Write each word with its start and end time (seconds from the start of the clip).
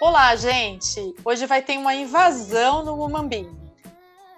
Olá, 0.00 0.36
gente! 0.36 1.14
Hoje 1.24 1.46
vai 1.46 1.60
ter 1.62 1.76
uma 1.78 1.94
invasão 1.94 2.84
no 2.84 3.22
Bean. 3.28 3.46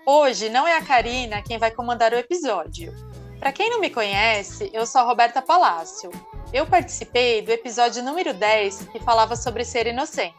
Hoje 0.06 0.48
não 0.48 0.66
é 0.66 0.76
a 0.76 0.82
Karina 0.82 1.42
quem 1.42 1.58
vai 1.58 1.70
comandar 1.70 2.12
o 2.12 2.16
episódio. 2.16 2.94
Para 3.38 3.52
quem 3.52 3.70
não 3.70 3.80
me 3.80 3.90
conhece, 3.90 4.70
eu 4.72 4.86
sou 4.86 5.00
a 5.00 5.04
Roberta 5.04 5.42
Palácio. 5.42 6.10
Eu 6.52 6.66
participei 6.66 7.42
do 7.42 7.50
episódio 7.50 8.02
número 8.02 8.32
10 8.32 8.88
que 8.88 9.00
falava 9.00 9.36
sobre 9.36 9.64
ser 9.64 9.86
inocente. 9.86 10.34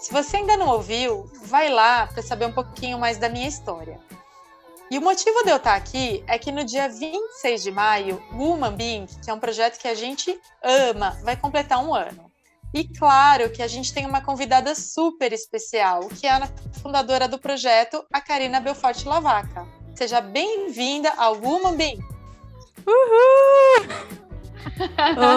Se 0.00 0.10
você 0.14 0.38
ainda 0.38 0.56
não 0.56 0.68
ouviu, 0.68 1.30
vai 1.42 1.68
lá 1.68 2.06
para 2.06 2.22
saber 2.22 2.46
um 2.46 2.52
pouquinho 2.52 2.98
mais 2.98 3.18
da 3.18 3.28
minha 3.28 3.46
história. 3.46 4.00
E 4.90 4.96
o 4.96 5.02
motivo 5.02 5.44
de 5.44 5.50
eu 5.50 5.58
estar 5.58 5.74
aqui 5.74 6.24
é 6.26 6.38
que 6.38 6.50
no 6.50 6.64
dia 6.64 6.88
26 6.88 7.62
de 7.62 7.70
maio, 7.70 8.20
o 8.32 8.38
Woman 8.38 8.72
Being, 8.72 9.06
que 9.22 9.30
é 9.30 9.34
um 9.34 9.38
projeto 9.38 9.78
que 9.78 9.86
a 9.86 9.94
gente 9.94 10.40
ama, 10.62 11.18
vai 11.22 11.36
completar 11.36 11.84
um 11.84 11.94
ano. 11.94 12.32
E 12.72 12.88
claro 12.88 13.50
que 13.50 13.62
a 13.62 13.68
gente 13.68 13.92
tem 13.92 14.06
uma 14.06 14.22
convidada 14.22 14.74
super 14.74 15.34
especial, 15.34 16.08
que 16.08 16.26
é 16.26 16.30
a 16.30 16.48
fundadora 16.82 17.28
do 17.28 17.38
projeto, 17.38 18.02
a 18.10 18.22
Karina 18.22 18.58
Belforte 18.58 19.06
Lavaca. 19.06 19.68
Seja 19.94 20.22
bem-vinda 20.22 21.10
ao 21.10 21.34
Woman 21.34 21.76
Being. 21.76 22.00
Uhul! 22.86 24.19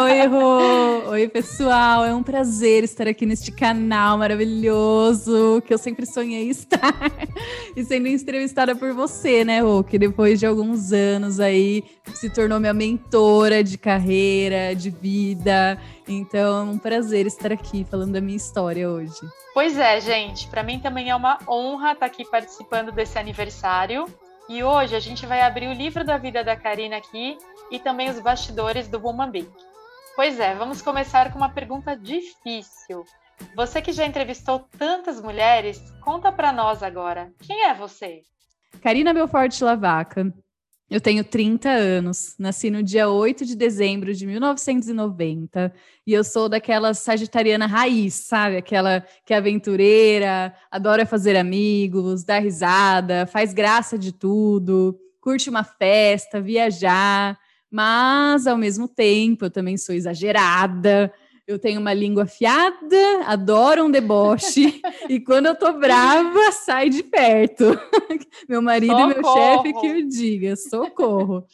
Oi, 0.03 0.27
Rô! 0.27 1.09
Oi, 1.11 1.27
pessoal! 1.27 2.05
É 2.05 2.13
um 2.13 2.23
prazer 2.23 2.83
estar 2.83 3.07
aqui 3.07 3.25
neste 3.25 3.51
canal 3.51 4.17
maravilhoso 4.17 5.61
que 5.65 5.73
eu 5.73 5.77
sempre 5.77 6.05
sonhei 6.05 6.49
estar 6.49 6.93
e 7.75 7.83
sendo 7.83 8.07
entrevistada 8.07 8.75
por 8.75 8.93
você, 8.93 9.45
né, 9.45 9.61
Rô? 9.61 9.83
Que 9.83 9.97
depois 9.97 10.39
de 10.39 10.45
alguns 10.45 10.91
anos 10.91 11.39
aí 11.39 11.83
se 12.13 12.29
tornou 12.29 12.59
minha 12.59 12.73
mentora 12.73 13.63
de 13.63 13.77
carreira, 13.77 14.75
de 14.75 14.89
vida. 14.89 15.79
Então 16.07 16.59
é 16.59 16.71
um 16.71 16.77
prazer 16.77 17.25
estar 17.25 17.51
aqui 17.51 17.85
falando 17.89 18.13
da 18.13 18.21
minha 18.21 18.37
história 18.37 18.89
hoje. 18.89 19.21
Pois 19.53 19.77
é, 19.77 19.99
gente. 20.01 20.47
Para 20.47 20.63
mim 20.63 20.79
também 20.79 21.09
é 21.09 21.15
uma 21.15 21.39
honra 21.47 21.93
estar 21.93 22.05
aqui 22.05 22.25
participando 22.25 22.91
desse 22.91 23.17
aniversário. 23.17 24.05
E 24.49 24.61
hoje 24.61 24.93
a 24.95 24.99
gente 24.99 25.25
vai 25.25 25.41
abrir 25.41 25.67
o 25.67 25.73
livro 25.73 26.03
da 26.03 26.17
vida 26.17 26.43
da 26.43 26.55
Karina 26.55 26.97
aqui 26.97 27.37
e 27.71 27.79
também 27.79 28.09
os 28.09 28.19
bastidores 28.19 28.87
do 28.87 28.99
Woman 28.99 29.31
Big. 29.31 29.49
Pois 30.15 30.39
é, 30.39 30.53
vamos 30.55 30.81
começar 30.81 31.31
com 31.31 31.37
uma 31.37 31.49
pergunta 31.49 31.95
difícil. 31.95 33.03
Você 33.55 33.81
que 33.81 33.91
já 33.91 34.05
entrevistou 34.05 34.67
tantas 34.77 35.21
mulheres, 35.21 35.81
conta 36.01 36.31
para 36.31 36.53
nós 36.53 36.83
agora. 36.83 37.31
Quem 37.41 37.65
é 37.65 37.73
você? 37.73 38.21
Karina 38.81 39.13
Belfort 39.13 39.59
Lavaca. 39.61 40.33
Eu 40.89 41.01
tenho 41.01 41.23
30 41.23 41.69
anos, 41.69 42.35
nasci 42.37 42.69
no 42.69 42.83
dia 42.83 43.09
8 43.09 43.45
de 43.45 43.55
dezembro 43.55 44.13
de 44.13 44.27
1990 44.27 45.73
e 46.05 46.13
eu 46.13 46.23
sou 46.23 46.47
daquela 46.47 46.93
sagitariana 46.93 47.65
raiz, 47.65 48.13
sabe? 48.13 48.57
Aquela 48.57 49.03
que 49.25 49.33
é 49.33 49.37
aventureira, 49.37 50.53
adora 50.69 51.03
fazer 51.03 51.35
amigos, 51.35 52.23
dar 52.23 52.39
risada, 52.39 53.25
faz 53.25 53.53
graça 53.53 53.97
de 53.97 54.11
tudo, 54.11 54.95
curte 55.19 55.49
uma 55.49 55.63
festa, 55.63 56.39
viajar, 56.39 57.39
mas 57.73 58.45
ao 58.45 58.55
mesmo 58.55 58.87
tempo 58.87 59.45
eu 59.45 59.49
também 59.49 59.77
sou 59.77 59.95
exagerada, 59.95 61.11
eu 61.47 61.57
tenho 61.57 61.81
uma 61.81 61.91
língua 61.91 62.21
afiada, 62.21 63.25
adoro 63.25 63.83
um 63.83 63.89
deboche, 63.89 64.79
e 65.09 65.19
quando 65.19 65.47
eu 65.47 65.55
tô 65.55 65.73
brava, 65.73 66.51
sai 66.51 66.91
de 66.91 67.01
perto. 67.01 67.65
meu 68.47 68.61
marido 68.61 68.95
socorro. 68.95 69.11
e 69.11 69.15
meu 69.15 69.33
chefe 69.33 69.73
que 69.73 69.91
o 69.91 70.07
diga, 70.07 70.55
socorro. 70.55 71.47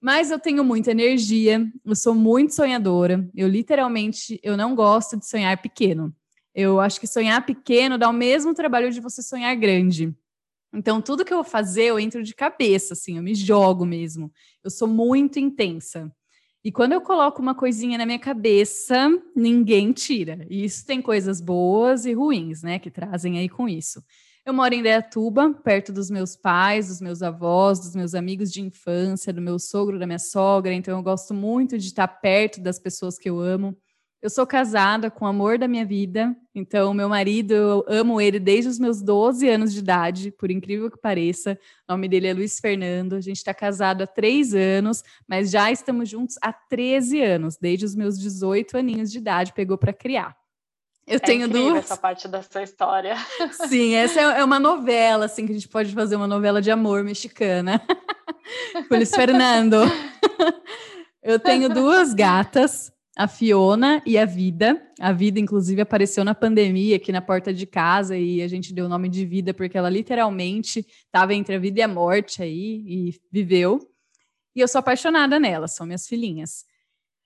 Mas 0.00 0.30
eu 0.30 0.38
tenho 0.38 0.64
muita 0.64 0.92
energia, 0.92 1.70
eu 1.84 1.94
sou 1.94 2.14
muito 2.14 2.54
sonhadora. 2.54 3.28
Eu 3.34 3.46
literalmente, 3.46 4.40
eu 4.42 4.56
não 4.56 4.74
gosto 4.74 5.18
de 5.18 5.26
sonhar 5.26 5.60
pequeno. 5.60 6.10
Eu 6.54 6.80
acho 6.80 6.98
que 6.98 7.06
sonhar 7.06 7.44
pequeno 7.44 7.98
dá 7.98 8.08
o 8.08 8.14
mesmo 8.14 8.54
trabalho 8.54 8.90
de 8.90 8.98
você 8.98 9.22
sonhar 9.22 9.54
grande. 9.56 10.14
Então, 10.76 11.00
tudo 11.00 11.24
que 11.24 11.32
eu 11.32 11.38
vou 11.38 11.44
fazer, 11.44 11.84
eu 11.84 11.98
entro 11.98 12.22
de 12.22 12.34
cabeça, 12.34 12.92
assim, 12.92 13.16
eu 13.16 13.22
me 13.22 13.34
jogo 13.34 13.86
mesmo. 13.86 14.30
Eu 14.62 14.70
sou 14.70 14.86
muito 14.86 15.38
intensa. 15.38 16.12
E 16.62 16.70
quando 16.70 16.92
eu 16.92 17.00
coloco 17.00 17.40
uma 17.40 17.54
coisinha 17.54 17.96
na 17.96 18.04
minha 18.04 18.18
cabeça, 18.18 19.08
ninguém 19.34 19.92
tira. 19.92 20.46
E 20.50 20.64
isso 20.64 20.84
tem 20.84 21.00
coisas 21.00 21.40
boas 21.40 22.04
e 22.04 22.12
ruins, 22.12 22.62
né, 22.62 22.78
que 22.78 22.90
trazem 22.90 23.38
aí 23.38 23.48
com 23.48 23.66
isso. 23.66 24.02
Eu 24.44 24.52
moro 24.52 24.74
em 24.74 24.82
Deatuba, 24.82 25.54
perto 25.64 25.92
dos 25.92 26.10
meus 26.10 26.36
pais, 26.36 26.88
dos 26.88 27.00
meus 27.00 27.22
avós, 27.22 27.80
dos 27.80 27.96
meus 27.96 28.14
amigos 28.14 28.52
de 28.52 28.60
infância, 28.60 29.32
do 29.32 29.40
meu 29.40 29.58
sogro, 29.58 29.98
da 29.98 30.06
minha 30.06 30.18
sogra, 30.18 30.74
então 30.74 30.96
eu 30.96 31.02
gosto 31.02 31.32
muito 31.32 31.78
de 31.78 31.86
estar 31.86 32.06
perto 32.06 32.60
das 32.60 32.78
pessoas 32.78 33.18
que 33.18 33.30
eu 33.30 33.40
amo. 33.40 33.76
Eu 34.22 34.30
sou 34.30 34.46
casada 34.46 35.10
com 35.10 35.24
o 35.24 35.28
amor 35.28 35.58
da 35.58 35.68
minha 35.68 35.84
vida, 35.84 36.34
então 36.54 36.94
meu 36.94 37.08
marido, 37.08 37.52
eu 37.52 37.84
amo 37.86 38.20
ele 38.20 38.40
desde 38.40 38.70
os 38.70 38.78
meus 38.78 39.02
12 39.02 39.46
anos 39.48 39.72
de 39.72 39.80
idade, 39.80 40.30
por 40.32 40.50
incrível 40.50 40.90
que 40.90 40.98
pareça. 40.98 41.58
O 41.86 41.92
nome 41.92 42.08
dele 42.08 42.28
é 42.28 42.34
Luiz 42.34 42.58
Fernando. 42.58 43.14
A 43.14 43.20
gente 43.20 43.36
está 43.36 43.52
casado 43.52 44.02
há 44.02 44.06
três 44.06 44.54
anos, 44.54 45.04
mas 45.28 45.50
já 45.50 45.70
estamos 45.70 46.08
juntos 46.08 46.36
há 46.40 46.52
13 46.52 47.20
anos, 47.20 47.56
desde 47.58 47.84
os 47.84 47.94
meus 47.94 48.18
18 48.18 48.78
aninhos 48.78 49.12
de 49.12 49.18
idade, 49.18 49.52
pegou 49.52 49.76
para 49.76 49.92
criar. 49.92 50.34
Eu 51.06 51.16
é 51.16 51.20
tenho 51.20 51.48
duas. 51.48 51.84
essa 51.84 51.96
parte 51.96 52.26
da 52.26 52.42
sua 52.42 52.62
história. 52.62 53.16
Sim, 53.68 53.94
essa 53.94 54.18
é, 54.18 54.40
é 54.40 54.44
uma 54.44 54.58
novela, 54.58 55.26
assim, 55.26 55.46
que 55.46 55.52
a 55.52 55.54
gente 55.54 55.68
pode 55.68 55.94
fazer 55.94 56.16
uma 56.16 56.26
novela 56.26 56.60
de 56.60 56.70
amor 56.70 57.04
mexicana. 57.04 57.80
Luiz 58.90 59.10
Fernando. 59.10 59.76
Eu 61.22 61.38
tenho 61.38 61.68
duas 61.68 62.14
gatas 62.14 62.92
a 63.16 63.26
Fiona 63.26 64.02
e 64.04 64.18
a 64.18 64.26
Vida. 64.26 64.80
A 65.00 65.10
Vida, 65.10 65.40
inclusive, 65.40 65.80
apareceu 65.80 66.22
na 66.22 66.34
pandemia 66.34 66.96
aqui 66.96 67.10
na 67.10 67.22
porta 67.22 67.52
de 67.52 67.64
casa 67.64 68.14
e 68.14 68.42
a 68.42 68.48
gente 68.48 68.74
deu 68.74 68.84
o 68.84 68.88
nome 68.88 69.08
de 69.08 69.24
Vida 69.24 69.54
porque 69.54 69.78
ela 69.78 69.88
literalmente 69.88 70.86
estava 71.06 71.32
entre 71.32 71.54
a 71.54 71.58
vida 71.58 71.80
e 71.80 71.82
a 71.82 71.88
morte 71.88 72.42
aí 72.42 72.84
e 72.86 73.20
viveu. 73.32 73.80
E 74.54 74.60
eu 74.60 74.68
sou 74.68 74.80
apaixonada 74.80 75.40
nela, 75.40 75.66
são 75.66 75.86
minhas 75.86 76.06
filhinhas. 76.06 76.66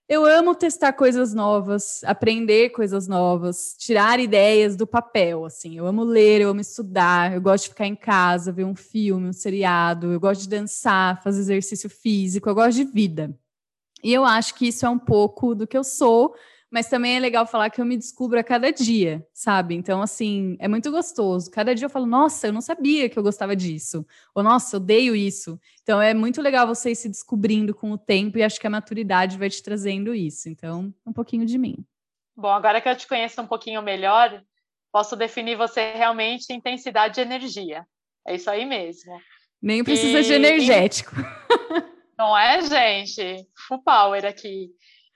Eu 0.09 0.25
amo 0.25 0.55
testar 0.57 0.93
coisas 0.93 1.35
novas, 1.35 2.03
aprender 2.05 2.71
coisas 2.71 3.07
novas, 3.07 3.77
tirar 3.79 4.19
ideias 4.19 4.77
do 4.77 4.87
papel, 4.87 5.45
assim. 5.45 5.77
Eu 5.77 5.87
amo 5.87 6.03
ler, 6.03 6.41
eu 6.41 6.51
amo 6.51 6.61
estudar, 6.61 7.33
eu 7.33 7.41
gosto 7.41 7.65
de 7.65 7.71
ficar 7.71 7.87
em 7.87 7.95
casa, 7.95 8.51
ver 8.53 8.65
um 8.65 8.75
filme, 8.75 9.29
um 9.29 9.33
seriado, 9.33 10.13
eu 10.13 10.19
gosto 10.19 10.43
de 10.43 10.49
dançar, 10.49 11.23
fazer 11.23 11.41
exercício 11.41 11.89
físico, 11.89 12.49
eu 12.49 12.55
gosto 12.55 12.77
de 12.77 12.85
vida. 12.85 13.39
E 14.03 14.13
eu 14.13 14.25
acho 14.25 14.55
que 14.55 14.69
isso 14.69 14.87
é 14.87 14.89
um 14.89 14.99
pouco 14.99 15.55
do 15.55 15.67
que 15.67 15.77
eu 15.77 15.85
sou, 15.85 16.35
mas 16.71 16.89
também 16.89 17.17
é 17.17 17.21
legal 17.21 17.45
falar 17.47 17.69
que 17.69 17.81
eu 17.81 17.85
me 17.85 17.97
descubro 17.97 18.39
a 18.39 18.45
cada 18.45 18.71
dia, 18.71 19.27
sabe? 19.35 19.75
Então, 19.75 20.01
assim, 20.01 20.57
é 20.61 20.69
muito 20.69 20.91
gostoso. 20.91 21.51
Cada 21.51 21.75
dia 21.75 21.87
eu 21.87 21.91
falo, 21.91 22.07
nossa, 22.07 22.47
eu 22.47 22.53
não 22.53 22.61
sabia 22.61 23.09
que 23.09 23.19
eu 23.19 23.23
gostava 23.23 23.57
disso. 23.57 24.07
Ou, 24.35 24.43
nossa, 24.43 24.77
eu 24.77 24.81
odeio 24.81 25.17
isso. 25.17 25.59
Então, 25.83 26.01
é 26.01 26.15
muito 26.15 26.41
legal 26.41 26.67
você 26.67 26.93
ir 26.93 26.97
se 26.97 27.09
descobrindo 27.09 27.75
com 27.75 27.91
o 27.91 27.99
tempo 27.99 28.39
e 28.39 28.43
acho 28.43 28.61
que 28.61 28.67
a 28.67 28.71
maturidade 28.71 29.37
vai 29.37 29.51
te 29.51 29.61
trazendo 29.63 30.15
isso. 30.15 30.49
Então, 30.49 30.95
um 31.05 31.13
pouquinho 31.13 31.45
de 31.45 31.59
mim. 31.59 31.85
Bom, 32.37 32.51
agora 32.51 32.81
que 32.81 32.89
eu 32.89 32.97
te 32.97 33.09
conheço 33.09 33.43
um 33.43 33.47
pouquinho 33.47 33.83
melhor, 33.83 34.41
posso 34.93 35.17
definir 35.17 35.57
você 35.57 35.93
realmente 35.93 36.53
intensidade 36.53 37.17
de 37.17 37.21
energia. 37.21 37.85
É 38.27 38.37
isso 38.37 38.49
aí 38.49 38.65
mesmo. 38.65 39.21
Nem 39.61 39.83
precisa 39.83 40.21
e... 40.21 40.23
de 40.23 40.33
energético. 40.33 41.17
Não 42.21 42.37
é, 42.37 42.61
gente? 42.61 43.47
Full 43.67 43.83
power 43.83 44.27
aqui. 44.27 44.69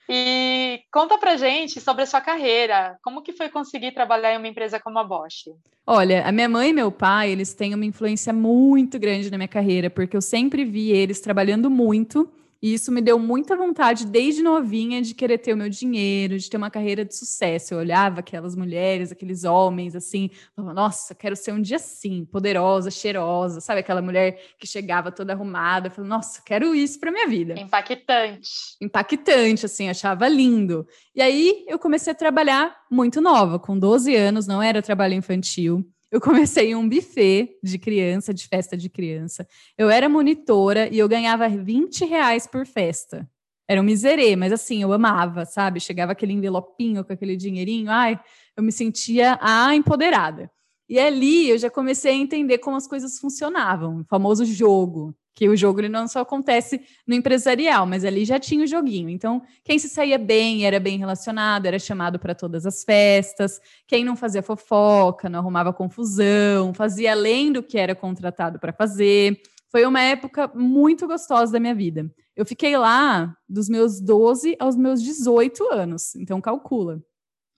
E 0.08 0.80
conta 0.90 1.18
pra 1.18 1.36
gente 1.36 1.78
sobre 1.78 2.02
a 2.02 2.06
sua 2.06 2.22
carreira. 2.22 2.96
Como 3.02 3.20
que 3.20 3.34
foi 3.34 3.50
conseguir 3.50 3.92
trabalhar 3.92 4.32
em 4.32 4.38
uma 4.38 4.48
empresa 4.48 4.80
como 4.80 4.98
a 4.98 5.04
Bosch? 5.04 5.50
Olha, 5.86 6.26
a 6.26 6.32
minha 6.32 6.48
mãe 6.48 6.70
e 6.70 6.72
meu 6.72 6.90
pai, 6.90 7.30
eles 7.30 7.52
têm 7.52 7.74
uma 7.74 7.84
influência 7.84 8.32
muito 8.32 8.98
grande 8.98 9.30
na 9.30 9.36
minha 9.36 9.46
carreira, 9.46 9.90
porque 9.90 10.16
eu 10.16 10.22
sempre 10.22 10.64
vi 10.64 10.92
eles 10.92 11.20
trabalhando 11.20 11.68
muito 11.68 12.26
e 12.64 12.72
isso 12.72 12.90
me 12.90 13.02
deu 13.02 13.18
muita 13.18 13.54
vontade, 13.54 14.06
desde 14.06 14.42
novinha, 14.42 15.02
de 15.02 15.12
querer 15.12 15.36
ter 15.36 15.52
o 15.52 15.56
meu 15.56 15.68
dinheiro, 15.68 16.38
de 16.38 16.48
ter 16.48 16.56
uma 16.56 16.70
carreira 16.70 17.04
de 17.04 17.14
sucesso. 17.14 17.74
Eu 17.74 17.78
olhava 17.78 18.20
aquelas 18.20 18.56
mulheres, 18.56 19.12
aqueles 19.12 19.44
homens, 19.44 19.94
assim, 19.94 20.30
falava, 20.56 20.72
nossa, 20.72 21.14
quero 21.14 21.36
ser 21.36 21.52
um 21.52 21.60
dia 21.60 21.76
assim, 21.76 22.24
poderosa, 22.24 22.90
cheirosa, 22.90 23.60
sabe? 23.60 23.80
Aquela 23.80 24.00
mulher 24.00 24.40
que 24.58 24.66
chegava 24.66 25.12
toda 25.12 25.34
arrumada. 25.34 25.90
Falei, 25.90 26.08
nossa, 26.08 26.40
quero 26.42 26.74
isso 26.74 26.98
para 26.98 27.12
minha 27.12 27.28
vida. 27.28 27.52
Impactante. 27.60 28.48
Impactante, 28.80 29.66
assim, 29.66 29.90
achava 29.90 30.26
lindo. 30.26 30.86
E 31.14 31.20
aí 31.20 31.66
eu 31.68 31.78
comecei 31.78 32.14
a 32.14 32.16
trabalhar 32.16 32.74
muito 32.90 33.20
nova, 33.20 33.58
com 33.58 33.78
12 33.78 34.16
anos, 34.16 34.46
não 34.46 34.62
era 34.62 34.80
trabalho 34.80 35.12
infantil. 35.12 35.86
Eu 36.14 36.20
comecei 36.20 36.76
um 36.76 36.88
buffet 36.88 37.58
de 37.60 37.76
criança, 37.76 38.32
de 38.32 38.46
festa 38.46 38.76
de 38.76 38.88
criança. 38.88 39.48
Eu 39.76 39.90
era 39.90 40.08
monitora 40.08 40.88
e 40.88 40.96
eu 40.96 41.08
ganhava 41.08 41.48
20 41.48 42.04
reais 42.04 42.46
por 42.46 42.64
festa. 42.64 43.28
Era 43.66 43.80
um 43.80 43.84
miserê, 43.84 44.36
mas 44.36 44.52
assim, 44.52 44.80
eu 44.80 44.92
amava, 44.92 45.44
sabe? 45.44 45.80
Chegava 45.80 46.12
aquele 46.12 46.32
envelopinho 46.32 47.04
com 47.04 47.12
aquele 47.12 47.36
dinheirinho, 47.36 47.90
ai, 47.90 48.16
eu 48.56 48.62
me 48.62 48.70
sentia 48.70 49.36
a 49.40 49.74
empoderada. 49.74 50.48
E 50.88 51.00
ali 51.00 51.50
eu 51.50 51.58
já 51.58 51.68
comecei 51.68 52.12
a 52.12 52.16
entender 52.16 52.58
como 52.58 52.76
as 52.76 52.86
coisas 52.86 53.18
funcionavam, 53.18 54.02
o 54.02 54.04
famoso 54.04 54.44
jogo, 54.44 55.16
que 55.34 55.48
o 55.48 55.56
jogo 55.56 55.80
ele 55.80 55.88
não 55.88 56.06
só 56.06 56.20
acontece 56.20 56.80
no 57.06 57.14
empresarial, 57.14 57.86
mas 57.86 58.04
ali 58.04 58.24
já 58.24 58.38
tinha 58.38 58.64
o 58.64 58.66
joguinho. 58.66 59.08
Então, 59.08 59.42
quem 59.64 59.78
se 59.78 59.88
saía 59.88 60.16
bem 60.16 60.64
era 60.64 60.78
bem 60.78 60.98
relacionado, 60.98 61.66
era 61.66 61.78
chamado 61.78 62.18
para 62.18 62.34
todas 62.34 62.64
as 62.64 62.84
festas. 62.84 63.60
Quem 63.86 64.04
não 64.04 64.14
fazia 64.14 64.42
fofoca, 64.42 65.28
não 65.28 65.40
arrumava 65.40 65.72
confusão, 65.72 66.72
fazia 66.72 67.12
além 67.12 67.50
do 67.50 67.62
que 67.62 67.78
era 67.78 67.94
contratado 67.94 68.58
para 68.58 68.72
fazer. 68.72 69.40
Foi 69.70 69.84
uma 69.84 70.00
época 70.00 70.50
muito 70.54 71.06
gostosa 71.06 71.52
da 71.52 71.60
minha 71.60 71.74
vida. 71.74 72.08
Eu 72.36 72.46
fiquei 72.46 72.76
lá 72.76 73.36
dos 73.48 73.68
meus 73.68 74.00
12 74.00 74.56
aos 74.60 74.76
meus 74.76 75.02
18 75.02 75.72
anos, 75.72 76.14
então 76.14 76.40
calcula 76.40 77.02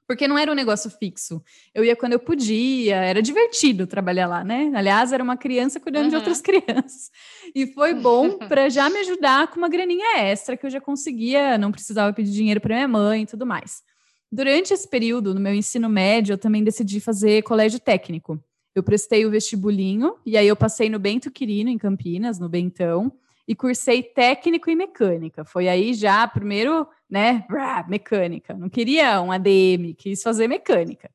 porque 0.07 0.29
não 0.29 0.39
era 0.39 0.51
um 0.51 0.55
negócio 0.55 0.91
fixo. 0.91 1.43
Eu 1.75 1.85
ia 1.85 1.97
quando 1.97 2.13
eu 2.13 2.19
podia, 2.19 2.97
era 2.97 3.21
divertido 3.21 3.87
trabalhar 3.87 4.27
lá, 4.27 4.45
né? 4.45 4.71
Aliás, 4.75 5.13
era 5.13 5.23
uma 5.23 5.37
criança 5.37 5.81
cuidando 5.81 6.05
uhum. 6.05 6.11
de 6.11 6.17
outras 6.17 6.41
crianças. 6.43 7.11
E 7.55 7.67
foi 7.67 7.95
bom 7.95 8.39
para 8.39 8.69
já 8.69 8.89
me 8.89 8.99
ajudar 9.01 9.49
com 9.49 9.57
uma 9.57 9.69
graninha 9.69 10.19
extra 10.19 10.57
que 10.57 10.65
eu 10.65 10.71
já 10.71 10.81
conseguia, 10.81 11.59
não 11.59 11.73
precisava 11.73 12.13
pedir 12.13 12.33
dinheiro 12.33 12.61
para 12.61 12.75
minha 12.75 12.89
mãe 12.89 13.23
e 13.23 13.27
tudo 13.27 13.45
mais. 13.45 13.83
Durante 14.31 14.73
esse 14.73 14.89
período, 14.89 15.35
no 15.35 15.41
meu 15.41 15.55
ensino 15.55 15.89
médio, 15.89 16.35
eu 16.35 16.39
também 16.39 16.63
decidi 16.63 17.01
fazer 17.01 17.43
colégio 17.43 17.81
técnico. 17.81 18.43
Eu 18.75 18.83
prestei 18.83 19.25
o 19.25 19.31
vestibulinho 19.31 20.17
e 20.25 20.37
aí 20.37 20.47
eu 20.47 20.57
passei 20.57 20.91
no 20.91 20.99
Bento 20.99 21.31
Quirino, 21.31 21.71
em 21.71 21.79
Campinas, 21.79 22.39
no 22.39 22.49
Bentão 22.49 23.13
e 23.49 23.55
cursei 23.55 24.03
técnico 24.03 24.69
em 24.69 24.77
mecânica. 24.77 25.45
Foi 25.45 25.69
aí 25.69 25.95
já, 25.95 26.27
primeiro, 26.27 26.87
né, 27.09 27.47
mecânica. 27.89 28.55
Não 28.55 28.69
queria 28.69 29.21
um 29.21 29.31
ADM, 29.31 29.95
quis 29.97 30.23
fazer 30.23 30.49
mecânica. 30.49 31.11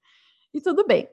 E 0.54 0.62
tudo 0.62 0.86
bem. 0.86 1.08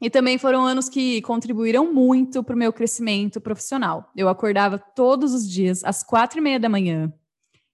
E 0.00 0.08
também 0.08 0.38
foram 0.38 0.64
anos 0.64 0.88
que 0.88 1.20
contribuíram 1.22 1.92
muito 1.92 2.42
para 2.42 2.54
o 2.54 2.58
meu 2.58 2.72
crescimento 2.72 3.40
profissional. 3.40 4.10
Eu 4.16 4.28
acordava 4.28 4.78
todos 4.78 5.34
os 5.34 5.48
dias 5.48 5.84
às 5.84 6.02
quatro 6.02 6.38
e 6.38 6.42
meia 6.42 6.58
da 6.58 6.70
manhã 6.70 7.12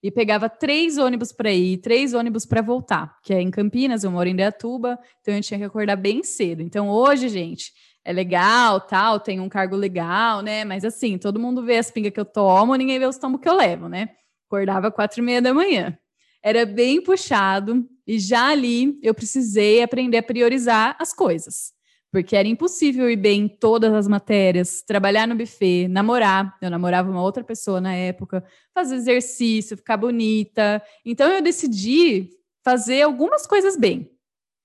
e 0.02 0.10
pegava 0.10 0.48
três 0.48 0.98
ônibus 0.98 1.32
para 1.32 1.52
ir, 1.52 1.78
três 1.78 2.14
ônibus 2.14 2.44
para 2.44 2.62
voltar, 2.62 3.16
que 3.22 3.32
é 3.32 3.40
em 3.40 3.50
Campinas, 3.50 4.04
eu 4.04 4.10
moro 4.10 4.28
em 4.28 4.37
Deatuba, 4.37 4.98
então 5.20 5.34
eu 5.34 5.40
tinha 5.40 5.58
que 5.58 5.64
acordar 5.64 5.96
bem 5.96 6.22
cedo. 6.22 6.62
Então 6.62 6.88
hoje, 6.88 7.28
gente, 7.28 7.72
é 8.04 8.12
legal, 8.12 8.81
tal, 8.81 9.19
tem 9.19 9.40
um 9.40 9.48
cargo 9.48 9.75
legal, 9.75 10.43
né? 10.43 10.64
Mas 10.64 10.84
assim, 10.84 11.19
todo 11.19 11.40
mundo 11.40 11.64
vê 11.64 11.78
as 11.78 11.90
pingas 11.90 12.12
que 12.12 12.20
eu 12.20 12.25
tomo, 12.25 12.75
ninguém 12.75 12.98
vê 12.98 13.06
os 13.06 13.19
tombos 13.19 13.40
que 13.40 13.48
eu 13.48 13.54
levo, 13.54 13.88
né? 13.88 14.10
Acordava 14.48 14.90
quatro 14.90 15.20
e 15.20 15.25
meia 15.25 15.43
da 15.43 15.52
manhã. 15.52 15.96
Era 16.46 16.64
bem 16.64 17.02
puxado 17.02 17.84
e 18.06 18.20
já 18.20 18.50
ali 18.50 19.00
eu 19.02 19.12
precisei 19.12 19.82
aprender 19.82 20.19
a 20.19 20.22
priorizar 20.22 20.96
as 20.96 21.12
coisas. 21.12 21.72
Porque 22.12 22.37
era 22.37 22.46
impossível 22.46 23.10
ir 23.10 23.16
bem 23.16 23.40
em 23.40 23.48
todas 23.48 23.93
as 23.93 24.06
matérias, 24.06 24.81
trabalhar 24.81 25.26
no 25.26 25.34
buffet, 25.34 25.88
namorar. 25.88 26.56
Eu 26.62 26.70
namorava 26.70 27.10
uma 27.10 27.20
outra 27.20 27.43
pessoa 27.43 27.81
na 27.81 27.93
época, 27.94 28.44
fazer 28.72 28.94
exercício, 28.94 29.76
ficar 29.76 29.96
bonita. 29.96 30.81
Então 31.04 31.28
eu 31.32 31.43
decidi 31.43 32.31
fazer 32.64 33.02
algumas 33.02 33.44
coisas 33.44 33.76
bem. 33.76 34.08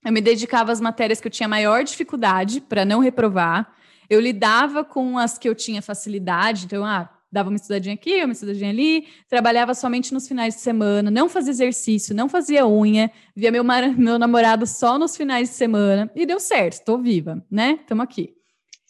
Eu 0.05 0.11
me 0.11 0.21
dedicava 0.21 0.71
às 0.71 0.79
matérias 0.79 1.19
que 1.19 1.25
eu 1.25 1.31
tinha 1.31 1.49
maior 1.49 1.83
dificuldade 1.83 2.61
para 2.61 2.85
não 2.85 2.99
reprovar. 2.99 3.73
Eu 4.07 4.19
lidava 4.19 4.85
com 4.85 5.17
as 5.17 5.35
que 5.35 5.49
eu 5.49 5.55
tinha 5.55 5.81
facilidade, 5.81 6.65
então, 6.65 6.85
ah, 6.85 7.09
dava 7.31 7.49
uma 7.49 7.55
estudadinha 7.55 7.95
aqui, 7.95 8.23
uma 8.23 8.33
estudadinha 8.33 8.69
ali, 8.69 9.07
trabalhava 9.29 9.73
somente 9.73 10.13
nos 10.13 10.27
finais 10.27 10.55
de 10.55 10.61
semana, 10.61 11.09
não 11.09 11.29
fazia 11.29 11.51
exercício, 11.51 12.15
não 12.15 12.27
fazia 12.27 12.67
unha, 12.67 13.11
via 13.35 13.51
meu, 13.51 13.63
meu 13.97 14.19
namorado 14.19 14.67
só 14.67 14.97
nos 14.99 15.15
finais 15.15 15.49
de 15.49 15.55
semana, 15.55 16.11
e 16.15 16.25
deu 16.25 16.39
certo, 16.39 16.73
estou 16.73 16.97
viva, 16.97 17.43
né? 17.49 17.79
Estamos 17.81 18.03
aqui. 18.03 18.33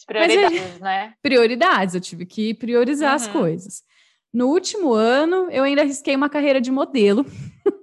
Prioridades, 0.07 0.61
Mas, 0.61 0.79
né? 0.79 1.13
Prioridades, 1.21 1.95
eu 1.95 2.01
tive 2.01 2.25
que 2.25 2.53
priorizar 2.53 3.09
uhum. 3.09 3.15
as 3.15 3.27
coisas. 3.27 3.83
No 4.33 4.47
último 4.47 4.93
ano, 4.93 5.47
eu 5.51 5.63
ainda 5.63 5.81
arrisquei 5.81 6.15
uma 6.15 6.29
carreira 6.29 6.59
de 6.59 6.71
modelo. 6.71 7.25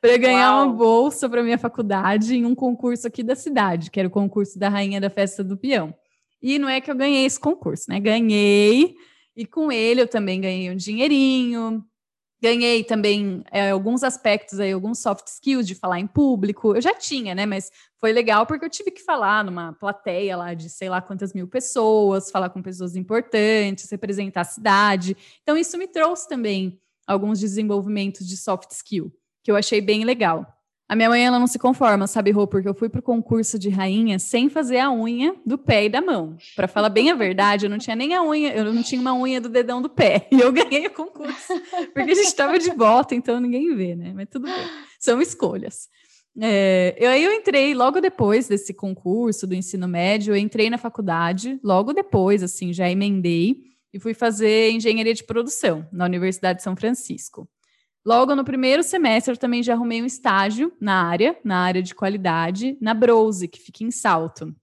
para 0.00 0.16
ganhar 0.16 0.52
Uau. 0.52 0.66
uma 0.66 0.72
bolsa 0.72 1.28
para 1.28 1.42
minha 1.42 1.58
faculdade 1.58 2.34
em 2.34 2.44
um 2.44 2.54
concurso 2.54 3.06
aqui 3.06 3.22
da 3.22 3.34
cidade, 3.34 3.90
que 3.90 3.98
era 3.98 4.08
o 4.08 4.10
concurso 4.10 4.58
da 4.58 4.68
Rainha 4.68 5.00
da 5.00 5.10
Festa 5.10 5.42
do 5.42 5.56
Peão. 5.56 5.94
E 6.42 6.58
não 6.58 6.68
é 6.68 6.80
que 6.80 6.90
eu 6.90 6.94
ganhei 6.94 7.24
esse 7.24 7.40
concurso, 7.40 7.86
né? 7.88 7.98
Ganhei, 7.98 8.94
e 9.36 9.46
com 9.46 9.70
ele 9.70 10.00
eu 10.00 10.08
também 10.08 10.40
ganhei 10.40 10.70
um 10.70 10.76
dinheirinho, 10.76 11.84
ganhei 12.40 12.84
também 12.84 13.42
é, 13.50 13.70
alguns 13.70 14.02
aspectos 14.02 14.60
aí, 14.60 14.72
alguns 14.72 14.98
soft 14.98 15.26
skills 15.28 15.66
de 15.66 15.74
falar 15.74 15.98
em 15.98 16.06
público. 16.06 16.74
Eu 16.76 16.80
já 16.80 16.94
tinha, 16.94 17.34
né? 17.34 17.46
Mas 17.46 17.70
foi 17.98 18.12
legal 18.12 18.44
porque 18.44 18.64
eu 18.64 18.70
tive 18.70 18.90
que 18.90 19.02
falar 19.02 19.42
numa 19.42 19.72
plateia 19.72 20.36
lá 20.36 20.52
de 20.52 20.68
sei 20.68 20.90
lá 20.90 21.00
quantas 21.00 21.32
mil 21.32 21.48
pessoas, 21.48 22.30
falar 22.30 22.50
com 22.50 22.60
pessoas 22.62 22.96
importantes, 22.96 23.90
representar 23.90 24.42
a 24.42 24.44
cidade. 24.44 25.16
Então, 25.42 25.56
isso 25.56 25.78
me 25.78 25.86
trouxe 25.86 26.28
também 26.28 26.78
alguns 27.06 27.40
desenvolvimentos 27.40 28.28
de 28.28 28.36
soft 28.36 28.70
skill 28.72 29.10
que 29.42 29.50
eu 29.50 29.56
achei 29.56 29.80
bem 29.80 30.04
legal. 30.04 30.53
A 30.86 30.94
minha 30.94 31.08
mãe 31.08 31.24
ela 31.24 31.38
não 31.38 31.46
se 31.46 31.58
conforma, 31.58 32.06
sabe, 32.06 32.30
Rô, 32.30 32.46
porque 32.46 32.68
eu 32.68 32.74
fui 32.74 32.90
pro 32.90 33.00
concurso 33.00 33.58
de 33.58 33.70
rainha 33.70 34.18
sem 34.18 34.50
fazer 34.50 34.78
a 34.78 34.92
unha 34.92 35.34
do 35.44 35.56
pé 35.56 35.86
e 35.86 35.88
da 35.88 36.02
mão. 36.02 36.36
Para 36.54 36.68
falar 36.68 36.90
bem 36.90 37.10
a 37.10 37.14
verdade, 37.14 37.64
eu 37.64 37.70
não 37.70 37.78
tinha 37.78 37.96
nem 37.96 38.14
a 38.14 38.22
unha, 38.22 38.54
eu 38.54 38.72
não 38.72 38.82
tinha 38.82 39.00
uma 39.00 39.14
unha 39.14 39.40
do 39.40 39.48
dedão 39.48 39.80
do 39.80 39.88
pé. 39.88 40.28
E 40.34 40.40
eu 40.40 40.52
ganhei 40.52 40.86
o 40.86 40.90
concurso, 40.90 41.54
porque 41.94 42.10
a 42.10 42.14
gente 42.14 42.26
estava 42.26 42.58
de 42.58 42.70
volta, 42.70 43.14
então 43.14 43.40
ninguém 43.40 43.74
vê, 43.74 43.94
né? 43.94 44.12
Mas 44.14 44.28
tudo 44.28 44.44
bem. 44.44 44.66
São 44.98 45.22
escolhas. 45.22 45.88
É, 46.40 46.96
eu, 46.98 47.10
aí 47.10 47.22
eu 47.22 47.32
entrei 47.32 47.74
logo 47.74 48.00
depois 48.00 48.48
desse 48.48 48.74
concurso 48.74 49.46
do 49.46 49.54
ensino 49.54 49.86
médio, 49.86 50.34
eu 50.34 50.36
entrei 50.36 50.68
na 50.68 50.76
faculdade, 50.76 51.58
logo 51.62 51.92
depois, 51.92 52.42
assim, 52.42 52.72
já 52.72 52.90
emendei 52.90 53.56
e 53.92 54.00
fui 54.00 54.12
fazer 54.12 54.72
engenharia 54.72 55.14
de 55.14 55.22
produção 55.22 55.86
na 55.92 56.04
Universidade 56.04 56.58
de 56.58 56.64
São 56.64 56.76
Francisco. 56.76 57.48
Logo 58.06 58.36
no 58.36 58.44
primeiro 58.44 58.82
semestre, 58.82 59.32
eu 59.32 59.38
também 59.38 59.62
já 59.62 59.72
arrumei 59.72 60.02
um 60.02 60.06
estágio 60.06 60.70
na 60.78 61.08
área, 61.08 61.38
na 61.42 61.58
área 61.60 61.82
de 61.82 61.94
qualidade, 61.94 62.76
na 62.78 62.92
Brose, 62.92 63.48
que 63.48 63.58
fica 63.58 63.82
em 63.82 63.90
Salto. 63.90 64.54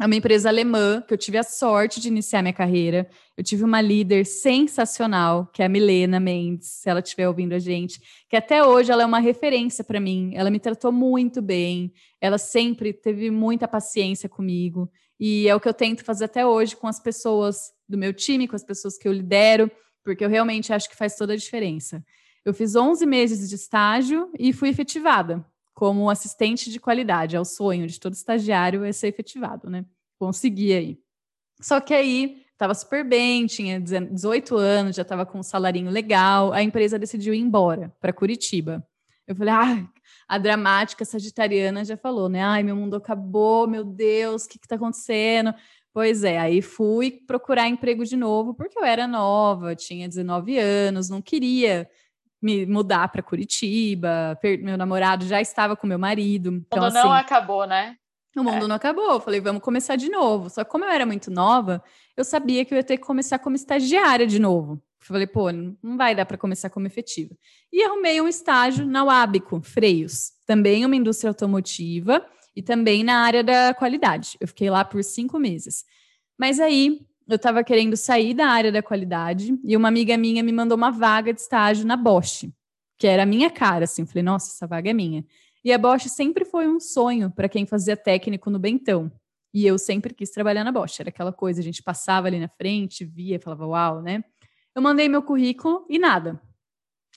É 0.00 0.06
uma 0.06 0.14
empresa 0.14 0.48
alemã 0.48 1.02
que 1.06 1.12
eu 1.12 1.18
tive 1.18 1.36
a 1.36 1.42
sorte 1.42 2.00
de 2.00 2.08
iniciar 2.08 2.40
minha 2.40 2.54
carreira. 2.54 3.08
Eu 3.36 3.44
tive 3.44 3.64
uma 3.64 3.82
líder 3.82 4.24
sensacional, 4.24 5.46
que 5.46 5.62
é 5.62 5.66
a 5.66 5.68
Milena 5.68 6.18
Mendes, 6.18 6.68
se 6.68 6.88
ela 6.88 7.00
estiver 7.00 7.28
ouvindo 7.28 7.54
a 7.54 7.58
gente, 7.58 8.00
que 8.28 8.36
até 8.36 8.64
hoje 8.64 8.90
ela 8.90 9.02
é 9.02 9.06
uma 9.06 9.18
referência 9.18 9.84
para 9.84 10.00
mim. 10.00 10.32
Ela 10.34 10.50
me 10.50 10.58
tratou 10.58 10.90
muito 10.90 11.42
bem, 11.42 11.92
ela 12.18 12.38
sempre 12.38 12.94
teve 12.94 13.30
muita 13.30 13.68
paciência 13.68 14.28
comigo. 14.28 14.90
E 15.20 15.48
é 15.48 15.54
o 15.54 15.60
que 15.60 15.68
eu 15.68 15.74
tento 15.74 16.02
fazer 16.02 16.26
até 16.26 16.46
hoje 16.46 16.76
com 16.76 16.86
as 16.86 17.00
pessoas 17.00 17.72
do 17.86 17.98
meu 17.98 18.14
time, 18.14 18.48
com 18.48 18.56
as 18.56 18.64
pessoas 18.64 18.96
que 18.96 19.06
eu 19.06 19.12
lidero, 19.12 19.70
porque 20.02 20.24
eu 20.24 20.28
realmente 20.28 20.72
acho 20.72 20.88
que 20.88 20.96
faz 20.96 21.14
toda 21.16 21.34
a 21.34 21.36
diferença. 21.36 22.02
Eu 22.46 22.54
fiz 22.54 22.76
11 22.76 23.04
meses 23.04 23.48
de 23.48 23.56
estágio 23.56 24.30
e 24.38 24.52
fui 24.52 24.68
efetivada 24.68 25.44
como 25.74 26.08
assistente 26.08 26.70
de 26.70 26.78
qualidade. 26.78 27.34
É 27.34 27.40
o 27.40 27.44
sonho 27.44 27.88
de 27.88 27.98
todo 27.98 28.12
estagiário 28.12 28.84
é 28.84 28.92
ser 28.92 29.08
efetivado, 29.08 29.68
né? 29.68 29.84
Consegui 30.16 30.72
aí. 30.72 31.00
Só 31.60 31.80
que 31.80 31.92
aí 31.92 32.44
estava 32.52 32.72
super 32.72 33.04
bem, 33.04 33.46
tinha 33.46 33.80
18 33.80 34.56
anos, 34.56 34.94
já 34.94 35.02
estava 35.02 35.26
com 35.26 35.40
um 35.40 35.42
salarinho 35.42 35.90
legal. 35.90 36.52
A 36.52 36.62
empresa 36.62 37.00
decidiu 37.00 37.34
ir 37.34 37.40
embora 37.40 37.92
para 38.00 38.12
Curitiba. 38.12 38.86
Eu 39.26 39.34
falei, 39.34 39.52
ah, 39.52 39.88
a 40.28 40.38
dramática 40.38 41.04
sagitariana 41.04 41.84
já 41.84 41.96
falou, 41.96 42.28
né? 42.28 42.44
Ai, 42.44 42.62
meu 42.62 42.76
mundo 42.76 42.94
acabou, 42.94 43.66
meu 43.66 43.82
Deus, 43.82 44.44
o 44.44 44.48
que 44.48 44.56
está 44.56 44.76
acontecendo? 44.76 45.52
Pois 45.92 46.22
é, 46.22 46.38
aí 46.38 46.62
fui 46.62 47.10
procurar 47.10 47.66
emprego 47.66 48.04
de 48.04 48.16
novo, 48.16 48.54
porque 48.54 48.78
eu 48.78 48.84
era 48.84 49.08
nova, 49.08 49.74
tinha 49.74 50.06
19 50.06 50.56
anos, 50.58 51.08
não 51.08 51.20
queria 51.20 51.90
me 52.46 52.64
mudar 52.64 53.08
para 53.08 53.22
Curitiba, 53.22 54.38
meu 54.62 54.76
namorado 54.78 55.26
já 55.26 55.40
estava 55.40 55.74
com 55.74 55.86
meu 55.86 55.98
marido. 55.98 56.50
Então, 56.50 56.78
o 56.78 56.82
mundo 56.84 56.96
assim, 56.96 57.08
não 57.08 57.12
acabou, 57.12 57.66
né? 57.66 57.96
O 58.36 58.44
mundo 58.44 58.64
é. 58.64 58.68
não 58.68 58.76
acabou. 58.76 59.14
Eu 59.14 59.20
falei, 59.20 59.40
vamos 59.40 59.62
começar 59.62 59.96
de 59.96 60.08
novo. 60.08 60.48
Só 60.48 60.62
que 60.62 60.70
como 60.70 60.84
eu 60.84 60.90
era 60.90 61.04
muito 61.04 61.28
nova, 61.30 61.82
eu 62.16 62.24
sabia 62.24 62.64
que 62.64 62.72
eu 62.72 62.76
ia 62.76 62.84
ter 62.84 62.98
que 62.98 63.02
começar 63.02 63.40
como 63.40 63.56
estagiária 63.56 64.26
de 64.26 64.38
novo. 64.38 64.74
Eu 64.74 65.06
falei, 65.06 65.26
pô, 65.26 65.50
não 65.50 65.96
vai 65.96 66.14
dar 66.14 66.24
para 66.24 66.38
começar 66.38 66.70
como 66.70 66.86
efetiva. 66.86 67.34
E 67.72 67.82
arrumei 67.82 68.20
um 68.20 68.28
estágio 68.28 68.86
na 68.86 69.04
Wabico, 69.04 69.60
Freios, 69.62 70.32
também 70.46 70.84
uma 70.84 70.94
indústria 70.94 71.30
automotiva 71.30 72.24
e 72.54 72.62
também 72.62 73.02
na 73.02 73.24
área 73.24 73.42
da 73.42 73.74
qualidade. 73.74 74.36
Eu 74.40 74.46
fiquei 74.46 74.70
lá 74.70 74.84
por 74.84 75.02
cinco 75.02 75.38
meses. 75.38 75.84
Mas 76.38 76.60
aí 76.60 77.00
eu 77.28 77.36
estava 77.36 77.64
querendo 77.64 77.96
sair 77.96 78.34
da 78.34 78.46
área 78.46 78.70
da 78.70 78.82
qualidade 78.82 79.58
e 79.64 79.76
uma 79.76 79.88
amiga 79.88 80.16
minha 80.16 80.42
me 80.42 80.52
mandou 80.52 80.76
uma 80.76 80.90
vaga 80.90 81.32
de 81.32 81.40
estágio 81.40 81.84
na 81.84 81.96
Bosch, 81.96 82.48
que 82.98 83.06
era 83.06 83.24
a 83.24 83.26
minha 83.26 83.50
cara, 83.50 83.84
assim. 83.84 84.06
Falei, 84.06 84.22
nossa, 84.22 84.50
essa 84.50 84.66
vaga 84.66 84.90
é 84.90 84.92
minha. 84.92 85.24
E 85.64 85.72
a 85.72 85.78
Bosch 85.78 86.08
sempre 86.08 86.44
foi 86.44 86.68
um 86.68 86.78
sonho 86.78 87.30
para 87.30 87.48
quem 87.48 87.66
fazia 87.66 87.96
técnico 87.96 88.48
no 88.50 88.58
Bentão. 88.58 89.10
E 89.52 89.66
eu 89.66 89.78
sempre 89.78 90.14
quis 90.14 90.30
trabalhar 90.30 90.62
na 90.62 90.70
Bosch. 90.70 91.00
Era 91.00 91.08
aquela 91.08 91.32
coisa, 91.32 91.60
a 91.60 91.64
gente 91.64 91.82
passava 91.82 92.28
ali 92.28 92.38
na 92.38 92.48
frente, 92.48 93.04
via, 93.04 93.40
falava, 93.40 93.66
uau, 93.66 94.02
né? 94.02 94.22
Eu 94.74 94.82
mandei 94.82 95.08
meu 95.08 95.22
currículo 95.22 95.84
e 95.88 95.98
nada. 95.98 96.40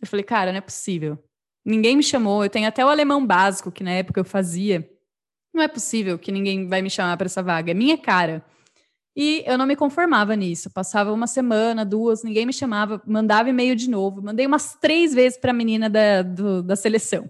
Eu 0.01 0.07
falei, 0.07 0.23
cara, 0.23 0.51
não 0.51 0.57
é 0.57 0.61
possível. 0.61 1.23
Ninguém 1.63 1.95
me 1.97 2.01
chamou. 2.01 2.43
Eu 2.43 2.49
tenho 2.49 2.67
até 2.67 2.83
o 2.83 2.89
alemão 2.89 3.25
básico, 3.25 3.71
que 3.71 3.83
na 3.83 3.91
época 3.91 4.19
eu 4.19 4.25
fazia. 4.25 4.89
não 5.53 5.61
é 5.61 5.67
possível 5.67 6.17
que 6.17 6.31
ninguém 6.31 6.67
vai 6.67 6.81
me 6.81 6.89
chamar 6.89 7.17
para 7.17 7.25
essa 7.25 7.43
vaga, 7.43 7.71
é 7.71 7.73
minha 7.73 7.97
cara. 7.97 8.43
E 9.15 9.43
eu 9.45 9.57
não 9.57 9.65
me 9.65 9.75
conformava 9.75 10.35
nisso. 10.35 10.69
Passava 10.69 11.11
uma 11.11 11.27
semana, 11.27 11.83
duas, 11.83 12.23
ninguém 12.23 12.45
me 12.45 12.53
chamava, 12.53 13.01
mandava 13.05 13.49
e-mail 13.49 13.75
de 13.75 13.89
novo. 13.89 14.21
Mandei 14.21 14.45
umas 14.45 14.75
três 14.75 15.13
vezes 15.13 15.37
para 15.37 15.51
a 15.51 15.53
menina 15.53 15.89
da, 15.89 16.21
do, 16.21 16.63
da 16.63 16.75
seleção. 16.75 17.29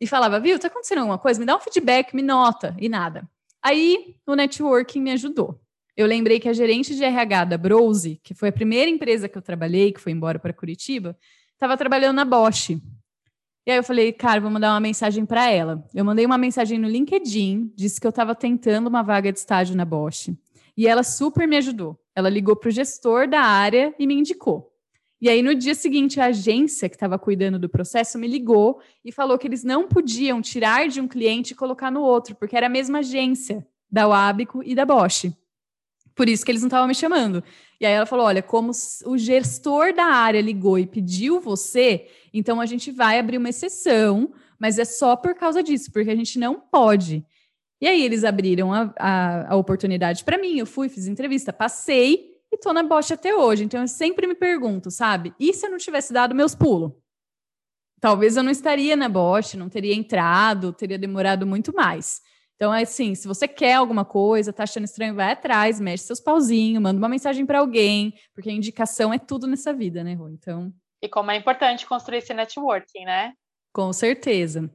E 0.00 0.06
falava, 0.06 0.38
viu, 0.38 0.58
tá 0.58 0.68
acontecendo 0.68 0.98
alguma 0.98 1.18
coisa? 1.18 1.40
Me 1.40 1.46
dá 1.46 1.56
um 1.56 1.60
feedback, 1.60 2.14
me 2.14 2.22
nota. 2.22 2.76
E 2.78 2.88
nada. 2.88 3.28
Aí 3.62 4.16
o 4.26 4.34
networking 4.34 5.00
me 5.00 5.12
ajudou. 5.12 5.60
Eu 5.96 6.06
lembrei 6.06 6.38
que 6.38 6.48
a 6.48 6.52
gerente 6.52 6.94
de 6.94 7.02
RH 7.02 7.44
da 7.44 7.58
Brose, 7.58 8.20
que 8.22 8.32
foi 8.32 8.50
a 8.50 8.52
primeira 8.52 8.88
empresa 8.88 9.28
que 9.28 9.36
eu 9.36 9.42
trabalhei, 9.42 9.92
que 9.92 10.00
foi 10.00 10.12
embora 10.12 10.38
para 10.38 10.52
Curitiba, 10.52 11.18
estava 11.54 11.76
trabalhando 11.76 12.16
na 12.16 12.24
Bosch. 12.24 12.70
E 13.66 13.70
aí 13.70 13.76
eu 13.76 13.82
falei, 13.82 14.12
cara, 14.12 14.40
vou 14.40 14.50
mandar 14.50 14.72
uma 14.72 14.80
mensagem 14.80 15.26
para 15.26 15.50
ela. 15.50 15.84
Eu 15.92 16.04
mandei 16.04 16.24
uma 16.24 16.38
mensagem 16.38 16.78
no 16.78 16.88
LinkedIn, 16.88 17.72
disse 17.76 18.00
que 18.00 18.06
eu 18.06 18.10
estava 18.10 18.34
tentando 18.34 18.86
uma 18.86 19.02
vaga 19.02 19.32
de 19.32 19.38
estágio 19.40 19.76
na 19.76 19.84
Bosch. 19.84 20.30
E 20.78 20.86
ela 20.86 21.02
super 21.02 21.48
me 21.48 21.56
ajudou. 21.56 21.98
Ela 22.14 22.28
ligou 22.28 22.54
para 22.54 22.68
o 22.68 22.70
gestor 22.70 23.28
da 23.28 23.40
área 23.40 23.92
e 23.98 24.06
me 24.06 24.14
indicou. 24.14 24.72
E 25.20 25.28
aí, 25.28 25.42
no 25.42 25.52
dia 25.52 25.74
seguinte, 25.74 26.20
a 26.20 26.26
agência 26.26 26.88
que 26.88 26.94
estava 26.94 27.18
cuidando 27.18 27.58
do 27.58 27.68
processo 27.68 28.16
me 28.16 28.28
ligou 28.28 28.80
e 29.04 29.10
falou 29.10 29.36
que 29.36 29.48
eles 29.48 29.64
não 29.64 29.88
podiam 29.88 30.40
tirar 30.40 30.86
de 30.88 31.00
um 31.00 31.08
cliente 31.08 31.52
e 31.52 31.56
colocar 31.56 31.90
no 31.90 32.00
outro, 32.00 32.36
porque 32.36 32.56
era 32.56 32.66
a 32.66 32.70
mesma 32.70 33.00
agência 33.00 33.66
da 33.90 34.06
Wabico 34.06 34.62
e 34.64 34.76
da 34.76 34.86
Bosch. 34.86 35.32
Por 36.14 36.28
isso 36.28 36.44
que 36.44 36.52
eles 36.52 36.62
não 36.62 36.68
estavam 36.68 36.86
me 36.86 36.94
chamando. 36.94 37.42
E 37.80 37.84
aí 37.84 37.92
ela 37.92 38.06
falou: 38.06 38.26
olha, 38.26 38.40
como 38.40 38.70
o 39.04 39.18
gestor 39.18 39.92
da 39.92 40.04
área 40.04 40.40
ligou 40.40 40.78
e 40.78 40.86
pediu 40.86 41.40
você, 41.40 42.06
então 42.32 42.60
a 42.60 42.66
gente 42.66 42.92
vai 42.92 43.18
abrir 43.18 43.38
uma 43.38 43.48
exceção, 43.48 44.32
mas 44.60 44.78
é 44.78 44.84
só 44.84 45.16
por 45.16 45.34
causa 45.34 45.60
disso, 45.60 45.90
porque 45.90 46.10
a 46.10 46.16
gente 46.16 46.38
não 46.38 46.54
pode. 46.54 47.26
E 47.80 47.86
aí 47.86 48.02
eles 48.02 48.24
abriram 48.24 48.72
a, 48.72 48.92
a, 48.98 49.52
a 49.52 49.56
oportunidade 49.56 50.24
para 50.24 50.38
mim, 50.38 50.58
eu 50.58 50.66
fui, 50.66 50.88
fiz 50.88 51.06
entrevista, 51.06 51.52
passei 51.52 52.36
e 52.50 52.56
tô 52.56 52.72
na 52.72 52.82
Bosch 52.82 53.12
até 53.12 53.34
hoje. 53.34 53.64
Então 53.64 53.80
eu 53.80 53.88
sempre 53.88 54.26
me 54.26 54.34
pergunto, 54.34 54.90
sabe? 54.90 55.34
E 55.38 55.52
se 55.52 55.66
eu 55.66 55.70
não 55.70 55.78
tivesse 55.78 56.12
dado 56.12 56.34
meus 56.34 56.54
pulos? 56.54 56.92
Talvez 58.00 58.36
eu 58.36 58.42
não 58.42 58.50
estaria 58.50 58.94
na 58.94 59.08
Bosch, 59.08 59.54
não 59.54 59.68
teria 59.68 59.94
entrado, 59.94 60.72
teria 60.72 60.98
demorado 60.98 61.46
muito 61.46 61.74
mais. 61.74 62.20
Então, 62.58 62.74
é 62.74 62.82
assim, 62.82 63.14
se 63.14 63.28
você 63.28 63.46
quer 63.46 63.74
alguma 63.74 64.04
coisa, 64.04 64.52
tá 64.52 64.64
achando 64.64 64.82
estranho, 64.82 65.14
vai 65.14 65.30
atrás, 65.30 65.78
mexe 65.78 66.02
seus 66.02 66.18
pauzinhos, 66.18 66.82
manda 66.82 66.98
uma 66.98 67.08
mensagem 67.08 67.46
para 67.46 67.60
alguém, 67.60 68.12
porque 68.34 68.50
a 68.50 68.52
indicação 68.52 69.14
é 69.14 69.18
tudo 69.18 69.46
nessa 69.46 69.72
vida, 69.72 70.02
né, 70.02 70.14
Rô? 70.14 70.28
Então. 70.28 70.72
E 71.00 71.08
como 71.08 71.30
é 71.30 71.36
importante 71.36 71.86
construir 71.86 72.18
esse 72.18 72.34
networking, 72.34 73.04
né? 73.04 73.32
Com 73.72 73.92
certeza. 73.92 74.68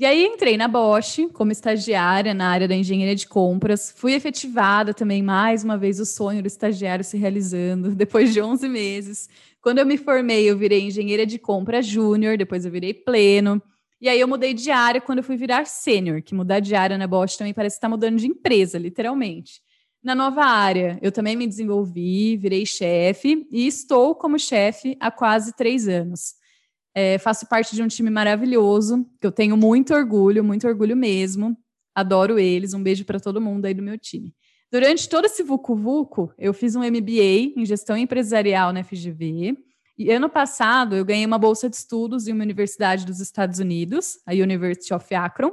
E 0.00 0.06
aí 0.06 0.24
entrei 0.24 0.56
na 0.56 0.66
Bosch 0.66 1.28
como 1.34 1.52
estagiária 1.52 2.32
na 2.32 2.48
área 2.48 2.66
da 2.66 2.74
engenharia 2.74 3.14
de 3.14 3.28
compras. 3.28 3.92
Fui 3.94 4.14
efetivada 4.14 4.94
também, 4.94 5.22
mais 5.22 5.62
uma 5.62 5.76
vez, 5.76 6.00
o 6.00 6.06
sonho 6.06 6.40
do 6.40 6.46
estagiário 6.46 7.04
se 7.04 7.18
realizando, 7.18 7.90
depois 7.94 8.32
de 8.32 8.40
11 8.40 8.66
meses. 8.66 9.28
Quando 9.60 9.76
eu 9.76 9.84
me 9.84 9.98
formei, 9.98 10.48
eu 10.48 10.56
virei 10.56 10.80
engenheira 10.80 11.26
de 11.26 11.38
compra 11.38 11.82
júnior, 11.82 12.38
depois 12.38 12.64
eu 12.64 12.70
virei 12.70 12.94
pleno. 12.94 13.62
E 14.00 14.08
aí 14.08 14.18
eu 14.18 14.26
mudei 14.26 14.54
de 14.54 14.70
área 14.70 15.02
quando 15.02 15.18
eu 15.18 15.24
fui 15.24 15.36
virar 15.36 15.66
sênior, 15.66 16.22
que 16.22 16.34
mudar 16.34 16.60
de 16.60 16.74
área 16.74 16.96
na 16.96 17.06
Bosch 17.06 17.36
também 17.36 17.52
parece 17.52 17.76
estar 17.76 17.86
tá 17.86 17.90
mudando 17.90 18.16
de 18.16 18.26
empresa, 18.26 18.78
literalmente. 18.78 19.60
Na 20.02 20.14
nova 20.14 20.42
área, 20.46 20.98
eu 21.02 21.12
também 21.12 21.36
me 21.36 21.46
desenvolvi, 21.46 22.38
virei 22.38 22.64
chefe 22.64 23.46
e 23.52 23.66
estou 23.66 24.14
como 24.14 24.38
chefe 24.38 24.96
há 24.98 25.10
quase 25.10 25.54
três 25.54 25.86
anos. 25.86 26.39
É, 27.00 27.18
faço 27.18 27.46
parte 27.46 27.74
de 27.74 27.82
um 27.82 27.88
time 27.88 28.10
maravilhoso, 28.10 29.06
que 29.18 29.26
eu 29.26 29.32
tenho 29.32 29.56
muito 29.56 29.94
orgulho, 29.94 30.44
muito 30.44 30.68
orgulho 30.68 30.94
mesmo. 30.94 31.56
Adoro 31.94 32.38
eles. 32.38 32.74
Um 32.74 32.82
beijo 32.82 33.06
para 33.06 33.18
todo 33.18 33.40
mundo 33.40 33.64
aí 33.64 33.72
do 33.72 33.82
meu 33.82 33.98
time. 33.98 34.34
Durante 34.70 35.08
todo 35.08 35.24
esse 35.24 35.42
vucu-vucu, 35.42 36.30
eu 36.38 36.52
fiz 36.52 36.76
um 36.76 36.82
MBA 36.82 37.54
em 37.56 37.64
gestão 37.64 37.96
empresarial 37.96 38.70
na 38.70 38.84
FGV. 38.84 39.56
E 39.98 40.10
ano 40.10 40.28
passado, 40.28 40.94
eu 40.94 41.04
ganhei 41.04 41.24
uma 41.24 41.38
bolsa 41.38 41.70
de 41.70 41.76
estudos 41.76 42.28
em 42.28 42.32
uma 42.32 42.44
universidade 42.44 43.06
dos 43.06 43.18
Estados 43.18 43.58
Unidos, 43.58 44.18
a 44.26 44.32
University 44.32 44.92
of 44.92 45.14
Akron, 45.14 45.52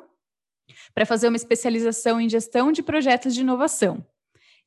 para 0.94 1.06
fazer 1.06 1.30
uma 1.30 1.38
especialização 1.38 2.20
em 2.20 2.28
gestão 2.28 2.74
de 2.74 2.84
projetos 2.84 3.34
de 3.34 3.42
inovação. 3.42 4.06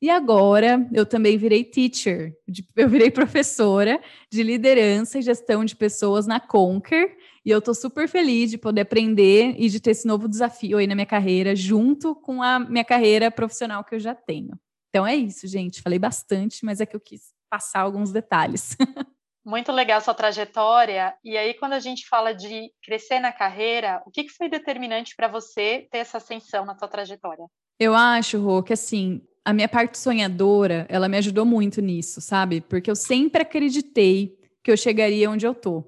E 0.01 0.09
agora 0.09 0.89
eu 0.91 1.05
também 1.05 1.37
virei 1.37 1.63
teacher, 1.63 2.35
eu 2.75 2.89
virei 2.89 3.11
professora 3.11 4.01
de 4.31 4.41
liderança 4.41 5.19
e 5.19 5.21
gestão 5.21 5.63
de 5.63 5.75
pessoas 5.75 6.25
na 6.25 6.39
Conquer, 6.39 7.15
e 7.45 7.51
eu 7.51 7.59
estou 7.59 7.75
super 7.75 8.07
feliz 8.07 8.49
de 8.49 8.57
poder 8.57 8.81
aprender 8.81 9.55
e 9.59 9.69
de 9.69 9.79
ter 9.79 9.91
esse 9.91 10.07
novo 10.07 10.27
desafio 10.27 10.79
aí 10.79 10.87
na 10.87 10.95
minha 10.95 11.05
carreira, 11.05 11.55
junto 11.55 12.15
com 12.15 12.41
a 12.41 12.59
minha 12.59 12.83
carreira 12.83 13.29
profissional 13.29 13.83
que 13.83 13.93
eu 13.93 13.99
já 13.99 14.15
tenho. 14.15 14.59
Então 14.89 15.05
é 15.05 15.15
isso, 15.15 15.47
gente. 15.47 15.81
Falei 15.81 15.99
bastante, 15.99 16.65
mas 16.65 16.81
é 16.81 16.85
que 16.85 16.95
eu 16.95 16.99
quis 16.99 17.33
passar 17.49 17.81
alguns 17.81 18.11
detalhes. 18.11 18.75
Muito 19.45 19.71
legal 19.71 20.01
sua 20.01 20.13
trajetória. 20.13 21.15
E 21.23 21.35
aí, 21.37 21.53
quando 21.55 21.73
a 21.73 21.79
gente 21.79 22.07
fala 22.07 22.33
de 22.33 22.71
crescer 22.83 23.19
na 23.19 23.31
carreira, 23.31 24.01
o 24.05 24.11
que 24.11 24.29
foi 24.29 24.47
determinante 24.49 25.15
para 25.15 25.27
você 25.27 25.87
ter 25.91 25.99
essa 25.99 26.17
ascensão 26.17 26.65
na 26.65 26.77
sua 26.77 26.87
trajetória? 26.87 27.45
Eu 27.79 27.95
acho, 27.95 28.39
Rô, 28.39 28.61
que 28.61 28.73
assim, 28.73 29.21
a 29.43 29.53
minha 29.53 29.67
parte 29.67 29.97
sonhadora, 29.97 30.85
ela 30.89 31.07
me 31.07 31.17
ajudou 31.17 31.45
muito 31.45 31.81
nisso, 31.81 32.21
sabe? 32.21 32.61
Porque 32.61 32.89
eu 32.89 32.95
sempre 32.95 33.41
acreditei 33.41 34.37
que 34.63 34.71
eu 34.71 34.77
chegaria 34.77 35.29
onde 35.29 35.45
eu 35.45 35.53
tô. 35.53 35.83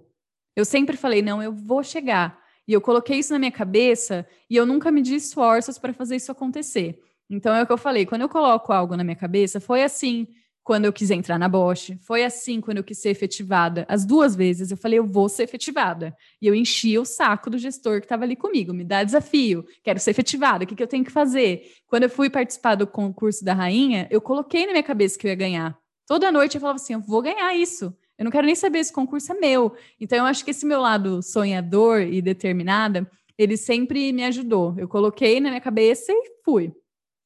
Eu 0.55 0.65
sempre 0.65 0.97
falei, 0.97 1.21
não, 1.21 1.41
eu 1.41 1.51
vou 1.51 1.83
chegar. 1.83 2.39
E 2.67 2.73
eu 2.73 2.81
coloquei 2.81 3.19
isso 3.19 3.33
na 3.33 3.39
minha 3.39 3.51
cabeça 3.51 4.25
e 4.49 4.55
eu 4.55 4.65
nunca 4.65 4.91
medi 4.91 5.15
esforços 5.15 5.77
para 5.77 5.93
fazer 5.93 6.15
isso 6.15 6.31
acontecer. 6.31 6.99
Então 7.29 7.53
é 7.53 7.61
o 7.63 7.65
que 7.65 7.73
eu 7.73 7.77
falei, 7.77 8.05
quando 8.05 8.21
eu 8.21 8.29
coloco 8.29 8.71
algo 8.71 8.95
na 8.95 9.03
minha 9.03 9.15
cabeça, 9.15 9.59
foi 9.59 9.83
assim, 9.83 10.27
quando 10.63 10.85
eu 10.85 10.93
quis 10.93 11.11
entrar 11.11 11.37
na 11.37 11.49
Bosch, 11.49 11.91
foi 11.99 12.23
assim 12.23 12.61
quando 12.61 12.77
eu 12.77 12.83
quis 12.83 12.99
ser 12.99 13.09
efetivada. 13.09 13.85
As 13.87 14.05
duas 14.05 14.35
vezes 14.35 14.71
eu 14.71 14.77
falei, 14.77 14.97
eu 14.97 15.05
vou 15.05 15.27
ser 15.27 15.43
efetivada. 15.43 16.15
E 16.41 16.47
eu 16.47 16.55
enchi 16.55 16.97
o 16.97 17.03
saco 17.03 17.49
do 17.49 17.57
gestor 17.57 17.99
que 17.99 18.05
estava 18.05 18.23
ali 18.23 18.35
comigo, 18.35 18.73
me 18.73 18.83
dá 18.83 19.03
desafio, 19.03 19.65
quero 19.83 19.99
ser 19.99 20.11
efetivada, 20.11 20.63
o 20.63 20.67
que, 20.67 20.75
que 20.75 20.81
eu 20.83 20.87
tenho 20.87 21.03
que 21.03 21.11
fazer? 21.11 21.69
Quando 21.85 22.03
eu 22.03 22.09
fui 22.09 22.29
participar 22.29 22.75
do 22.75 22.87
concurso 22.87 23.43
da 23.43 23.53
rainha, 23.53 24.07
eu 24.09 24.21
coloquei 24.21 24.65
na 24.65 24.71
minha 24.71 24.83
cabeça 24.83 25.19
que 25.19 25.27
eu 25.27 25.29
ia 25.29 25.35
ganhar. 25.35 25.77
Toda 26.07 26.31
noite 26.31 26.55
eu 26.55 26.61
falava 26.61 26.77
assim, 26.77 26.93
eu 26.93 27.01
vou 27.01 27.21
ganhar 27.21 27.53
isso. 27.55 27.95
Eu 28.17 28.25
não 28.25 28.31
quero 28.31 28.45
nem 28.45 28.55
saber, 28.55 28.79
esse 28.79 28.93
concurso 28.93 29.31
é 29.33 29.35
meu. 29.35 29.75
Então 29.99 30.17
eu 30.17 30.25
acho 30.25 30.45
que 30.45 30.51
esse 30.51 30.65
meu 30.65 30.79
lado 30.79 31.21
sonhador 31.21 32.01
e 32.01 32.21
determinada, 32.21 33.09
ele 33.37 33.57
sempre 33.57 34.13
me 34.13 34.23
ajudou. 34.23 34.75
Eu 34.77 34.87
coloquei 34.87 35.39
na 35.39 35.49
minha 35.49 35.61
cabeça 35.61 36.11
e 36.11 36.31
fui. 36.45 36.71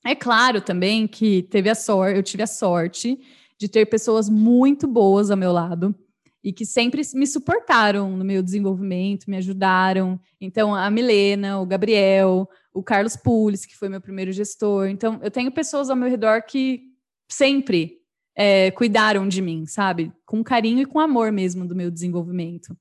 É 0.07 0.15
claro 0.15 0.61
também 0.61 1.05
que 1.05 1.43
teve 1.43 1.69
a 1.69 1.75
sorte, 1.75 2.15
eu 2.15 2.23
tive 2.23 2.41
a 2.41 2.47
sorte 2.47 3.19
de 3.59 3.67
ter 3.67 3.85
pessoas 3.87 4.29
muito 4.29 4.87
boas 4.87 5.29
ao 5.29 5.35
meu 5.35 5.51
lado 5.51 5.93
e 6.41 6.53
que 6.53 6.65
sempre 6.65 7.01
me 7.13 7.27
suportaram 7.27 8.15
no 8.15 8.23
meu 8.23 8.41
desenvolvimento, 8.41 9.29
me 9.29 9.35
ajudaram. 9.35 10.17
Então, 10.39 10.73
a 10.73 10.89
Milena, 10.89 11.59
o 11.59 11.65
Gabriel, 11.65 12.47
o 12.73 12.81
Carlos 12.81 13.17
Pulis, 13.17 13.65
que 13.65 13.75
foi 13.75 13.89
meu 13.89 13.99
primeiro 13.99 14.31
gestor. 14.31 14.87
Então, 14.87 15.19
eu 15.21 15.29
tenho 15.29 15.51
pessoas 15.51 15.89
ao 15.89 15.95
meu 15.97 16.09
redor 16.09 16.41
que 16.43 16.83
sempre 17.29 17.97
é, 18.33 18.71
cuidaram 18.71 19.27
de 19.27 19.41
mim, 19.41 19.65
sabe? 19.65 20.13
Com 20.25 20.41
carinho 20.41 20.83
e 20.83 20.85
com 20.85 21.01
amor 21.01 21.33
mesmo 21.33 21.67
do 21.67 21.75
meu 21.75 21.91
desenvolvimento. 21.91 22.77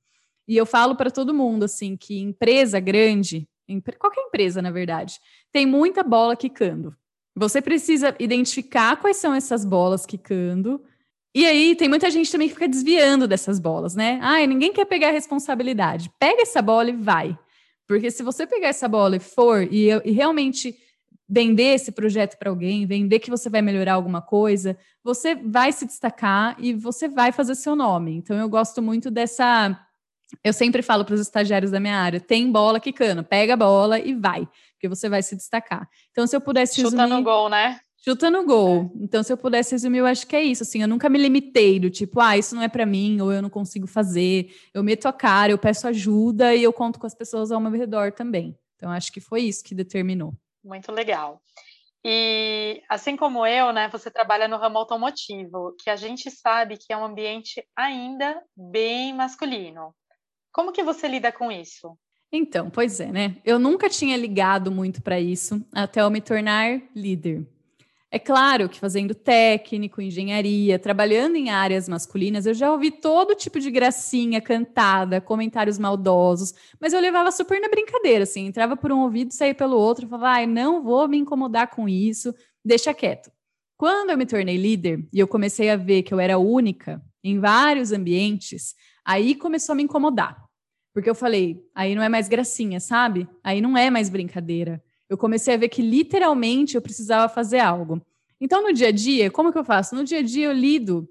E 0.47 0.57
eu 0.57 0.65
falo 0.65 0.95
para 0.95 1.11
todo 1.11 1.35
mundo 1.35 1.65
assim 1.65 1.97
que 1.97 2.21
empresa 2.21 2.79
grande, 2.79 3.49
qualquer 3.99 4.21
empresa 4.21 4.63
na 4.63 4.71
verdade, 4.71 5.19
tem 5.51 5.67
muita 5.67 6.05
bola 6.05 6.37
quicando. 6.37 6.95
Você 7.37 7.61
precisa 7.61 8.17
identificar 8.19 8.97
quais 8.97 9.19
são 9.19 9.35
essas 9.35 9.65
bolas 9.65 10.07
quicando. 10.07 10.83
E 11.35 11.45
aí 11.45 11.77
tem 11.77 11.87
muita 11.87 12.11
gente 12.11 12.33
também 12.33 12.49
que 12.49 12.55
fica 12.55 12.67
desviando 12.67 13.29
dessas 13.29 13.59
bolas, 13.59 13.95
né? 13.95 14.19
Ai, 14.23 14.47
ninguém 14.47 14.73
quer 14.73 14.87
pegar 14.87 15.09
a 15.09 15.13
responsabilidade. 15.13 16.11
Pega 16.19 16.43
essa 16.43 16.63
bola 16.63 16.89
e 16.89 16.95
vai. 16.95 17.39
Porque 17.87 18.11
se 18.11 18.23
você 18.23 18.47
pegar 18.47 18.69
essa 18.69 18.89
bola 18.89 19.17
e 19.17 19.21
for 19.21 19.63
e, 19.71 19.91
e 19.91 20.11
realmente 20.13 20.75
vender 21.29 21.75
esse 21.75 21.93
projeto 21.93 22.39
para 22.39 22.49
alguém, 22.49 22.87
vender 22.87 23.19
que 23.19 23.31
você 23.31 23.51
vai 23.51 23.61
melhorar 23.61 23.95
alguma 23.95 24.23
coisa, 24.23 24.77
você 25.05 25.35
vai 25.35 25.73
se 25.73 25.85
destacar 25.85 26.57
e 26.59 26.73
você 26.73 27.07
vai 27.07 27.33
fazer 27.33 27.55
seu 27.55 27.77
nome. 27.77 28.15
Então 28.17 28.37
eu 28.37 28.49
gosto 28.49 28.81
muito 28.81 29.11
dessa 29.11 29.79
eu 30.43 30.53
sempre 30.53 30.83
falo 30.83 31.05
para 31.05 31.15
os 31.15 31.21
estagiários 31.21 31.71
da 31.71 31.81
minha 31.81 31.97
área: 31.97 32.21
tem 32.21 32.51
bola 32.51 32.81
quicando, 32.81 33.25
pega 33.25 33.55
a 33.55 33.57
bola 33.57 33.99
e 33.99 34.15
vai 34.15 34.49
porque 34.77 34.89
você 34.89 35.09
vai 35.09 35.23
se 35.23 35.35
destacar. 35.35 35.89
Então, 36.11 36.27
se 36.27 36.37
eu 36.37 36.41
pudesse 36.41 36.77
Chuta 36.77 36.97
resumir... 36.97 37.09
no 37.09 37.23
gol, 37.23 37.49
né? 37.49 37.81
Chuta 38.05 38.31
no 38.31 38.45
gol. 38.45 38.93
É. 38.95 39.05
Então, 39.05 39.23
se 39.23 39.33
eu 39.33 39.37
pudesse 39.37 39.73
resumir, 39.73 39.99
eu 39.99 40.07
acho 40.07 40.27
que 40.27 40.37
é 40.37 40.43
isso. 40.43 40.63
Assim, 40.63 40.81
eu 40.81 40.89
nunca 40.89 41.09
me 41.09 41.19
limitei 41.19 41.81
do 41.81 41.91
tipo, 41.91 42.21
ah, 42.21 42.37
isso 42.39 42.55
não 42.55 42.63
é 42.63 42.69
para 42.69 42.87
mim, 42.87 43.21
ou 43.21 43.33
eu 43.33 43.43
não 43.43 43.51
consigo 43.51 43.87
fazer. 43.87 44.51
Eu 44.73 44.85
meto 44.85 45.09
a 45.09 45.13
cara, 45.13 45.51
eu 45.51 45.59
peço 45.59 45.89
ajuda 45.89 46.55
e 46.55 46.63
eu 46.63 46.73
conto 46.73 47.01
com 47.01 47.07
as 47.07 47.15
pessoas 47.15 47.51
ao 47.51 47.61
meu 47.61 47.73
redor 47.73 48.13
também. 48.13 48.57
Então, 48.77 48.91
acho 48.91 49.11
que 49.11 49.21
foi 49.21 49.43
isso 49.43 49.65
que 49.65 49.75
determinou. 49.75 50.35
Muito 50.63 50.93
legal. 50.93 51.41
E 52.05 52.83
assim 52.89 53.17
como 53.17 53.45
eu, 53.45 53.73
né, 53.73 53.89
você 53.89 54.11
trabalha 54.11 54.47
no 54.47 54.59
ramo 54.59 54.79
automotivo, 54.79 55.75
que 55.83 55.91
a 55.91 55.97
gente 55.97 56.31
sabe 56.31 56.77
que 56.77 56.93
é 56.93 56.97
um 56.97 57.05
ambiente 57.05 57.67
ainda 57.75 58.41
bem 58.57 59.13
masculino. 59.13 59.93
Como 60.57 60.73
que 60.73 60.83
você 60.83 61.07
lida 61.07 61.31
com 61.31 61.53
isso? 61.53 61.99
Então, 62.33 62.71
pois 62.71 62.99
é, 62.99 63.13
né? 63.13 63.37
Eu 63.45 63.59
nunca 63.59 63.91
tinha 63.91 64.17
ligado 64.17 64.73
muito 64.73 65.03
para 65.03 65.21
isso 65.21 65.63
até 65.71 66.01
eu 66.01 66.09
me 66.09 66.23
tornar 66.23 66.81
líder. 66.95 67.47
É 68.11 68.19
claro 68.19 68.67
que 68.67 68.81
fazendo 68.81 69.15
técnico, 69.15 70.01
engenharia, 70.01 70.79
trabalhando 70.79 71.37
em 71.37 71.51
áreas 71.51 71.91
masculinas, 71.91 72.47
eu 72.47 72.55
já 72.55 72.73
ouvi 72.73 72.91
todo 72.91 73.35
tipo 73.35 73.61
de 73.61 73.71
gracinha 73.71 74.41
cantada, 74.41 75.21
comentários 75.21 75.79
maldosos, 75.79 76.55
mas 76.81 76.95
eu 76.95 77.01
levava 77.01 77.31
super 77.31 77.61
na 77.61 77.69
brincadeira, 77.69 78.23
assim, 78.23 78.47
entrava 78.47 78.79
por 78.79 78.91
um 78.91 79.01
ouvido, 79.01 79.35
saía 79.35 79.55
pelo 79.55 79.77
outro, 79.77 80.09
falava, 80.09 80.37
ai, 80.37 80.47
não 80.47 80.83
vou 80.83 81.07
me 81.07 81.19
incomodar 81.19 81.69
com 81.69 81.87
isso, 81.87 82.35
deixa 82.65 82.95
quieto. 82.95 83.31
Quando 83.77 84.09
eu 84.09 84.17
me 84.17 84.25
tornei 84.25 84.57
líder 84.57 85.07
e 85.13 85.21
eu 85.21 85.29
comecei 85.29 85.69
a 85.69 85.77
ver 85.77 86.03
que 86.03 86.15
eu 86.15 86.19
era 86.19 86.39
única 86.39 87.03
em 87.23 87.39
vários 87.39 87.93
ambientes, 87.93 88.75
aí 89.05 89.35
começou 89.35 89.75
a 89.75 89.77
me 89.77 89.83
incomodar. 89.83 90.46
Porque 90.97 91.11
eu 91.11 91.15
falei, 91.15 91.63
aí 91.75 91.95
não 91.95 92.03
é 92.03 92.09
mais 92.09 92.27
gracinha, 92.27 92.81
sabe? 92.81 93.29
Aí 93.45 93.61
não 93.61 93.77
é 93.77 93.91
mais 93.91 94.09
brincadeira. 94.09 94.83
Eu 95.11 95.19
comecei 95.19 95.53
a 95.53 95.59
ver 95.59 95.69
que 95.69 95.83
literalmente 95.83 96.75
eu 96.75 96.81
precisava 96.81 97.29
fazer 97.29 97.59
algo. 97.59 98.01
Então, 98.41 98.63
no 98.63 98.73
dia 98.73 98.89
a 98.89 98.93
dia, 98.93 99.31
como 99.31 99.53
que 99.53 99.59
eu 99.59 99.65
faço? 99.65 99.95
No 99.95 100.03
dia 100.03 100.21
a 100.21 100.23
dia 100.23 100.47
eu 100.47 100.55
lido 100.55 101.07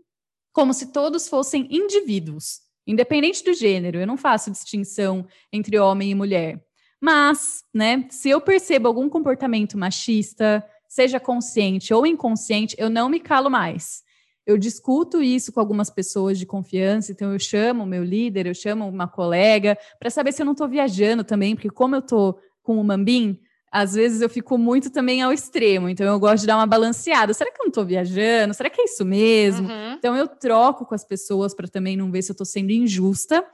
como 0.51 0.73
se 0.73 0.91
todos 0.91 1.29
fossem 1.29 1.67
indivíduos, 1.69 2.61
independente 2.87 3.43
do 3.43 3.53
gênero. 3.53 3.99
Eu 3.99 4.07
não 4.07 4.17
faço 4.17 4.49
distinção 4.49 5.23
entre 5.53 5.77
homem 5.77 6.09
e 6.09 6.15
mulher. 6.15 6.65
Mas, 6.99 7.63
né, 7.71 8.07
se 8.09 8.27
eu 8.27 8.41
percebo 8.41 8.87
algum 8.87 9.07
comportamento 9.07 9.77
machista, 9.77 10.67
seja 10.89 11.19
consciente 11.19 11.93
ou 11.93 12.07
inconsciente, 12.07 12.75
eu 12.79 12.89
não 12.89 13.07
me 13.07 13.19
calo 13.19 13.51
mais 13.51 14.03
eu 14.45 14.57
discuto 14.57 15.21
isso 15.21 15.51
com 15.51 15.59
algumas 15.59 15.89
pessoas 15.89 16.37
de 16.37 16.45
confiança, 16.45 17.11
então 17.11 17.33
eu 17.33 17.39
chamo 17.39 17.83
o 17.83 17.87
meu 17.87 18.03
líder, 18.03 18.45
eu 18.45 18.53
chamo 18.53 18.87
uma 18.87 19.07
colega, 19.07 19.77
para 19.99 20.09
saber 20.09 20.31
se 20.31 20.41
eu 20.41 20.45
não 20.45 20.53
estou 20.53 20.67
viajando 20.67 21.23
também, 21.23 21.55
porque 21.55 21.69
como 21.69 21.95
eu 21.95 21.99
estou 21.99 22.39
com 22.61 22.79
o 22.79 22.83
Mambim, 22.83 23.39
às 23.71 23.93
vezes 23.93 24.21
eu 24.21 24.29
fico 24.29 24.57
muito 24.57 24.89
também 24.89 25.21
ao 25.21 25.33
extremo, 25.33 25.89
então 25.89 26.05
eu 26.05 26.17
gosto 26.19 26.41
de 26.41 26.47
dar 26.47 26.55
uma 26.55 26.65
balanceada. 26.65 27.33
Será 27.33 27.51
que 27.51 27.59
eu 27.59 27.65
não 27.65 27.69
estou 27.69 27.85
viajando? 27.85 28.53
Será 28.53 28.69
que 28.69 28.79
é 28.79 28.85
isso 28.85 29.03
mesmo? 29.03 29.67
Uhum. 29.67 29.93
Então 29.93 30.15
eu 30.15 30.27
troco 30.27 30.85
com 30.85 30.95
as 30.95 31.03
pessoas 31.03 31.53
para 31.53 31.67
também 31.67 31.97
não 31.97 32.09
ver 32.09 32.21
se 32.21 32.31
eu 32.31 32.33
estou 32.33 32.45
sendo 32.45 32.71
injusta. 32.71 33.45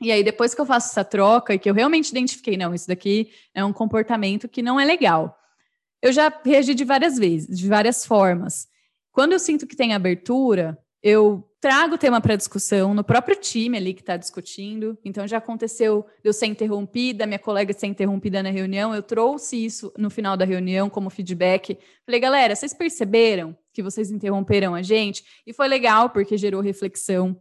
E 0.00 0.12
aí, 0.12 0.22
depois 0.22 0.54
que 0.54 0.60
eu 0.60 0.66
faço 0.66 0.90
essa 0.90 1.04
troca 1.04 1.54
e 1.54 1.58
que 1.58 1.68
eu 1.68 1.74
realmente 1.74 2.10
identifiquei, 2.10 2.56
não, 2.56 2.72
isso 2.72 2.86
daqui 2.86 3.30
é 3.52 3.64
um 3.64 3.72
comportamento 3.72 4.48
que 4.48 4.62
não 4.62 4.78
é 4.78 4.84
legal. 4.84 5.36
Eu 6.00 6.12
já 6.12 6.32
reagi 6.44 6.72
de 6.72 6.84
várias 6.84 7.18
vezes, 7.18 7.58
de 7.58 7.68
várias 7.68 8.06
formas. 8.06 8.67
Quando 9.18 9.32
eu 9.32 9.40
sinto 9.40 9.66
que 9.66 9.74
tem 9.74 9.94
abertura, 9.94 10.78
eu 11.02 11.42
trago 11.60 11.96
o 11.96 11.98
tema 11.98 12.20
para 12.20 12.36
discussão 12.36 12.94
no 12.94 13.02
próprio 13.02 13.34
time 13.34 13.76
ali 13.76 13.92
que 13.92 14.00
está 14.00 14.16
discutindo. 14.16 14.96
Então 15.04 15.26
já 15.26 15.38
aconteceu 15.38 16.06
eu 16.22 16.32
ser 16.32 16.46
interrompida, 16.46 17.26
minha 17.26 17.40
colega 17.40 17.72
ser 17.72 17.88
interrompida 17.88 18.44
na 18.44 18.50
reunião. 18.50 18.94
Eu 18.94 19.02
trouxe 19.02 19.56
isso 19.56 19.92
no 19.98 20.08
final 20.08 20.36
da 20.36 20.44
reunião 20.44 20.88
como 20.88 21.10
feedback. 21.10 21.76
Falei, 22.06 22.20
galera, 22.20 22.54
vocês 22.54 22.72
perceberam 22.72 23.58
que 23.72 23.82
vocês 23.82 24.12
interromperam 24.12 24.72
a 24.72 24.82
gente? 24.82 25.24
E 25.44 25.52
foi 25.52 25.66
legal 25.66 26.10
porque 26.10 26.38
gerou 26.38 26.60
reflexão. 26.60 27.36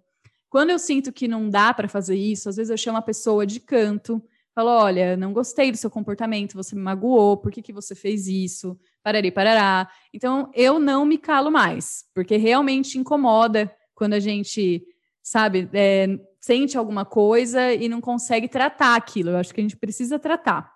Quando 0.50 0.72
eu 0.72 0.79
sinto 0.79 1.13
que 1.13 1.27
não 1.27 1.48
dá 1.48 1.72
para 1.75 1.88
fazer 1.88 2.15
isso, 2.15 2.50
às 2.50 2.55
vezes 2.55 2.72
eu 2.72 2.77
chamo 2.77 2.98
a 2.98 3.03
pessoa 3.03 3.46
de 3.46 3.60
canto 3.60 4.19
Falou, 4.57 4.74
olha, 4.74 5.15
não 5.15 5.34
gostei 5.34 5.69
do 5.69 5.77
seu 5.77 5.88
comportamento, 5.88 6.55
você 6.55 6.74
me 6.74 6.81
magoou, 6.81 7.38
por 7.38 7.51
que, 7.51 7.62
que 7.62 7.72
você 7.72 7.93
fez 7.93 8.25
isso? 8.25 8.75
Parari, 9.07 9.31
parará. 9.31 9.89
Então, 10.13 10.51
eu 10.53 10.79
não 10.79 11.05
me 11.05 11.17
calo 11.17 11.49
mais, 11.49 12.03
porque 12.13 12.35
realmente 12.35 12.97
incomoda 12.97 13.73
quando 13.95 14.11
a 14.15 14.19
gente, 14.19 14.83
sabe, 15.23 15.69
é, 15.71 16.19
sente 16.41 16.77
alguma 16.77 17.05
coisa 17.05 17.73
e 17.73 17.87
não 17.87 18.01
consegue 18.01 18.49
tratar 18.49 18.97
aquilo. 18.97 19.29
Eu 19.29 19.37
acho 19.37 19.53
que 19.53 19.61
a 19.61 19.63
gente 19.63 19.77
precisa 19.77 20.19
tratar. 20.19 20.69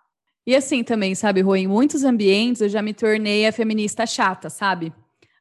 E 0.47 0.55
assim 0.55 0.81
também, 0.81 1.13
sabe, 1.13 1.41
Rô, 1.41 1.57
em 1.57 1.67
muitos 1.67 2.05
ambientes 2.05 2.61
eu 2.61 2.69
já 2.69 2.81
me 2.81 2.93
tornei 2.93 3.45
a 3.45 3.51
feminista 3.51 4.05
chata, 4.05 4.50
sabe? 4.50 4.93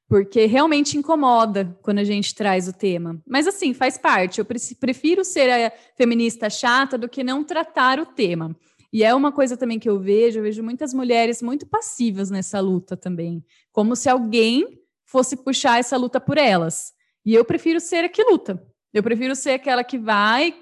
porque 0.08 0.44
realmente 0.46 0.98
incomoda 0.98 1.78
quando 1.82 2.00
a 2.00 2.04
gente 2.04 2.34
traz 2.34 2.66
o 2.66 2.72
tema. 2.72 3.22
Mas 3.24 3.46
assim, 3.46 3.72
faz 3.72 3.96
parte. 3.96 4.40
Eu 4.40 4.44
prefiro 4.44 5.24
ser 5.24 5.48
a 5.48 5.72
feminista 5.96 6.50
chata 6.50 6.98
do 6.98 7.08
que 7.08 7.22
não 7.22 7.44
tratar 7.44 8.00
o 8.00 8.06
tema. 8.06 8.56
E 8.92 9.04
é 9.04 9.14
uma 9.14 9.30
coisa 9.30 9.56
também 9.56 9.78
que 9.78 9.88
eu 9.88 10.00
vejo, 10.00 10.38
eu 10.38 10.42
vejo 10.42 10.62
muitas 10.62 10.92
mulheres 10.92 11.40
muito 11.40 11.66
passivas 11.66 12.30
nessa 12.30 12.58
luta 12.60 12.96
também, 12.96 13.44
como 13.72 13.94
se 13.94 14.08
alguém 14.08 14.80
fosse 15.04 15.36
puxar 15.36 15.78
essa 15.78 15.96
luta 15.96 16.20
por 16.20 16.36
elas. 16.38 16.92
E 17.24 17.34
eu 17.34 17.44
prefiro 17.44 17.80
ser 17.80 18.04
a 18.04 18.08
que 18.08 18.22
luta. 18.22 18.62
Eu 18.92 19.02
prefiro 19.02 19.36
ser 19.36 19.50
aquela 19.50 19.84
que 19.84 19.98
vai, 19.98 20.54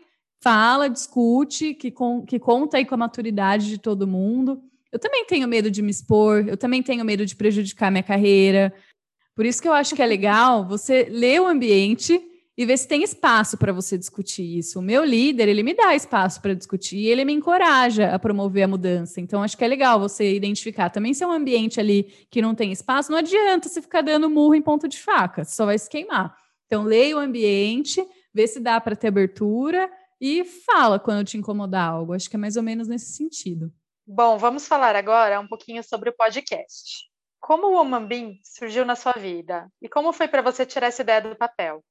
fala, 0.42 0.88
discute, 0.88 1.74
que, 1.74 1.90
com, 1.90 2.24
que 2.24 2.38
conta 2.38 2.76
aí 2.76 2.84
com 2.84 2.94
a 2.94 2.98
maturidade 2.98 3.68
de 3.68 3.78
todo 3.78 4.06
mundo. 4.06 4.62
Eu 4.92 4.98
também 4.98 5.24
tenho 5.24 5.48
medo 5.48 5.70
de 5.70 5.82
me 5.82 5.90
expor, 5.90 6.46
eu 6.46 6.56
também 6.56 6.82
tenho 6.82 7.04
medo 7.04 7.24
de 7.24 7.36
prejudicar 7.36 7.90
minha 7.90 8.02
carreira, 8.02 8.74
por 9.38 9.46
isso 9.46 9.62
que 9.62 9.68
eu 9.68 9.72
acho 9.72 9.94
que 9.94 10.02
é 10.02 10.06
legal 10.06 10.66
você 10.66 11.04
ler 11.08 11.40
o 11.40 11.46
ambiente 11.46 12.20
e 12.58 12.66
ver 12.66 12.76
se 12.76 12.88
tem 12.88 13.04
espaço 13.04 13.56
para 13.56 13.72
você 13.72 13.96
discutir 13.96 14.58
isso. 14.58 14.80
O 14.80 14.82
meu 14.82 15.04
líder, 15.04 15.48
ele 15.48 15.62
me 15.62 15.74
dá 15.74 15.94
espaço 15.94 16.42
para 16.42 16.54
discutir 16.54 16.96
e 16.96 17.06
ele 17.06 17.24
me 17.24 17.32
encoraja 17.32 18.12
a 18.12 18.18
promover 18.18 18.64
a 18.64 18.68
mudança. 18.68 19.20
Então, 19.20 19.44
acho 19.44 19.56
que 19.56 19.62
é 19.62 19.68
legal 19.68 20.00
você 20.00 20.34
identificar. 20.34 20.90
Também 20.90 21.14
se 21.14 21.22
é 21.22 21.26
um 21.26 21.30
ambiente 21.30 21.78
ali 21.78 22.26
que 22.28 22.42
não 22.42 22.56
tem 22.56 22.72
espaço, 22.72 23.12
não 23.12 23.18
adianta 23.18 23.68
você 23.68 23.80
ficar 23.80 24.00
dando 24.00 24.28
murro 24.28 24.56
em 24.56 24.60
ponto 24.60 24.88
de 24.88 24.98
faca, 24.98 25.44
só 25.44 25.66
vai 25.66 25.78
se 25.78 25.88
queimar. 25.88 26.36
Então, 26.66 26.82
leia 26.82 27.16
o 27.16 27.20
ambiente, 27.20 28.04
vê 28.34 28.44
se 28.48 28.58
dá 28.58 28.80
para 28.80 28.96
ter 28.96 29.06
abertura 29.06 29.88
e 30.20 30.44
fala 30.44 30.98
quando 30.98 31.24
te 31.24 31.38
incomodar 31.38 31.90
algo. 31.90 32.12
Acho 32.12 32.28
que 32.28 32.34
é 32.34 32.40
mais 32.40 32.56
ou 32.56 32.62
menos 32.64 32.88
nesse 32.88 33.12
sentido. 33.12 33.72
Bom, 34.04 34.36
vamos 34.36 34.66
falar 34.66 34.96
agora 34.96 35.38
um 35.38 35.46
pouquinho 35.46 35.84
sobre 35.84 36.10
o 36.10 36.12
podcast. 36.12 37.06
Como 37.38 37.68
o 37.68 37.74
Woman 37.74 38.04
Bean 38.04 38.32
surgiu 38.42 38.84
na 38.84 38.96
sua 38.96 39.12
vida? 39.12 39.70
E 39.80 39.88
como 39.88 40.12
foi 40.12 40.26
para 40.26 40.42
você 40.42 40.66
tirar 40.66 40.88
essa 40.88 41.02
ideia 41.02 41.20
do 41.20 41.36
papel? 41.36 41.84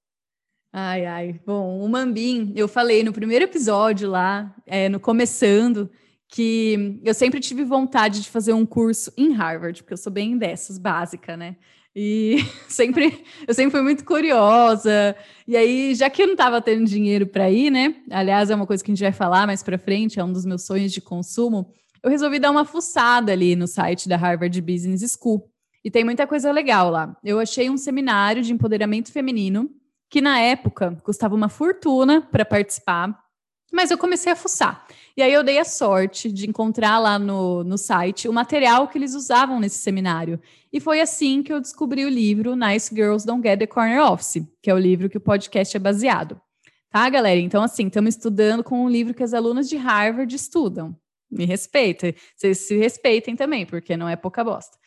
Ai, 0.71 1.06
ai. 1.06 1.41
Bom, 1.45 1.80
o 1.80 1.89
Mambim, 1.89 2.53
eu 2.56 2.67
falei 2.67 3.03
no 3.03 3.13
primeiro 3.13 3.45
episódio 3.45 4.10
lá, 4.10 4.56
é, 4.65 4.89
no 4.89 4.99
Começando, 4.99 5.89
que 6.27 6.99
eu 7.03 7.13
sempre 7.13 7.39
tive 7.39 7.63
vontade 7.63 8.21
de 8.21 8.30
fazer 8.30 8.53
um 8.53 8.65
curso 8.65 9.12
em 9.17 9.34
Harvard, 9.34 9.82
porque 9.82 9.93
eu 9.93 9.97
sou 9.97 10.12
bem 10.12 10.38
dessas, 10.38 10.77
básica, 10.77 11.36
né? 11.38 11.56
E 11.95 12.38
sempre, 12.67 13.23
eu 13.47 13.53
sempre 13.53 13.71
fui 13.71 13.82
muito 13.82 14.06
curiosa. 14.06 15.15
E 15.47 15.58
aí, 15.58 15.95
já 15.95 16.10
que 16.10 16.21
eu 16.21 16.27
não 16.27 16.34
estava 16.34 16.62
tendo 16.62 16.86
dinheiro 16.86 17.25
para 17.27 17.49
ir, 17.49 17.71
né? 17.71 17.95
Aliás, 18.12 18.49
é 18.49 18.56
uma 18.56 18.67
coisa 18.67 18.84
que 18.84 18.91
a 18.91 18.93
gente 18.93 19.03
vai 19.03 19.13
falar 19.13 19.47
mais 19.47 19.63
para 19.63 19.77
frente, 19.77 20.19
é 20.19 20.23
um 20.23 20.32
dos 20.32 20.45
meus 20.45 20.65
sonhos 20.65 20.91
de 20.91 21.01
consumo 21.01 21.73
eu 22.08 22.10
resolvi 22.10 22.39
dar 22.39 22.51
uma 22.51 22.65
fuçada 22.65 23.32
ali 23.32 23.56
no 23.56 23.67
site 23.67 24.08
da 24.08 24.15
Harvard 24.15 24.62
Business 24.62 25.17
School. 25.19 25.49
E 25.84 25.91
tem 25.91 26.03
muita 26.03 26.27
coisa 26.27 26.51
legal 26.51 26.89
lá. 26.89 27.15
Eu 27.23 27.39
achei 27.39 27.69
um 27.69 27.77
seminário 27.77 28.41
de 28.41 28.53
empoderamento 28.53 29.12
feminino, 29.12 29.69
que 30.09 30.21
na 30.21 30.39
época 30.39 30.97
custava 31.03 31.35
uma 31.35 31.49
fortuna 31.49 32.21
para 32.21 32.45
participar, 32.45 33.17
mas 33.71 33.91
eu 33.91 33.97
comecei 33.97 34.31
a 34.31 34.35
fuçar. 34.35 34.87
E 35.15 35.21
aí 35.21 35.33
eu 35.33 35.43
dei 35.43 35.59
a 35.59 35.65
sorte 35.65 36.31
de 36.31 36.47
encontrar 36.47 36.99
lá 36.99 37.19
no, 37.19 37.63
no 37.63 37.77
site 37.77 38.29
o 38.29 38.33
material 38.33 38.87
que 38.87 38.97
eles 38.97 39.13
usavam 39.13 39.59
nesse 39.59 39.79
seminário. 39.79 40.39
E 40.71 40.79
foi 40.79 41.01
assim 41.01 41.43
que 41.43 41.51
eu 41.51 41.59
descobri 41.59 42.05
o 42.05 42.09
livro 42.09 42.55
Nice 42.55 42.93
Girls 42.93 43.25
Don't 43.25 43.45
Get 43.45 43.59
the 43.59 43.67
Corner 43.67 44.01
Office, 44.01 44.43
que 44.61 44.69
é 44.69 44.73
o 44.73 44.79
livro 44.79 45.09
que 45.09 45.17
o 45.17 45.21
podcast 45.21 45.75
é 45.75 45.79
baseado. 45.79 46.39
Tá, 46.89 47.09
galera? 47.09 47.39
Então, 47.39 47.61
assim, 47.61 47.87
estamos 47.87 48.15
estudando 48.15 48.63
com 48.63 48.83
um 48.83 48.89
livro 48.89 49.13
que 49.13 49.23
as 49.23 49.33
alunas 49.33 49.67
de 49.67 49.75
Harvard 49.75 50.33
estudam. 50.33 50.95
Me 51.29 51.45
respeita. 51.45 52.15
Vocês 52.35 52.59
se 52.59 52.77
respeitem 52.77 53.35
também, 53.35 53.65
porque 53.65 53.97
não 53.97 54.07
é 54.07 54.15
pouca 54.15 54.43
bosta. 54.43 54.77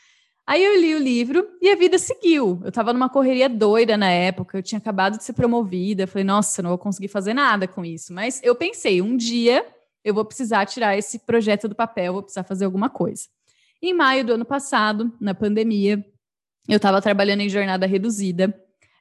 Aí 0.51 0.65
eu 0.65 0.81
li 0.81 0.97
o 0.97 0.99
livro 0.99 1.49
e 1.63 1.71
a 1.71 1.77
vida 1.77 1.97
seguiu. 1.97 2.59
Eu 2.65 2.71
estava 2.71 2.93
numa 2.93 3.09
correria 3.09 3.49
doida 3.49 3.97
na 3.97 4.11
época, 4.11 4.59
eu 4.59 4.63
tinha 4.65 4.81
acabado 4.81 5.17
de 5.17 5.23
ser 5.23 5.33
promovida. 5.33 6.09
Falei, 6.09 6.25
nossa, 6.25 6.61
não 6.61 6.71
vou 6.71 6.79
conseguir 6.79 7.07
fazer 7.07 7.33
nada 7.35 7.69
com 7.69 7.85
isso. 7.85 8.13
Mas 8.13 8.41
eu 8.43 8.53
pensei, 8.57 9.01
um 9.01 9.17
dia 9.17 9.65
eu 10.03 10.13
vou 10.13 10.25
precisar 10.25 10.67
tirar 10.67 10.99
esse 10.99 11.21
projeto 11.21 11.69
do 11.69 11.77
papel, 11.77 12.15
vou 12.15 12.23
precisar 12.23 12.43
fazer 12.43 12.65
alguma 12.65 12.91
coisa. 12.91 13.29
Em 13.81 13.95
maio 13.95 14.25
do 14.25 14.33
ano 14.33 14.45
passado, 14.45 15.13
na 15.21 15.33
pandemia, 15.37 16.05
eu 16.69 16.79
estava 16.79 17.01
trabalhando 17.01 17.43
em 17.43 17.49
jornada 17.49 17.87
reduzida. 17.87 18.53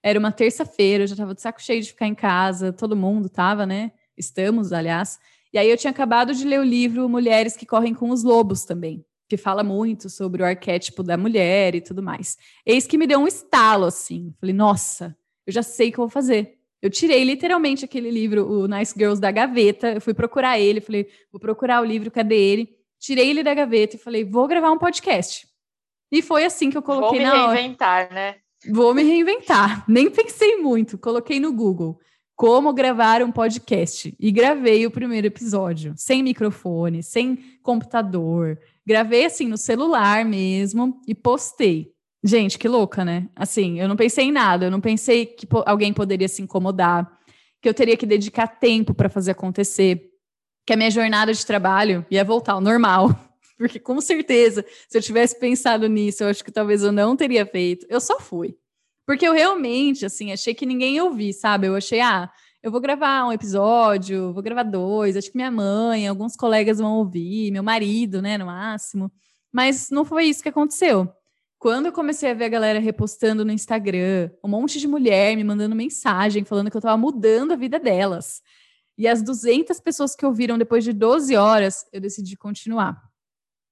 Era 0.03 0.19
uma 0.19 0.31
terça-feira, 0.31 1.05
eu 1.05 1.07
já 1.07 1.15
estava 1.15 1.33
de 1.33 1.41
saco 1.41 1.63
cheio 1.63 1.81
de 1.81 1.87
ficar 1.87 2.05
em 2.05 2.13
casa, 2.13 2.71
todo 2.71 2.95
mundo 2.95 3.25
estava, 3.25 3.65
né? 3.65 3.91
Estamos, 4.15 4.71
aliás. 4.71 5.17
E 5.51 5.57
aí 5.57 5.67
eu 5.67 5.77
tinha 5.77 5.89
acabado 5.89 6.31
de 6.31 6.45
ler 6.45 6.59
o 6.59 6.63
livro 6.63 7.09
Mulheres 7.09 7.57
que 7.57 7.65
Correm 7.65 7.95
com 7.95 8.11
os 8.11 8.21
Lobos 8.21 8.65
também, 8.65 9.03
que 9.29 9.37
fala 9.37 9.63
muito 9.63 10.09
sobre 10.09 10.41
o 10.41 10.45
arquétipo 10.45 11.03
da 11.03 11.15
mulher 11.15 11.75
e 11.75 11.81
tudo 11.81 12.01
mais. 12.01 12.35
Eis 12.65 12.87
que 12.87 12.97
me 12.97 13.05
deu 13.05 13.19
um 13.19 13.27
estalo 13.27 13.85
assim. 13.85 14.33
Falei, 14.39 14.55
nossa, 14.55 15.15
eu 15.45 15.53
já 15.53 15.61
sei 15.61 15.89
o 15.89 15.91
que 15.91 15.99
eu 15.99 16.03
vou 16.03 16.09
fazer. 16.09 16.55
Eu 16.81 16.89
tirei 16.89 17.23
literalmente 17.23 17.85
aquele 17.85 18.09
livro, 18.09 18.49
o 18.49 18.67
Nice 18.67 18.93
Girls, 18.97 19.21
da 19.21 19.29
gaveta. 19.29 19.93
Eu 19.93 20.01
fui 20.01 20.15
procurar 20.15 20.59
ele, 20.59 20.81
falei, 20.81 21.07
vou 21.31 21.39
procurar 21.39 21.81
o 21.81 21.85
livro, 21.85 22.09
cadê 22.09 22.35
ele? 22.35 22.75
Tirei 22.99 23.29
ele 23.29 23.43
da 23.43 23.53
gaveta 23.53 23.95
e 23.95 23.99
falei, 23.99 24.25
vou 24.25 24.47
gravar 24.47 24.71
um 24.71 24.79
podcast. 24.79 25.47
E 26.11 26.21
foi 26.23 26.43
assim 26.43 26.71
que 26.71 26.77
eu 26.77 26.81
coloquei 26.81 27.19
vou 27.19 27.31
me 27.31 27.37
na 27.37 27.53
reinventar, 27.53 28.11
né? 28.11 28.35
Vou 28.67 28.95
me 28.95 29.03
reinventar. 29.03 29.85
Nem 29.87 30.09
pensei 30.09 30.57
muito, 30.57 30.97
coloquei 30.97 31.39
no 31.39 31.53
Google 31.53 31.99
como 32.39 32.71
gravar 32.71 33.21
um 33.21 33.33
podcast. 33.33 34.15
E 34.17 34.31
gravei 34.31 34.85
o 34.85 34.91
primeiro 34.91 35.27
episódio, 35.27 35.93
sem 35.97 36.23
microfone, 36.23 37.03
sem 37.03 37.35
computador. 37.61 38.57
Gravei 38.85 39.25
assim 39.25 39.47
no 39.47 39.57
celular 39.57 40.25
mesmo 40.25 40.99
e 41.07 41.13
postei. 41.13 41.91
Gente, 42.23 42.57
que 42.57 42.67
louca, 42.67 43.05
né? 43.05 43.29
Assim, 43.35 43.79
eu 43.79 43.87
não 43.87 43.95
pensei 43.95 44.25
em 44.25 44.31
nada, 44.31 44.65
eu 44.65 44.71
não 44.71 44.81
pensei 44.81 45.25
que 45.25 45.47
alguém 45.65 45.93
poderia 45.93 46.27
se 46.27 46.41
incomodar, 46.41 47.09
que 47.61 47.69
eu 47.69 47.73
teria 47.73 47.95
que 47.95 48.05
dedicar 48.05 48.47
tempo 48.47 48.93
para 48.93 49.09
fazer 49.09 49.31
acontecer, 49.31 50.09
que 50.65 50.73
a 50.73 50.77
minha 50.77 50.91
jornada 50.91 51.33
de 51.33 51.45
trabalho 51.45 52.05
ia 52.11 52.23
voltar 52.23 52.53
ao 52.53 52.61
normal. 52.61 53.09
Porque 53.57 53.79
com 53.79 53.99
certeza, 53.99 54.65
se 54.87 54.97
eu 54.97 55.01
tivesse 55.01 55.37
pensado 55.37 55.87
nisso, 55.87 56.23
eu 56.23 56.29
acho 56.29 56.43
que 56.43 56.51
talvez 56.51 56.81
eu 56.81 56.91
não 56.91 57.15
teria 57.15 57.45
feito. 57.45 57.85
Eu 57.89 57.99
só 57.99 58.19
fui. 58.19 58.55
Porque 59.05 59.27
eu 59.27 59.33
realmente, 59.33 60.05
assim, 60.05 60.31
achei 60.31 60.53
que 60.53 60.65
ninguém 60.65 60.95
ia 60.95 61.03
ouvir, 61.03 61.33
sabe? 61.33 61.67
Eu 61.67 61.75
achei, 61.75 61.99
ah, 61.99 62.31
eu 62.61 62.71
vou 62.71 62.81
gravar 62.81 63.25
um 63.25 63.31
episódio, 63.31 64.33
vou 64.33 64.43
gravar 64.43 64.63
dois, 64.63 65.15
acho 65.15 65.31
que 65.31 65.37
minha 65.37 65.51
mãe, 65.51 66.07
alguns 66.07 66.35
colegas 66.35 66.79
vão 66.79 66.97
ouvir, 66.97 67.51
meu 67.51 67.63
marido, 67.63 68.21
né, 68.21 68.37
no 68.37 68.45
máximo. 68.45 69.11
Mas 69.51 69.89
não 69.89 70.03
foi 70.03 70.25
isso 70.25 70.43
que 70.43 70.49
aconteceu. 70.49 71.11
Quando 71.57 71.87
eu 71.87 71.91
comecei 71.91 72.31
a 72.31 72.33
ver 72.33 72.45
a 72.45 72.49
galera 72.49 72.79
repostando 72.79 73.43
no 73.43 73.51
Instagram, 73.51 74.29
um 74.43 74.49
monte 74.49 74.79
de 74.79 74.87
mulher 74.87 75.35
me 75.35 75.43
mandando 75.43 75.75
mensagem 75.75 76.45
falando 76.45 76.69
que 76.69 76.77
eu 76.77 76.79
estava 76.79 76.97
mudando 76.97 77.51
a 77.51 77.55
vida 77.55 77.79
delas. 77.79 78.41
E 78.97 79.07
as 79.07 79.21
200 79.21 79.79
pessoas 79.79 80.15
que 80.15 80.25
ouviram 80.25 80.57
depois 80.57 80.83
de 80.83 80.91
12 80.93 81.35
horas, 81.35 81.85
eu 81.91 82.01
decidi 82.01 82.35
continuar. 82.35 83.01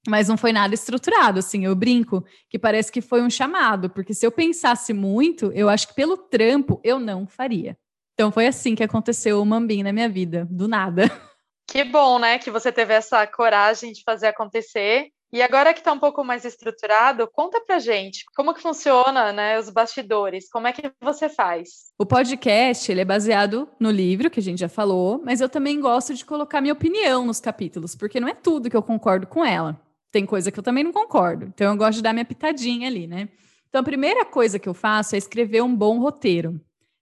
Mas 0.08 0.30
não 0.30 0.38
foi 0.38 0.54
nada 0.54 0.74
estruturado, 0.74 1.40
assim, 1.40 1.66
eu 1.66 1.76
brinco 1.76 2.24
que 2.50 2.58
parece 2.58 2.90
que 2.90 3.02
foi 3.02 3.22
um 3.22 3.30
chamado, 3.30 3.90
porque 3.90 4.14
se 4.14 4.26
eu 4.26 4.32
pensasse 4.32 4.94
muito, 4.94 5.52
eu 5.52 5.68
acho 5.68 5.90
que 5.90 5.96
pelo 5.96 6.16
trampo 6.16 6.80
eu 6.82 6.98
não 6.98 7.28
faria. 7.28 7.78
Então 8.18 8.32
foi 8.32 8.48
assim 8.48 8.74
que 8.74 8.84
aconteceu 8.84 9.40
o 9.40 9.46
Mambim 9.46 9.84
na 9.84 9.94
minha 9.94 10.10
vida, 10.10 10.48
do 10.50 10.68
nada. 10.68 11.04
Que 11.70 11.84
bom, 11.84 12.18
né, 12.18 12.40
que 12.40 12.50
você 12.50 12.72
teve 12.72 12.94
essa 12.94 13.28
coragem 13.28 13.92
de 13.92 14.02
fazer 14.02 14.28
acontecer. 14.28 15.10
E 15.34 15.42
agora 15.42 15.74
que 15.74 15.80
está 15.80 15.92
um 15.92 16.00
pouco 16.00 16.24
mais 16.24 16.46
estruturado, 16.46 17.28
conta 17.28 17.60
pra 17.60 17.78
gente 17.78 18.24
como 18.34 18.54
que 18.54 18.62
funciona, 18.62 19.34
né, 19.34 19.60
os 19.60 19.70
bastidores, 19.70 20.50
como 20.50 20.66
é 20.66 20.72
que 20.72 20.90
você 21.02 21.28
faz? 21.28 21.92
O 22.00 22.06
podcast, 22.06 22.90
ele 22.90 23.02
é 23.02 23.06
baseado 23.06 23.68
no 23.82 23.92
livro, 23.92 24.30
que 24.30 24.40
a 24.40 24.44
gente 24.44 24.60
já 24.60 24.70
falou, 24.70 25.22
mas 25.26 25.42
eu 25.42 25.50
também 25.50 25.78
gosto 25.82 26.14
de 26.14 26.24
colocar 26.24 26.62
minha 26.62 26.74
opinião 26.74 27.26
nos 27.26 27.42
capítulos, 27.42 27.96
porque 27.96 28.18
não 28.18 28.30
é 28.30 28.34
tudo 28.34 28.70
que 28.70 28.78
eu 28.78 28.82
concordo 28.82 29.28
com 29.28 29.44
ela 29.44 29.78
tem 30.12 30.26
coisa 30.26 30.52
que 30.52 30.60
eu 30.60 30.64
também 30.64 30.84
não 30.84 30.92
concordo. 30.92 31.46
Então, 31.46 31.72
eu 31.72 31.78
gosto 31.78 31.98
de 31.98 32.02
dar 32.02 32.14
minha 32.14 32.26
pitadinha 32.26 32.88
ali, 32.88 33.06
né? 33.06 33.30
Então, 33.70 33.82
a 33.82 33.84
primeira 33.84 34.26
coisa 34.26 34.58
que 34.58 34.68
eu 34.68 34.74
faço 34.74 35.16
é 35.16 35.18
escrever 35.18 35.62
um 35.62 35.76
bom 35.76 36.00
roteiro. 36.00 36.60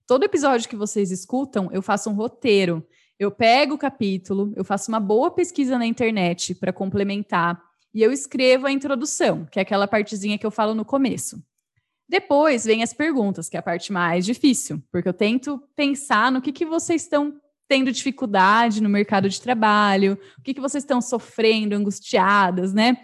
Todo 0.08 0.24
episódio 0.24 0.70
que 0.70 0.76
vocês 0.76 1.10
escutam, 1.10 1.68
eu 1.72 1.82
faço 1.82 2.12
um 2.12 2.14
roteiro. 2.14 2.86
Eu 3.18 3.32
pego 3.32 3.74
o 3.74 3.78
capítulo, 3.78 4.54
eu 4.56 4.64
faço 4.64 4.92
uma 4.92 5.00
boa 5.00 5.32
pesquisa 5.32 5.80
na 5.80 5.86
internet 5.86 6.54
para 6.54 6.72
complementar 6.72 7.60
e 7.92 8.04
eu 8.04 8.12
escrevo 8.12 8.68
a 8.68 8.72
introdução, 8.72 9.46
que 9.46 9.58
é 9.58 9.62
aquela 9.64 9.88
partezinha 9.88 10.38
que 10.38 10.46
eu 10.46 10.52
falo 10.52 10.76
no 10.76 10.86
começo. 10.86 11.42
Depois 12.08 12.66
vem 12.66 12.84
as 12.84 12.94
perguntas, 12.94 13.50
que 13.50 13.58
é 13.58 13.60
a 13.60 13.64
parte 13.64 13.92
mais 13.92 14.26
difícil, 14.26 14.84
porque 14.92 15.10
eu 15.10 15.14
tento 15.14 15.60
pensar 15.76 16.32
no 16.32 16.42
que, 16.42 16.52
que 16.52 16.66
vocês 16.66 17.02
estão 17.02 17.42
tendo 17.68 17.92
dificuldade 17.92 18.84
no 18.84 18.90
mercado 18.90 19.28
de 19.28 19.42
trabalho, 19.42 20.20
o 20.38 20.44
que, 20.44 20.54
que 20.54 20.62
vocês 20.62 20.84
estão 20.84 21.02
sofrendo, 21.02 21.74
angustiadas, 21.74 22.74
né? 22.74 22.96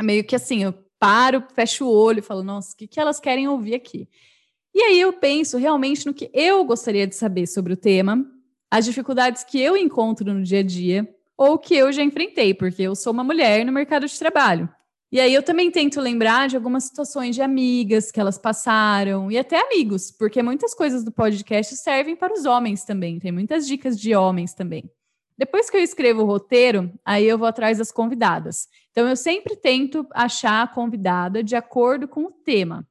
Meio 0.00 0.22
que 0.22 0.36
assim, 0.36 0.62
eu 0.62 0.72
paro, 0.96 1.42
fecho 1.54 1.86
o 1.86 1.92
olho 1.92 2.20
e 2.20 2.22
falo, 2.22 2.44
nossa, 2.44 2.72
o 2.72 2.76
que, 2.76 2.86
que 2.86 3.00
elas 3.00 3.18
querem 3.18 3.48
ouvir 3.48 3.74
aqui? 3.74 4.08
E 4.76 4.82
aí 4.82 5.00
eu 5.00 5.10
penso 5.10 5.56
realmente 5.56 6.04
no 6.04 6.12
que 6.12 6.30
eu 6.34 6.62
gostaria 6.62 7.06
de 7.06 7.16
saber 7.16 7.46
sobre 7.46 7.72
o 7.72 7.76
tema, 7.78 8.30
as 8.70 8.84
dificuldades 8.84 9.42
que 9.42 9.58
eu 9.58 9.74
encontro 9.74 10.34
no 10.34 10.42
dia 10.42 10.58
a 10.58 10.62
dia, 10.62 11.08
ou 11.34 11.58
que 11.58 11.74
eu 11.74 11.90
já 11.90 12.02
enfrentei, 12.02 12.52
porque 12.52 12.82
eu 12.82 12.94
sou 12.94 13.10
uma 13.10 13.24
mulher 13.24 13.64
no 13.64 13.72
mercado 13.72 14.06
de 14.06 14.18
trabalho. 14.18 14.68
E 15.10 15.18
aí 15.18 15.32
eu 15.32 15.42
também 15.42 15.70
tento 15.70 15.98
lembrar 15.98 16.46
de 16.46 16.56
algumas 16.56 16.84
situações 16.84 17.34
de 17.34 17.40
amigas 17.40 18.12
que 18.12 18.20
elas 18.20 18.36
passaram 18.36 19.32
e 19.32 19.38
até 19.38 19.58
amigos, 19.58 20.10
porque 20.10 20.42
muitas 20.42 20.74
coisas 20.74 21.02
do 21.02 21.10
podcast 21.10 21.74
servem 21.74 22.14
para 22.14 22.34
os 22.34 22.44
homens 22.44 22.84
também, 22.84 23.18
tem 23.18 23.32
muitas 23.32 23.66
dicas 23.66 23.98
de 23.98 24.14
homens 24.14 24.52
também. 24.52 24.84
Depois 25.38 25.70
que 25.70 25.78
eu 25.78 25.82
escrevo 25.82 26.20
o 26.20 26.26
roteiro, 26.26 26.92
aí 27.02 27.24
eu 27.24 27.38
vou 27.38 27.48
atrás 27.48 27.78
das 27.78 27.90
convidadas. 27.90 28.68
Então 28.90 29.08
eu 29.08 29.16
sempre 29.16 29.56
tento 29.56 30.06
achar 30.12 30.62
a 30.62 30.68
convidada 30.68 31.42
de 31.42 31.56
acordo 31.56 32.06
com 32.06 32.24
o 32.24 32.30
tema. 32.30 32.86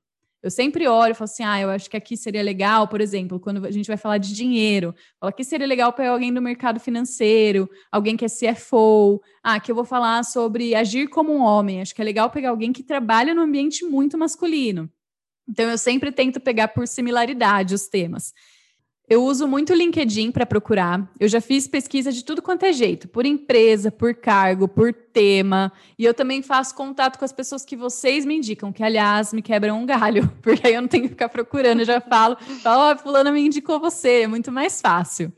Eu 0.46 0.52
sempre 0.52 0.88
olho 0.88 1.10
e 1.10 1.16
falo 1.16 1.26
assim: 1.26 1.44
ah, 1.44 1.60
eu 1.60 1.72
acho 1.72 1.90
que 1.90 1.98
aqui 1.98 2.16
seria 2.16 2.44
legal, 2.44 2.88
por 2.88 3.02
exemplo, 3.02 3.40
quando 3.40 3.66
a 3.66 3.72
gente 3.72 3.88
vai 3.88 3.98
falar 3.98 4.20
de 4.20 4.32
dinheiro, 4.32 4.94
falo 5.20 5.28
aqui 5.28 5.44
seria 5.44 5.66
legal 5.66 5.92
para 5.92 6.08
alguém 6.08 6.32
do 6.32 6.40
mercado 6.40 6.80
financeiro, 6.80 7.68
alguém 7.92 8.16
que 8.16 8.24
é 8.24 8.28
CFO. 8.28 9.20
Ah, 9.44 9.56
aqui 9.56 9.72
eu 9.72 9.76
vou 9.76 9.84
falar 9.86 10.24
sobre 10.24 10.76
agir 10.76 11.08
como 11.08 11.34
um 11.34 11.42
homem. 11.42 11.82
Acho 11.82 11.96
que 11.96 12.02
é 12.02 12.06
legal 12.06 12.30
pegar 12.30 12.52
alguém 12.52 12.72
que 12.72 12.84
trabalha 12.84 13.34
no 13.34 13.42
ambiente 13.42 13.84
muito 13.84 14.20
masculino. 14.20 14.88
Então, 15.50 15.68
eu 15.68 15.80
sempre 15.80 16.12
tento 16.12 16.40
pegar 16.40 16.68
por 16.68 16.88
similaridade 16.88 17.74
os 17.74 17.88
temas. 17.88 18.32
Eu 19.08 19.24
uso 19.24 19.48
muito 19.48 19.72
o 19.72 19.76
LinkedIn 19.76 20.32
para 20.32 20.48
procurar. 20.48 21.08
Eu 21.20 21.28
já 21.28 21.40
fiz 21.40 21.68
pesquisa 21.68 22.12
de 22.12 22.26
tudo 22.26 22.42
quanto 22.42 22.66
é 22.66 22.74
jeito, 22.74 23.08
por 23.08 23.24
empresa, 23.24 23.92
por 23.92 24.16
cargo, 24.16 24.68
por 24.68 24.92
tema. 24.92 25.72
E 25.98 26.04
eu 26.04 26.14
também 26.14 26.42
faço 26.42 26.74
contato 26.74 27.20
com 27.20 27.26
as 27.26 27.32
pessoas 27.32 27.64
que 27.64 27.76
vocês 27.76 28.26
me 28.26 28.38
indicam, 28.38 28.74
que 28.74 28.84
aliás 28.84 29.32
me 29.32 29.44
quebram 29.44 29.80
um 29.80 29.86
galho, 29.86 30.28
porque 30.42 30.66
aí 30.66 30.74
eu 30.74 30.82
não 30.82 30.88
tenho 30.88 31.04
que 31.04 31.10
ficar 31.10 31.30
procurando, 31.30 31.82
eu 31.82 31.86
já 31.86 32.02
falo, 32.02 32.36
ó, 32.66 32.94
oh, 32.94 32.98
fulana 32.98 33.32
me 33.32 33.42
indicou 33.42 33.80
você, 33.80 34.24
é 34.24 34.28
muito 34.28 34.52
mais 34.52 34.82
fácil. 34.82 35.32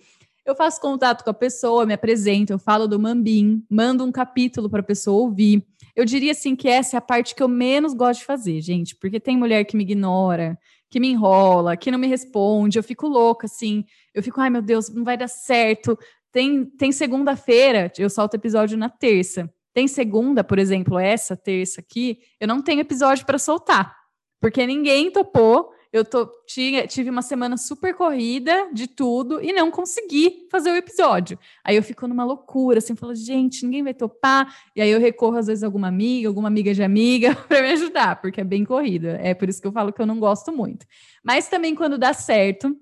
Eu 0.45 0.55
faço 0.55 0.79
contato 0.79 1.25
com 1.25 1.29
a 1.29 1.33
pessoa, 1.33 1.85
me 1.85 1.93
apresento, 1.93 2.53
eu 2.53 2.59
falo 2.59 2.87
do 2.87 2.97
Mambim, 2.97 3.65
mando 3.69 4.05
um 4.05 4.13
capítulo 4.13 4.69
para 4.69 4.79
a 4.79 4.83
pessoa 4.83 5.23
ouvir. 5.23 5.61
Eu 5.93 6.05
diria 6.05 6.31
assim 6.31 6.55
que 6.55 6.69
essa 6.69 6.95
é 6.95 6.97
a 6.99 7.01
parte 7.01 7.35
que 7.35 7.43
eu 7.43 7.49
menos 7.49 7.93
gosto 7.93 8.21
de 8.21 8.25
fazer, 8.25 8.61
gente, 8.61 8.95
porque 8.95 9.19
tem 9.19 9.35
mulher 9.35 9.65
que 9.65 9.75
me 9.75 9.83
ignora, 9.83 10.57
que 10.89 10.99
me 10.99 11.09
enrola, 11.09 11.75
que 11.75 11.91
não 11.91 11.99
me 11.99 12.07
responde, 12.07 12.79
eu 12.79 12.83
fico 12.83 13.07
louca, 13.07 13.45
assim, 13.45 13.83
eu 14.13 14.23
fico, 14.23 14.39
ai 14.39 14.49
meu 14.49 14.61
Deus, 14.61 14.89
não 14.89 15.03
vai 15.03 15.17
dar 15.17 15.27
certo. 15.27 15.97
Tem, 16.31 16.65
tem 16.65 16.91
segunda-feira, 16.91 17.91
eu 17.97 18.09
solto 18.09 18.35
episódio 18.35 18.77
na 18.77 18.89
terça. 18.89 19.51
Tem 19.73 19.87
segunda, 19.87 20.43
por 20.43 20.57
exemplo, 20.57 20.97
essa 20.97 21.35
terça 21.35 21.81
aqui, 21.81 22.19
eu 22.39 22.47
não 22.47 22.61
tenho 22.61 22.81
episódio 22.81 23.25
para 23.25 23.37
soltar, 23.37 23.95
porque 24.41 24.65
ninguém 24.65 25.11
topou 25.11 25.71
eu 25.97 26.05
tô, 26.05 26.27
tinha, 26.45 26.87
tive 26.87 27.09
uma 27.09 27.21
semana 27.21 27.57
super 27.57 27.93
corrida 27.93 28.69
de 28.73 28.87
tudo 28.87 29.41
e 29.43 29.51
não 29.51 29.69
consegui 29.71 30.47
fazer 30.51 30.71
o 30.71 30.75
episódio. 30.75 31.37
Aí 31.63 31.75
eu 31.75 31.83
fico 31.83 32.07
numa 32.07 32.23
loucura, 32.23 32.79
assim, 32.79 32.95
falo, 32.95 33.15
gente, 33.15 33.65
ninguém 33.65 33.83
vai 33.83 33.93
topar. 33.93 34.55
E 34.75 34.81
aí 34.81 34.89
eu 34.89 34.99
recorro, 34.99 35.37
às 35.37 35.47
vezes, 35.47 35.63
a 35.63 35.67
alguma 35.67 35.87
amiga, 35.87 36.27
alguma 36.27 36.47
amiga 36.47 36.73
de 36.73 36.83
amiga 36.83 37.35
para 37.47 37.61
me 37.61 37.71
ajudar, 37.71 38.21
porque 38.21 38.41
é 38.41 38.43
bem 38.43 38.63
corrida. 38.63 39.19
É 39.21 39.33
por 39.33 39.49
isso 39.49 39.61
que 39.61 39.67
eu 39.67 39.71
falo 39.71 39.91
que 39.91 40.01
eu 40.01 40.05
não 40.05 40.19
gosto 40.19 40.51
muito. 40.51 40.85
Mas 41.23 41.47
também 41.47 41.75
quando 41.75 41.97
dá 41.97 42.13
certo, 42.13 42.75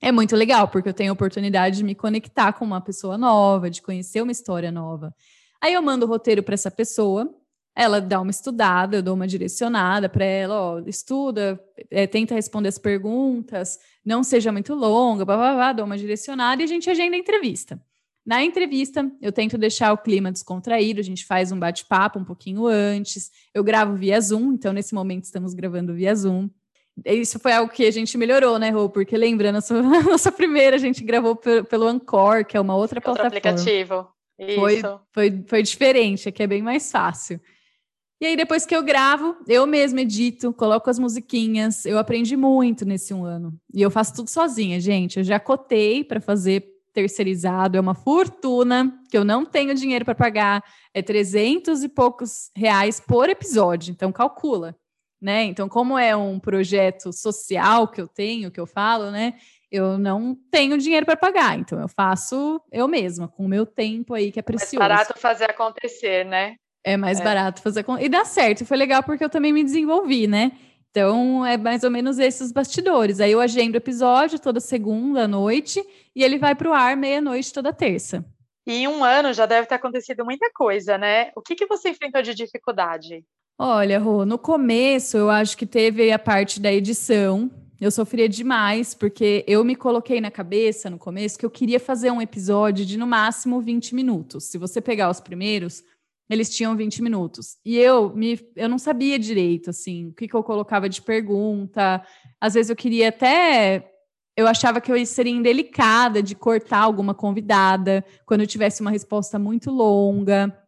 é 0.00 0.10
muito 0.10 0.34
legal, 0.34 0.68
porque 0.68 0.88
eu 0.88 0.94
tenho 0.94 1.10
a 1.10 1.14
oportunidade 1.14 1.76
de 1.76 1.84
me 1.84 1.94
conectar 1.94 2.52
com 2.52 2.64
uma 2.64 2.80
pessoa 2.80 3.16
nova, 3.16 3.70
de 3.70 3.80
conhecer 3.80 4.20
uma 4.20 4.32
história 4.32 4.72
nova. 4.72 5.14
Aí 5.60 5.74
eu 5.74 5.82
mando 5.82 6.04
o 6.04 6.08
roteiro 6.08 6.42
para 6.42 6.54
essa 6.54 6.70
pessoa, 6.72 7.32
ela 7.74 8.00
dá 8.00 8.20
uma 8.20 8.30
estudada, 8.30 8.96
eu 8.96 9.02
dou 9.02 9.14
uma 9.14 9.26
direcionada 9.26 10.08
para 10.08 10.24
ela, 10.24 10.60
ó, 10.60 10.78
estuda, 10.86 11.58
é, 11.90 12.06
tenta 12.06 12.34
responder 12.34 12.68
as 12.68 12.78
perguntas, 12.78 13.78
não 14.04 14.22
seja 14.22 14.52
muito 14.52 14.74
longa, 14.74 15.24
blá, 15.24 15.36
blá, 15.36 15.54
blá, 15.54 15.72
dou 15.72 15.86
uma 15.86 15.96
direcionada 15.96 16.60
e 16.60 16.64
a 16.64 16.68
gente 16.68 16.90
agenda 16.90 17.16
a 17.16 17.18
entrevista. 17.18 17.80
Na 18.24 18.42
entrevista, 18.44 19.10
eu 19.20 19.32
tento 19.32 19.58
deixar 19.58 19.92
o 19.92 19.98
clima 19.98 20.30
descontraído, 20.30 21.00
a 21.00 21.02
gente 21.02 21.24
faz 21.24 21.50
um 21.50 21.58
bate-papo 21.58 22.18
um 22.18 22.24
pouquinho 22.24 22.66
antes, 22.66 23.30
eu 23.52 23.64
gravo 23.64 23.96
via 23.96 24.20
Zoom, 24.20 24.52
então 24.52 24.72
nesse 24.72 24.94
momento 24.94 25.24
estamos 25.24 25.54
gravando 25.54 25.94
via 25.94 26.14
Zoom. 26.14 26.48
Isso 27.06 27.38
foi 27.40 27.52
algo 27.52 27.72
que 27.72 27.86
a 27.86 27.90
gente 27.90 28.16
melhorou, 28.18 28.58
né, 28.58 28.70
Rô? 28.70 28.88
Porque 28.88 29.16
lembra, 29.16 29.50
nossa, 29.50 29.80
nossa 30.04 30.30
primeira 30.30 30.76
a 30.76 30.78
gente 30.78 31.02
gravou 31.02 31.34
pelo, 31.34 31.88
Anchor, 31.88 32.44
que 32.44 32.56
é 32.56 32.60
uma 32.60 32.76
outra 32.76 32.98
Outro 32.98 33.14
plataforma. 33.14 33.28
aplicativo. 33.28 34.08
Isso. 34.38 34.60
Foi, 34.60 34.82
foi, 35.12 35.44
foi 35.46 35.62
diferente, 35.62 36.28
aqui 36.28 36.42
é 36.42 36.46
bem 36.46 36.62
mais 36.62 36.92
fácil. 36.92 37.40
E 38.22 38.24
aí, 38.24 38.36
depois 38.36 38.64
que 38.64 38.76
eu 38.76 38.84
gravo, 38.84 39.36
eu 39.48 39.66
mesma 39.66 40.02
edito, 40.02 40.52
coloco 40.52 40.88
as 40.88 40.96
musiquinhas. 40.96 41.84
Eu 41.84 41.98
aprendi 41.98 42.36
muito 42.36 42.84
nesse 42.84 43.12
um 43.12 43.24
ano. 43.24 43.52
E 43.74 43.82
eu 43.82 43.90
faço 43.90 44.14
tudo 44.14 44.30
sozinha, 44.30 44.78
gente. 44.78 45.18
Eu 45.18 45.24
já 45.24 45.40
cotei 45.40 46.04
para 46.04 46.20
fazer 46.20 46.64
terceirizado, 46.92 47.76
é 47.76 47.80
uma 47.80 47.96
fortuna 47.96 48.96
que 49.10 49.18
eu 49.18 49.24
não 49.24 49.44
tenho 49.44 49.74
dinheiro 49.74 50.04
para 50.04 50.14
pagar. 50.14 50.62
É 50.94 51.02
300 51.02 51.82
e 51.82 51.88
poucos 51.88 52.52
reais 52.56 53.00
por 53.00 53.28
episódio. 53.28 53.90
Então, 53.90 54.12
calcula. 54.12 54.76
Né? 55.20 55.42
Então, 55.42 55.68
como 55.68 55.98
é 55.98 56.14
um 56.14 56.38
projeto 56.38 57.12
social 57.12 57.88
que 57.88 58.00
eu 58.00 58.06
tenho, 58.06 58.52
que 58.52 58.60
eu 58.60 58.66
falo, 58.66 59.10
né? 59.10 59.34
Eu 59.68 59.98
não 59.98 60.36
tenho 60.48 60.78
dinheiro 60.78 61.06
para 61.06 61.16
pagar, 61.16 61.58
então 61.58 61.80
eu 61.80 61.88
faço 61.88 62.60
eu 62.70 62.86
mesma, 62.86 63.26
com 63.26 63.46
o 63.46 63.48
meu 63.48 63.64
tempo 63.64 64.14
aí 64.14 64.30
que 64.30 64.38
é 64.38 64.42
precioso. 64.42 64.78
Mais 64.78 64.92
barato 64.92 65.18
fazer 65.18 65.48
acontecer, 65.48 66.24
né? 66.24 66.56
É 66.84 66.96
mais 66.96 67.20
é. 67.20 67.24
barato 67.24 67.62
fazer. 67.62 67.84
E 68.00 68.08
dá 68.08 68.24
certo. 68.24 68.64
Foi 68.64 68.76
legal 68.76 69.02
porque 69.02 69.24
eu 69.24 69.30
também 69.30 69.52
me 69.52 69.62
desenvolvi, 69.62 70.26
né? 70.26 70.52
Então, 70.90 71.44
é 71.46 71.56
mais 71.56 71.84
ou 71.84 71.90
menos 71.90 72.18
esses 72.18 72.52
bastidores. 72.52 73.18
Aí 73.18 73.32
eu 73.32 73.40
agendo 73.40 73.74
o 73.74 73.78
episódio 73.78 74.38
toda 74.38 74.60
segunda 74.60 75.24
à 75.24 75.28
noite 75.28 75.82
e 76.14 76.22
ele 76.22 76.38
vai 76.38 76.54
para 76.54 76.68
o 76.68 76.74
ar 76.74 76.96
meia-noite 76.96 77.52
toda 77.52 77.72
terça. 77.72 78.24
E 78.66 78.74
em 78.74 78.88
um 78.88 79.02
ano 79.02 79.32
já 79.32 79.46
deve 79.46 79.66
ter 79.66 79.74
acontecido 79.74 80.24
muita 80.24 80.50
coisa, 80.52 80.98
né? 80.98 81.32
O 81.34 81.40
que, 81.40 81.54
que 81.54 81.66
você 81.66 81.88
enfrentou 81.88 82.20
de 82.20 82.34
dificuldade? 82.34 83.24
Olha, 83.58 83.98
Rô, 83.98 84.26
no 84.26 84.38
começo 84.38 85.16
eu 85.16 85.30
acho 85.30 85.56
que 85.56 85.66
teve 85.66 86.12
a 86.12 86.18
parte 86.18 86.60
da 86.60 86.72
edição. 86.72 87.50
Eu 87.80 87.90
sofria 87.90 88.28
demais, 88.28 88.94
porque 88.94 89.44
eu 89.48 89.64
me 89.64 89.74
coloquei 89.74 90.20
na 90.20 90.30
cabeça 90.30 90.90
no 90.90 90.98
começo 90.98 91.38
que 91.38 91.44
eu 91.44 91.50
queria 91.50 91.80
fazer 91.80 92.10
um 92.10 92.22
episódio 92.22 92.84
de 92.84 92.96
no 92.98 93.06
máximo 93.06 93.60
20 93.60 93.94
minutos. 93.94 94.44
Se 94.44 94.58
você 94.58 94.80
pegar 94.80 95.10
os 95.10 95.20
primeiros, 95.20 95.82
eles 96.32 96.48
tinham 96.48 96.74
20 96.74 97.02
minutos. 97.02 97.58
E 97.64 97.78
eu 97.78 98.14
me 98.14 98.40
eu 98.56 98.68
não 98.68 98.78
sabia 98.78 99.18
direito 99.18 99.68
assim, 99.68 100.08
o 100.08 100.12
que, 100.14 100.26
que 100.26 100.34
eu 100.34 100.42
colocava 100.42 100.88
de 100.88 101.02
pergunta. 101.02 102.02
Às 102.40 102.54
vezes 102.54 102.70
eu 102.70 102.76
queria 102.76 103.10
até 103.10 103.90
eu 104.34 104.46
achava 104.46 104.80
que 104.80 104.90
eu 104.90 105.04
seria 105.04 105.32
indelicada 105.32 106.22
de 106.22 106.34
cortar 106.34 106.80
alguma 106.80 107.14
convidada 107.14 108.02
quando 108.24 108.40
eu 108.40 108.46
tivesse 108.46 108.80
uma 108.80 108.90
resposta 108.90 109.38
muito 109.38 109.70
longa. 109.70 110.58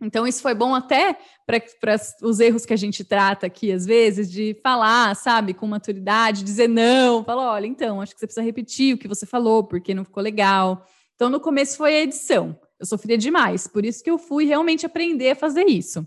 Então, 0.00 0.24
isso 0.24 0.40
foi 0.40 0.54
bom 0.54 0.72
até 0.72 1.18
para 1.44 1.96
os 2.22 2.38
erros 2.38 2.64
que 2.64 2.72
a 2.72 2.76
gente 2.76 3.02
trata 3.02 3.46
aqui, 3.46 3.72
às 3.72 3.84
vezes, 3.84 4.30
de 4.30 4.56
falar, 4.62 5.16
sabe, 5.16 5.52
com 5.52 5.66
maturidade, 5.66 6.44
dizer 6.44 6.68
não, 6.68 7.24
falar, 7.24 7.54
olha, 7.54 7.66
então, 7.66 8.00
acho 8.00 8.14
que 8.14 8.20
você 8.20 8.26
precisa 8.28 8.46
repetir 8.46 8.94
o 8.94 8.98
que 8.98 9.08
você 9.08 9.26
falou, 9.26 9.64
porque 9.64 9.92
não 9.92 10.04
ficou 10.04 10.22
legal. 10.22 10.86
Então, 11.16 11.28
no 11.28 11.40
começo 11.40 11.76
foi 11.76 11.96
a 11.96 12.02
edição. 12.02 12.56
Eu 12.78 12.86
sofria 12.86 13.18
demais, 13.18 13.66
por 13.66 13.84
isso 13.84 14.02
que 14.02 14.10
eu 14.10 14.18
fui 14.18 14.44
realmente 14.44 14.86
aprender 14.86 15.30
a 15.30 15.36
fazer 15.36 15.66
isso. 15.66 16.06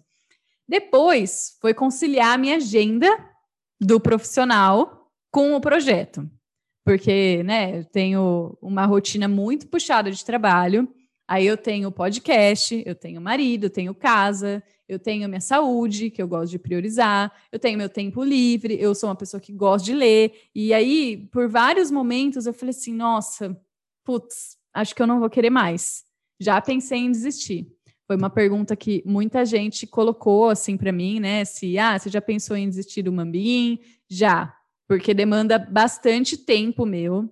Depois 0.68 1.58
foi 1.60 1.74
conciliar 1.74 2.34
a 2.34 2.38
minha 2.38 2.56
agenda 2.56 3.10
do 3.80 4.00
profissional 4.00 5.10
com 5.30 5.54
o 5.54 5.60
projeto, 5.60 6.30
porque, 6.86 7.44
né, 7.44 7.80
eu 7.80 7.86
tenho 7.86 8.58
uma 8.62 8.86
rotina 8.86 9.28
muito 9.28 9.68
puxada 9.68 10.10
de 10.12 10.24
trabalho. 10.24 10.88
Aí 11.28 11.46
eu 11.46 11.56
tenho 11.56 11.92
podcast, 11.92 12.84
eu 12.86 12.96
tenho 12.96 13.22
marido, 13.22 13.66
eu 13.66 13.70
tenho 13.70 13.96
casa, 13.96 14.62
eu 14.88 15.00
tenho 15.00 15.28
minha 15.30 15.40
saúde, 15.40 16.10
que 16.10 16.22
eu 16.22 16.28
gosto 16.28 16.52
de 16.52 16.60
priorizar, 16.60 17.32
eu 17.52 17.60
tenho 17.60 17.78
meu 17.78 17.88
tempo 17.88 18.24
livre, 18.24 18.78
eu 18.80 18.94
sou 18.94 19.08
uma 19.10 19.16
pessoa 19.16 19.40
que 19.40 19.54
gosta 19.54 19.86
de 19.86 19.94
ler. 19.94 20.34
E 20.54 20.74
aí, 20.74 21.30
por 21.32 21.48
vários 21.48 21.90
momentos, 21.90 22.46
eu 22.46 22.54
falei 22.54 22.72
assim: 22.72 22.94
nossa, 22.94 23.58
putz, 24.04 24.58
acho 24.74 24.94
que 24.94 25.02
eu 25.02 25.08
não 25.08 25.20
vou 25.20 25.30
querer 25.30 25.50
mais 25.50 26.04
já 26.42 26.60
pensei 26.60 26.98
em 26.98 27.12
desistir. 27.12 27.68
Foi 28.08 28.18
uma 28.18 28.30
pergunta 28.30 28.76
que 28.76 29.04
muita 29.06 29.46
gente 29.46 29.86
colocou 29.86 30.50
assim 30.50 30.76
para 30.76 30.92
mim, 30.92 31.20
né? 31.20 31.46
Se 31.46 31.78
ah, 31.78 31.98
você 31.98 32.10
já 32.10 32.20
pensou 32.20 32.58
em 32.58 32.68
desistir 32.68 33.04
do 33.04 33.14
Mambim? 33.14 33.80
Já, 34.10 34.54
porque 34.88 35.14
demanda 35.14 35.60
bastante 35.60 36.36
tempo 36.36 36.86
meu. 36.86 37.30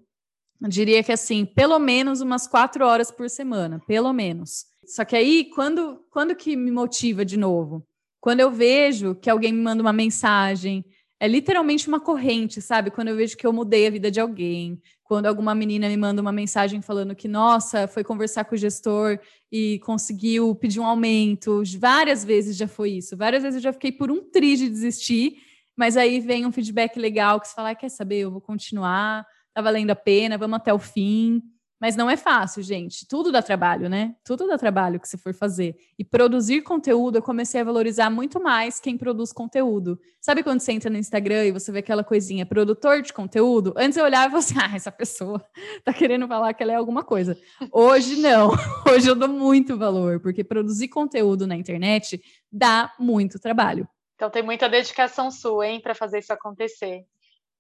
Eu 0.62 0.70
diria 0.70 1.04
que 1.04 1.12
assim, 1.12 1.44
pelo 1.44 1.80
menos 1.80 2.22
umas 2.22 2.48
quatro 2.48 2.86
horas 2.86 3.10
por 3.10 3.30
semana, 3.30 3.82
pelo 3.88 4.14
menos. 4.14 4.66
Só 4.86 5.04
que 5.04 5.16
aí, 5.16 5.50
quando, 5.56 6.00
quando 6.12 6.36
que 6.36 6.56
me 6.56 6.72
motiva 6.72 7.26
de 7.26 7.38
novo? 7.38 7.86
Quando 8.22 8.42
eu 8.42 8.52
vejo 8.52 9.16
que 9.16 9.30
alguém 9.30 9.52
me 9.52 9.62
manda 9.62 9.82
uma 9.82 9.94
mensagem, 9.94 10.86
é 11.20 11.28
literalmente 11.28 11.88
uma 11.88 12.00
corrente, 12.00 12.62
sabe? 12.62 12.90
Quando 12.90 13.10
eu 13.10 13.16
vejo 13.16 13.36
que 13.36 13.46
eu 13.46 13.52
mudei 13.52 13.86
a 13.86 13.90
vida 13.90 14.10
de 14.10 14.20
alguém, 14.20 14.82
quando 15.04 15.26
alguma 15.26 15.54
menina 15.54 15.90
me 15.90 15.98
manda 15.98 16.22
uma 16.22 16.32
mensagem 16.32 16.82
falando 16.82 17.16
que, 17.16 17.28
nossa, 17.28 17.88
foi 17.88 18.04
conversar 18.04 18.46
com 18.46 18.56
o 18.56 18.58
gestor 18.58 19.20
e 19.52 19.80
conseguiu 19.80 20.56
pedir 20.56 20.80
um 20.80 20.86
aumento. 20.86 21.62
Várias 21.78 22.24
vezes 22.24 22.56
já 22.56 22.68
foi 22.68 22.92
isso. 22.92 23.18
Várias 23.18 23.44
vezes 23.44 23.58
eu 23.58 23.64
já 23.64 23.74
fiquei 23.74 23.92
por 23.92 24.10
um 24.10 24.24
tri 24.32 24.56
de 24.56 24.70
desistir, 24.70 25.38
mas 25.76 25.98
aí 25.98 26.20
vem 26.22 26.46
um 26.46 26.52
feedback 26.52 26.98
legal 26.98 27.40
que 27.42 27.48
você 27.48 27.56
fala, 27.56 27.72
ah, 27.72 27.76
quer 27.76 27.90
saber, 27.90 28.20
eu 28.20 28.32
vou 28.32 28.42
continuar, 28.42 29.26
tá 29.54 29.62
valendo 29.62 29.90
a 29.92 29.96
pena, 29.96 30.38
vamos 30.38 30.58
até 30.58 30.74
o 30.74 30.80
fim. 30.80 31.42
Mas 31.80 31.96
não 31.96 32.10
é 32.10 32.18
fácil, 32.18 32.62
gente. 32.62 33.08
Tudo 33.08 33.32
dá 33.32 33.42
trabalho, 33.42 33.88
né? 33.88 34.14
Tudo 34.26 34.46
dá 34.48 34.58
trabalho 34.58 35.00
que 35.00 35.08
você 35.08 35.18
for 35.18 35.34
fazer. 35.34 35.78
E 35.98 36.04
produzir 36.04 36.62
conteúdo, 36.62 37.18
eu 37.18 37.22
comecei 37.22 37.62
a 37.62 37.64
valorizar 37.64 38.10
muito 38.10 38.42
mais 38.42 38.82
quem 38.82 38.98
produz 38.98 39.32
conteúdo. 39.32 39.98
Sabe 40.20 40.44
quando 40.44 40.60
você 40.60 40.74
entra 40.74 40.90
no 40.90 40.98
Instagram 40.98 41.46
e 41.46 41.52
você 41.52 41.72
vê 41.72 41.80
aquela 41.80 42.04
coisinha, 42.04 42.46
produtor 42.46 43.02
de 43.02 43.14
conteúdo? 43.14 43.74
Antes 43.78 43.98
eu 43.98 44.04
olhava 44.04 44.26
e 44.26 44.30
falava 44.30 44.38
assim, 44.40 44.56
ah, 44.60 44.76
essa 44.76 44.92
pessoa 44.92 45.42
tá 45.86 45.94
querendo 45.94 46.28
falar 46.28 46.54
que 46.54 46.62
ela 46.62 46.74
é 46.74 46.76
alguma 46.76 47.04
coisa. 47.04 47.38
Hoje 47.72 48.18
não. 48.18 48.52
Hoje 48.92 49.08
eu 49.08 49.16
dou 49.16 49.30
muito 49.30 49.78
valor, 49.78 50.20
porque 50.20 50.44
produzir 50.44 50.90
conteúdo 50.90 51.48
na 51.48 51.56
internet 51.56 52.22
dá 52.52 52.94
muito 53.00 53.40
trabalho. 53.40 53.88
Então 54.16 54.30
tem 54.30 54.44
muita 54.44 54.68
dedicação 54.68 55.32
sua, 55.32 55.66
hein, 55.66 55.80
para 55.80 55.96
fazer 55.96 56.20
isso 56.20 56.34
acontecer. 56.34 57.06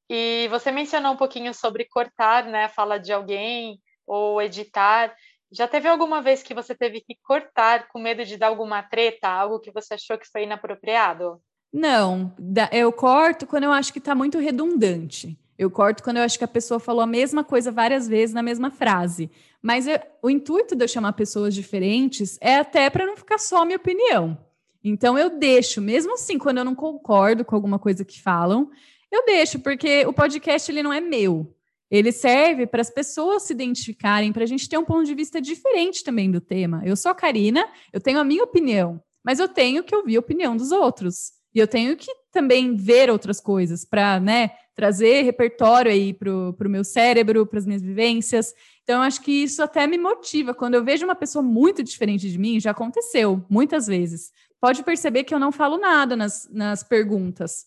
E 0.10 0.50
você 0.50 0.72
mencionou 0.72 1.14
um 1.14 1.18
pouquinho 1.18 1.54
sobre 1.54 1.86
cortar, 1.86 2.44
né, 2.44 2.66
a 2.66 2.70
fala 2.70 2.98
de 2.98 3.14
alguém 3.14 3.80
ou 4.10 4.42
editar. 4.42 5.16
Já 5.52 5.68
teve 5.68 5.88
alguma 5.88 6.22
vez 6.22 6.42
que 6.42 6.54
você 6.54 6.74
teve 6.74 7.02
que 7.02 7.16
cortar 7.24 7.88
com 7.90 8.00
medo 8.00 8.26
de 8.26 8.38
dar 8.38 8.48
alguma 8.48 8.82
treta, 8.82 9.28
algo 9.28 9.60
que 9.60 9.72
você 9.72 9.94
achou 9.94 10.18
que 10.18 10.28
foi 10.28 10.44
inapropriado? 10.44 11.40
Não, 11.72 12.34
eu 12.72 12.92
corto 12.92 13.46
quando 13.46 13.66
eu 13.66 13.72
acho 13.72 13.94
que 13.94 14.00
está 14.00 14.16
muito 14.16 14.40
redundante. 14.40 15.38
Eu 15.58 15.70
corto 15.70 16.02
quando 16.02 16.18
eu 16.18 16.24
acho 16.24 16.38
que 16.38 16.44
a 16.44 16.48
pessoa 16.48 16.80
falou 16.80 17.02
a 17.02 17.08
mesma 17.08 17.44
coisa 17.44 17.72
várias 17.72 18.08
vezes 18.08 18.34
na 18.34 18.42
mesma 18.42 18.72
frase. 18.72 19.30
Mas 19.62 19.88
eu, 19.88 20.00
o 20.24 20.30
intuito 20.30 20.76
de 20.76 20.84
eu 20.84 20.88
chamar 20.88 21.14
pessoas 21.14 21.54
diferentes 21.54 22.38
é 22.42 22.56
até 22.56 22.90
para 22.90 23.06
não 23.06 23.18
ficar 23.18 23.38
só 23.38 23.62
a 23.62 23.66
minha 23.66 23.78
opinião. 23.78 24.38
Então 24.84 25.18
eu 25.18 25.38
deixo, 25.38 25.82
mesmo 25.82 26.14
assim, 26.14 26.38
quando 26.38 26.60
eu 26.60 26.66
não 26.66 26.74
concordo 26.74 27.44
com 27.44 27.56
alguma 27.56 27.78
coisa 27.78 28.06
que 28.06 28.22
falam, 28.22 28.72
eu 29.12 29.26
deixo, 29.26 29.60
porque 29.60 30.06
o 30.06 30.14
podcast 30.14 30.72
ele 30.72 30.82
não 30.82 30.94
é 30.94 31.02
meu. 31.02 31.54
Ele 31.90 32.12
serve 32.12 32.68
para 32.68 32.82
as 32.82 32.90
pessoas 32.90 33.44
se 33.44 33.54
identificarem, 33.54 34.32
para 34.32 34.44
a 34.44 34.48
gente 34.48 34.70
ter 34.70 34.78
um 34.78 34.86
ponto 34.86 35.06
de 35.06 35.16
vista 35.16 35.42
diferente 35.42 36.04
também 36.04 36.30
do 36.30 36.40
tema. 36.40 36.82
Eu 36.86 36.96
sou 36.96 37.12
a 37.12 37.16
Karina, 37.16 37.66
eu 37.92 38.00
tenho 38.00 38.20
a 38.20 38.24
minha 38.24 38.44
opinião, 38.44 39.02
mas 39.24 39.40
eu 39.40 39.48
tenho 39.48 39.84
que 39.84 39.96
ouvir 39.96 40.18
a 40.18 40.20
opinião 40.20 40.56
dos 40.56 40.72
outros. 40.72 41.32
E 41.54 41.60
eu 41.60 41.68
tenho 41.68 41.98
que 41.98 42.12
também 42.32 42.76
ver 42.76 43.10
outras 43.10 43.40
coisas 43.40 43.84
para 43.84 44.20
né, 44.20 44.52
trazer 44.76 45.24
repertório 45.24 45.92
aí 45.92 46.14
para 46.14 46.32
o 46.32 46.70
meu 46.70 46.84
cérebro, 46.84 47.46
para 47.46 47.60
as 47.60 47.66
minhas 47.66 47.82
vivências. 47.82 48.54
Então, 48.84 49.02
acho 49.02 49.22
que 49.22 49.32
isso 49.32 49.62
até 49.64 49.88
me 49.88 49.98
motiva. 49.98 50.54
Quando 50.54 50.76
eu 50.76 50.84
vejo 50.84 51.06
uma 51.06 51.16
pessoa 51.16 51.42
muito 51.42 51.84
diferente 51.84 52.30
de 52.30 52.38
mim, 52.38 52.60
já 52.60 52.72
aconteceu 52.72 53.44
muitas 53.50 53.88
vezes. 53.88 54.32
Pode 54.62 54.84
perceber 54.84 55.24
que 55.24 55.34
eu 55.34 55.40
não 55.40 55.52
falo 55.52 55.78
nada 55.78 56.16
nas, 56.16 56.48
nas 56.52 56.84
perguntas. 56.84 57.66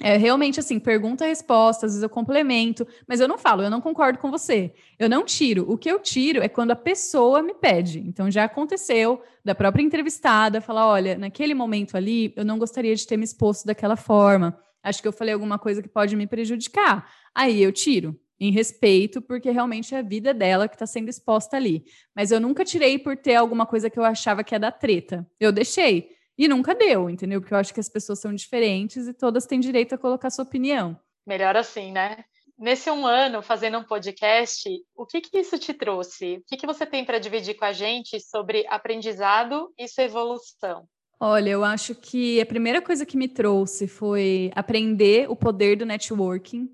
É 0.00 0.16
realmente 0.16 0.58
assim, 0.58 0.80
pergunta-resposta, 0.80 1.86
às 1.86 1.92
vezes 1.92 2.02
eu 2.02 2.08
complemento, 2.08 2.86
mas 3.06 3.20
eu 3.20 3.28
não 3.28 3.38
falo, 3.38 3.62
eu 3.62 3.70
não 3.70 3.80
concordo 3.80 4.18
com 4.18 4.30
você. 4.30 4.74
Eu 4.98 5.08
não 5.08 5.24
tiro. 5.24 5.70
O 5.70 5.78
que 5.78 5.88
eu 5.90 6.00
tiro 6.00 6.42
é 6.42 6.48
quando 6.48 6.72
a 6.72 6.76
pessoa 6.76 7.42
me 7.42 7.54
pede. 7.54 8.00
Então 8.00 8.30
já 8.30 8.44
aconteceu 8.44 9.22
da 9.44 9.54
própria 9.54 9.82
entrevistada 9.82 10.60
falar: 10.60 10.86
olha, 10.86 11.16
naquele 11.16 11.54
momento 11.54 11.96
ali, 11.96 12.32
eu 12.36 12.44
não 12.44 12.58
gostaria 12.58 12.94
de 12.96 13.06
ter 13.06 13.16
me 13.16 13.24
exposto 13.24 13.64
daquela 13.64 13.96
forma. 13.96 14.58
Acho 14.82 15.00
que 15.00 15.06
eu 15.06 15.12
falei 15.12 15.32
alguma 15.32 15.58
coisa 15.58 15.80
que 15.80 15.88
pode 15.88 16.16
me 16.16 16.26
prejudicar. 16.26 17.08
Aí 17.32 17.62
eu 17.62 17.70
tiro, 17.70 18.18
em 18.40 18.50
respeito, 18.50 19.22
porque 19.22 19.52
realmente 19.52 19.94
é 19.94 19.98
a 19.98 20.02
vida 20.02 20.34
dela 20.34 20.66
que 20.66 20.74
está 20.74 20.84
sendo 20.84 21.08
exposta 21.08 21.56
ali. 21.56 21.84
Mas 22.14 22.32
eu 22.32 22.40
nunca 22.40 22.64
tirei 22.64 22.98
por 22.98 23.16
ter 23.16 23.36
alguma 23.36 23.64
coisa 23.64 23.88
que 23.88 23.96
eu 23.96 24.04
achava 24.04 24.42
que 24.42 24.52
ia 24.52 24.58
dar 24.58 24.72
treta. 24.72 25.24
Eu 25.38 25.52
deixei. 25.52 26.10
E 26.36 26.48
nunca 26.48 26.74
deu, 26.74 27.10
entendeu? 27.10 27.40
Porque 27.40 27.54
eu 27.54 27.58
acho 27.58 27.74
que 27.74 27.80
as 27.80 27.88
pessoas 27.88 28.20
são 28.20 28.34
diferentes 28.34 29.06
e 29.06 29.14
todas 29.14 29.46
têm 29.46 29.60
direito 29.60 29.94
a 29.94 29.98
colocar 29.98 30.30
sua 30.30 30.44
opinião. 30.44 30.98
Melhor 31.26 31.56
assim, 31.56 31.92
né? 31.92 32.24
Nesse 32.58 32.90
um 32.90 33.06
ano, 33.06 33.42
fazendo 33.42 33.78
um 33.78 33.84
podcast, 33.84 34.68
o 34.94 35.04
que, 35.04 35.20
que 35.20 35.38
isso 35.38 35.58
te 35.58 35.74
trouxe? 35.74 36.36
O 36.36 36.44
que, 36.46 36.56
que 36.56 36.66
você 36.66 36.86
tem 36.86 37.04
para 37.04 37.18
dividir 37.18 37.54
com 37.54 37.64
a 37.64 37.72
gente 37.72 38.20
sobre 38.20 38.66
aprendizado 38.68 39.72
e 39.78 39.88
sua 39.88 40.04
evolução? 40.04 40.86
Olha, 41.18 41.50
eu 41.50 41.64
acho 41.64 41.94
que 41.94 42.40
a 42.40 42.46
primeira 42.46 42.82
coisa 42.82 43.06
que 43.06 43.16
me 43.16 43.28
trouxe 43.28 43.86
foi 43.86 44.50
aprender 44.54 45.30
o 45.30 45.36
poder 45.36 45.76
do 45.76 45.86
networking. 45.86 46.68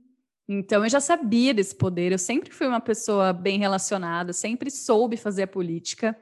Então, 0.49 0.83
eu 0.83 0.89
já 0.89 1.01
sabia 1.01 1.53
desse 1.53 1.75
poder, 1.75 2.13
eu 2.13 2.19
sempre 2.19 2.51
fui 2.51 2.67
uma 2.67 2.81
pessoa 2.81 3.33
bem 3.33 3.59
relacionada, 3.59 4.33
sempre 4.33 4.71
soube 4.71 5.19
fazer 5.19 5.43
a 5.43 5.47
política 5.47 6.17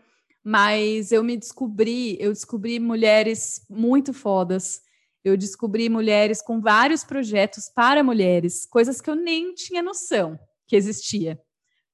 mas 0.48 1.10
eu 1.10 1.24
me 1.24 1.36
descobri, 1.36 2.16
eu 2.20 2.32
descobri 2.32 2.78
mulheres 2.78 3.66
muito 3.68 4.12
fodas. 4.12 4.80
Eu 5.24 5.36
descobri 5.36 5.88
mulheres 5.88 6.40
com 6.40 6.60
vários 6.60 7.02
projetos 7.02 7.68
para 7.68 8.04
mulheres, 8.04 8.64
coisas 8.64 9.00
que 9.00 9.10
eu 9.10 9.16
nem 9.16 9.52
tinha 9.54 9.82
noção 9.82 10.38
que 10.68 10.76
existia. 10.76 11.36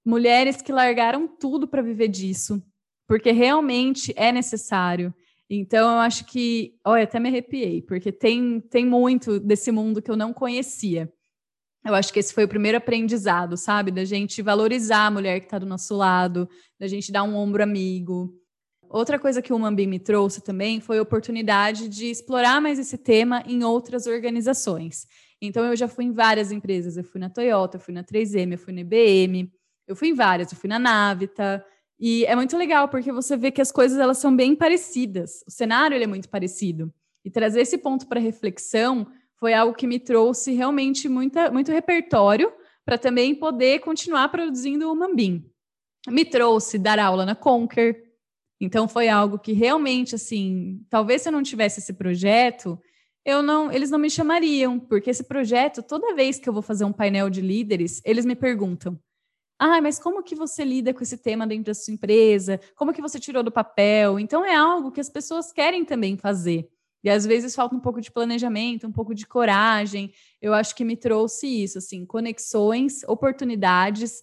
Mulheres 0.05 0.61
que 0.61 0.71
largaram 0.71 1.27
tudo 1.27 1.67
para 1.67 1.81
viver 1.81 2.09
disso, 2.09 2.63
porque 3.09 3.33
realmente 3.33 4.13
é 4.17 4.31
necessário. 4.31 5.15
Então, 5.49 5.91
eu 5.91 5.99
acho 6.01 6.27
que, 6.27 6.75
olha, 6.85 7.05
até 7.05 7.19
me 7.19 7.31
arrepiei, 7.31 7.81
porque 7.81 8.13
tem, 8.13 8.61
tem 8.61 8.85
muito 8.85 9.41
desse 9.41 9.73
mundo 9.73 10.03
que 10.03 10.11
eu 10.11 10.17
não 10.17 10.31
conhecia. 10.31 11.11
Eu 11.87 11.95
acho 11.95 12.13
que 12.13 12.19
esse 12.19 12.35
foi 12.35 12.45
o 12.45 12.49
primeiro 12.49 12.77
aprendizado, 12.77 13.57
sabe? 13.57 13.91
Da 13.91 14.05
gente 14.05 14.43
valorizar 14.43 15.07
a 15.07 15.11
mulher 15.11 15.41
que 15.41 15.47
está 15.47 15.59
do 15.59 15.65
nosso 15.65 15.97
lado, 15.97 16.47
da 16.79 16.87
gente 16.87 17.11
dar 17.11 17.23
um 17.23 17.35
ombro 17.35 17.63
amigo, 17.63 18.42
Outra 18.93 19.19
coisa 19.19 19.41
que 19.41 19.55
o 19.55 19.59
Mambim 19.59 19.87
me 19.87 19.99
trouxe 19.99 20.43
também 20.43 20.79
foi 20.79 20.99
a 20.99 21.03
oportunidade 21.03 21.89
de 21.89 22.11
explorar 22.11 22.61
mais 22.61 22.79
esse 22.79 22.99
tema 22.99 23.43
em 23.47 23.65
outras 23.65 24.07
organizações. 24.07 25.07
Então 25.41 25.65
eu 25.65 25.75
já 25.75 25.89
fui 25.89 26.05
em 26.05 26.13
várias 26.13 26.53
empresas. 26.53 26.99
Eu 26.99 27.03
fui 27.03 27.19
na 27.19 27.31
Toyota, 27.31 27.79
eu 27.79 27.81
fui 27.81 27.95
na 27.95 28.05
3M, 28.05 28.53
eu 28.53 28.59
fui 28.59 28.75
na 28.75 28.83
IBM, 28.83 29.51
eu 29.89 29.97
fui 29.97 30.09
em 30.09 30.15
várias, 30.15 30.53
eu 30.53 30.59
fui 30.59 30.69
na 30.69 30.79
Navita. 30.79 31.65
E 31.99 32.27
é 32.27 32.37
muito 32.37 32.55
legal 32.55 32.87
porque 32.87 33.11
você 33.11 33.35
vê 33.35 33.51
que 33.51 33.63
as 33.63 33.73
coisas 33.73 33.99
elas 33.99 34.19
são 34.19 34.37
bem 34.37 34.55
parecidas. 34.55 35.43
O 35.49 35.51
cenário 35.51 35.95
ele 35.95 36.05
é 36.05 36.07
muito 36.07 36.29
parecido. 36.29 36.93
E 37.25 37.31
trazer 37.31 37.63
esse 37.63 37.79
ponto 37.79 38.07
para 38.07 38.21
reflexão 38.21 39.07
foi 39.41 39.55
algo 39.55 39.75
que 39.75 39.87
me 39.87 39.99
trouxe 39.99 40.53
realmente 40.53 41.09
muita, 41.09 41.51
muito 41.51 41.73
repertório 41.73 42.53
para 42.85 42.99
também 42.99 43.35
poder 43.35 43.79
continuar 43.79 44.29
produzindo 44.29 44.93
o 44.93 44.95
Mambim. 44.95 45.51
Me 46.09 46.27
trouxe 46.27 46.79
dar 46.79 46.99
aula 46.99 47.25
na 47.25 47.35
Conquer. 47.35 48.12
Então 48.65 48.87
foi 48.87 49.09
algo 49.09 49.41
que 49.41 49.53
realmente 49.53 50.15
assim, 50.15 50.81
talvez 50.89 51.23
se 51.23 51.29
eu 51.29 51.33
não 51.33 51.43
tivesse 51.43 51.81
esse 51.81 51.93
projeto, 51.93 52.79
eu 53.25 53.43
não, 53.43 53.73
eles 53.73 53.91
não 53.91 53.99
me 53.99 54.09
chamariam, 54.09 54.79
porque 54.79 55.11
esse 55.11 55.25
projeto, 55.25 55.83
toda 55.83 56.15
vez 56.15 56.39
que 56.39 56.49
eu 56.49 56.53
vou 56.53 56.63
fazer 56.63 56.85
um 56.85 56.93
painel 56.93 57.29
de 57.29 57.41
líderes, 57.41 58.01
eles 58.05 58.25
me 58.25 58.37
perguntam: 58.37 58.97
"Ah, 59.59 59.81
mas 59.83 59.99
como 59.99 60.23
que 60.23 60.35
você 60.37 60.65
lida 60.65 60.95
com 60.95 61.03
esse 61.03 61.19
tema 61.19 61.47
dentro 61.47 61.67
da 61.67 61.75
sua 61.75 61.95
empresa? 61.95 62.61
Como 62.77 62.93
que 62.93 63.03
você 63.03 63.19
tirou 63.21 63.43
do 63.43 63.53
papel?". 63.53 64.19
Então 64.21 64.45
é 64.45 64.55
algo 64.57 64.93
que 64.93 65.01
as 65.01 65.11
pessoas 65.11 65.53
querem 65.53 65.85
também 65.85 66.17
fazer. 66.17 66.69
E 67.05 67.11
às 67.11 67.27
vezes 67.27 67.55
falta 67.55 67.75
um 67.75 67.81
pouco 67.81 68.01
de 68.01 68.13
planejamento, 68.13 68.87
um 68.87 68.93
pouco 68.93 69.15
de 69.15 69.27
coragem. 69.27 70.13
Eu 70.41 70.55
acho 70.55 70.75
que 70.77 70.85
me 70.85 70.97
trouxe 70.97 71.47
isso, 71.49 71.79
assim, 71.79 72.07
conexões, 72.07 73.03
oportunidades, 73.09 74.23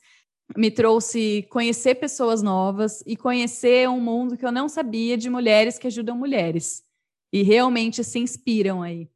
me 0.56 0.72
trouxe 0.72 1.48
conhecer 1.50 1.96
pessoas 1.96 2.42
novas 2.42 3.04
e 3.06 3.16
conhecer 3.16 3.88
um 3.88 4.00
mundo 4.00 4.38
que 4.38 4.46
eu 4.46 4.52
não 4.52 4.68
sabia 4.68 5.18
de 5.18 5.30
mulheres 5.30 5.78
que 5.78 5.88
ajudam 5.88 6.18
mulheres 6.18 6.84
e 7.32 7.44
realmente 7.44 8.04
se 8.04 8.20
inspiram 8.20 8.82
aí. 8.82 9.10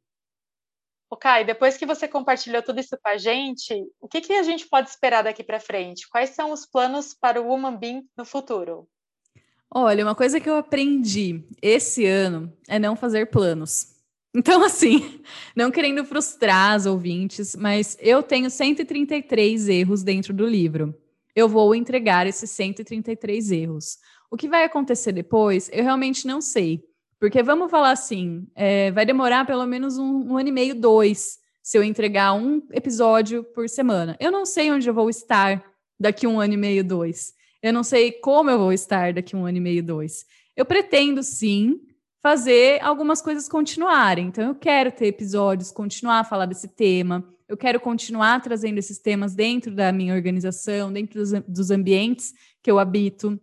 O 1.10 1.16
Kai, 1.16 1.44
depois 1.44 1.76
que 1.76 1.86
você 1.86 2.08
compartilhou 2.08 2.62
tudo 2.62 2.80
isso 2.80 2.96
com 3.00 3.08
a 3.08 3.16
gente, 3.16 3.72
o 4.00 4.08
que, 4.08 4.20
que 4.20 4.32
a 4.32 4.42
gente 4.42 4.66
pode 4.66 4.88
esperar 4.88 5.22
daqui 5.22 5.44
para 5.44 5.60
frente? 5.60 6.08
Quais 6.08 6.30
são 6.30 6.50
os 6.50 6.66
planos 6.66 7.14
para 7.14 7.40
o 7.40 7.46
Woman 7.46 7.76
Bean 7.76 8.02
no 8.16 8.24
futuro? 8.24 8.88
Olha, 9.70 10.04
uma 10.04 10.14
coisa 10.14 10.40
que 10.40 10.48
eu 10.48 10.56
aprendi 10.56 11.44
esse 11.60 12.06
ano 12.06 12.52
é 12.68 12.78
não 12.78 12.96
fazer 12.96 13.26
planos. 13.26 13.92
Então, 14.36 14.64
assim, 14.64 15.22
não 15.54 15.70
querendo 15.70 16.04
frustrar 16.04 16.72
as 16.72 16.86
ouvintes, 16.86 17.54
mas 17.54 17.96
eu 18.00 18.20
tenho 18.20 18.50
133 18.50 19.68
erros 19.68 20.02
dentro 20.02 20.34
do 20.34 20.44
livro. 20.44 20.92
Eu 21.34 21.48
vou 21.48 21.74
entregar 21.74 22.26
esses 22.26 22.50
133 22.50 23.50
erros. 23.50 23.98
O 24.30 24.36
que 24.36 24.48
vai 24.48 24.64
acontecer 24.64 25.12
depois, 25.12 25.68
eu 25.72 25.82
realmente 25.82 26.26
não 26.26 26.40
sei. 26.40 26.84
Porque 27.18 27.42
vamos 27.42 27.70
falar 27.70 27.92
assim, 27.92 28.46
é, 28.54 28.90
vai 28.90 29.06
demorar 29.06 29.46
pelo 29.46 29.66
menos 29.66 29.96
um, 29.96 30.32
um 30.32 30.36
ano 30.36 30.48
e 30.48 30.52
meio, 30.52 30.74
dois, 30.74 31.38
se 31.62 31.78
eu 31.78 31.82
entregar 31.82 32.34
um 32.34 32.62
episódio 32.72 33.42
por 33.42 33.68
semana. 33.68 34.16
Eu 34.20 34.30
não 34.30 34.44
sei 34.44 34.70
onde 34.70 34.88
eu 34.88 34.94
vou 34.94 35.08
estar 35.08 35.64
daqui 35.98 36.26
um 36.26 36.38
ano 36.38 36.54
e 36.54 36.56
meio, 36.56 36.84
dois. 36.84 37.32
Eu 37.62 37.72
não 37.72 37.82
sei 37.82 38.12
como 38.12 38.50
eu 38.50 38.58
vou 38.58 38.72
estar 38.72 39.12
daqui 39.12 39.34
um 39.34 39.46
ano 39.46 39.56
e 39.56 39.60
meio, 39.60 39.82
dois. 39.82 40.26
Eu 40.54 40.66
pretendo 40.66 41.22
sim 41.22 41.80
fazer 42.22 42.82
algumas 42.82 43.22
coisas 43.22 43.48
continuarem. 43.48 44.26
Então, 44.26 44.48
eu 44.48 44.54
quero 44.54 44.92
ter 44.92 45.06
episódios, 45.06 45.72
continuar 45.72 46.20
a 46.20 46.24
falar 46.24 46.46
desse 46.46 46.68
tema. 46.68 47.24
Eu 47.54 47.56
quero 47.56 47.78
continuar 47.78 48.42
trazendo 48.42 48.78
esses 48.78 48.98
temas 48.98 49.32
dentro 49.32 49.72
da 49.72 49.92
minha 49.92 50.12
organização, 50.12 50.92
dentro 50.92 51.20
dos, 51.20 51.30
dos 51.46 51.70
ambientes 51.70 52.34
que 52.60 52.68
eu 52.68 52.80
habito. 52.80 53.40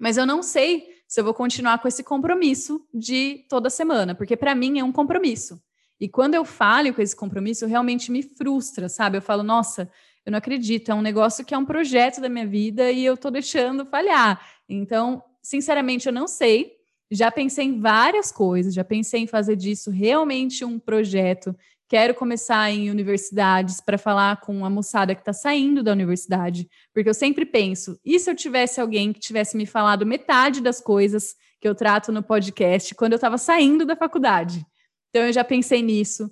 Mas 0.00 0.16
eu 0.16 0.24
não 0.24 0.44
sei 0.44 0.86
se 1.08 1.18
eu 1.18 1.24
vou 1.24 1.34
continuar 1.34 1.80
com 1.80 1.88
esse 1.88 2.04
compromisso 2.04 2.80
de 2.94 3.44
toda 3.48 3.68
semana, 3.68 4.14
porque 4.14 4.36
para 4.36 4.54
mim 4.54 4.78
é 4.78 4.84
um 4.84 4.92
compromisso. 4.92 5.60
E 5.98 6.08
quando 6.08 6.36
eu 6.36 6.44
falho 6.44 6.94
com 6.94 7.02
esse 7.02 7.16
compromisso, 7.16 7.66
realmente 7.66 8.12
me 8.12 8.22
frustra, 8.22 8.88
sabe? 8.88 9.18
Eu 9.18 9.22
falo, 9.22 9.42
nossa, 9.42 9.90
eu 10.24 10.30
não 10.30 10.38
acredito, 10.38 10.92
é 10.92 10.94
um 10.94 11.02
negócio 11.02 11.44
que 11.44 11.52
é 11.52 11.58
um 11.58 11.64
projeto 11.64 12.20
da 12.20 12.28
minha 12.28 12.46
vida 12.46 12.92
e 12.92 13.04
eu 13.04 13.14
estou 13.14 13.32
deixando 13.32 13.84
falhar. 13.84 14.40
Então, 14.68 15.20
sinceramente, 15.42 16.06
eu 16.06 16.12
não 16.12 16.28
sei. 16.28 16.76
Já 17.10 17.28
pensei 17.32 17.64
em 17.64 17.80
várias 17.80 18.30
coisas, 18.30 18.72
já 18.72 18.84
pensei 18.84 19.22
em 19.22 19.26
fazer 19.26 19.56
disso 19.56 19.90
realmente 19.90 20.64
um 20.64 20.78
projeto. 20.78 21.56
Quero 21.88 22.14
começar 22.14 22.70
em 22.70 22.90
universidades 22.90 23.80
para 23.80 23.96
falar 23.96 24.42
com 24.42 24.62
a 24.62 24.68
moçada 24.68 25.14
que 25.14 25.22
está 25.22 25.32
saindo 25.32 25.82
da 25.82 25.92
universidade, 25.92 26.68
porque 26.92 27.08
eu 27.08 27.14
sempre 27.14 27.46
penso: 27.46 27.98
e 28.04 28.18
se 28.20 28.30
eu 28.30 28.36
tivesse 28.36 28.78
alguém 28.78 29.10
que 29.12 29.20
tivesse 29.20 29.56
me 29.56 29.64
falado 29.64 30.04
metade 30.04 30.60
das 30.60 30.80
coisas 30.82 31.34
que 31.58 31.66
eu 31.66 31.74
trato 31.74 32.12
no 32.12 32.22
podcast 32.22 32.94
quando 32.94 33.12
eu 33.12 33.16
estava 33.16 33.38
saindo 33.38 33.86
da 33.86 33.96
faculdade? 33.96 34.66
Então, 35.08 35.26
eu 35.26 35.32
já 35.32 35.42
pensei 35.42 35.82
nisso. 35.82 36.30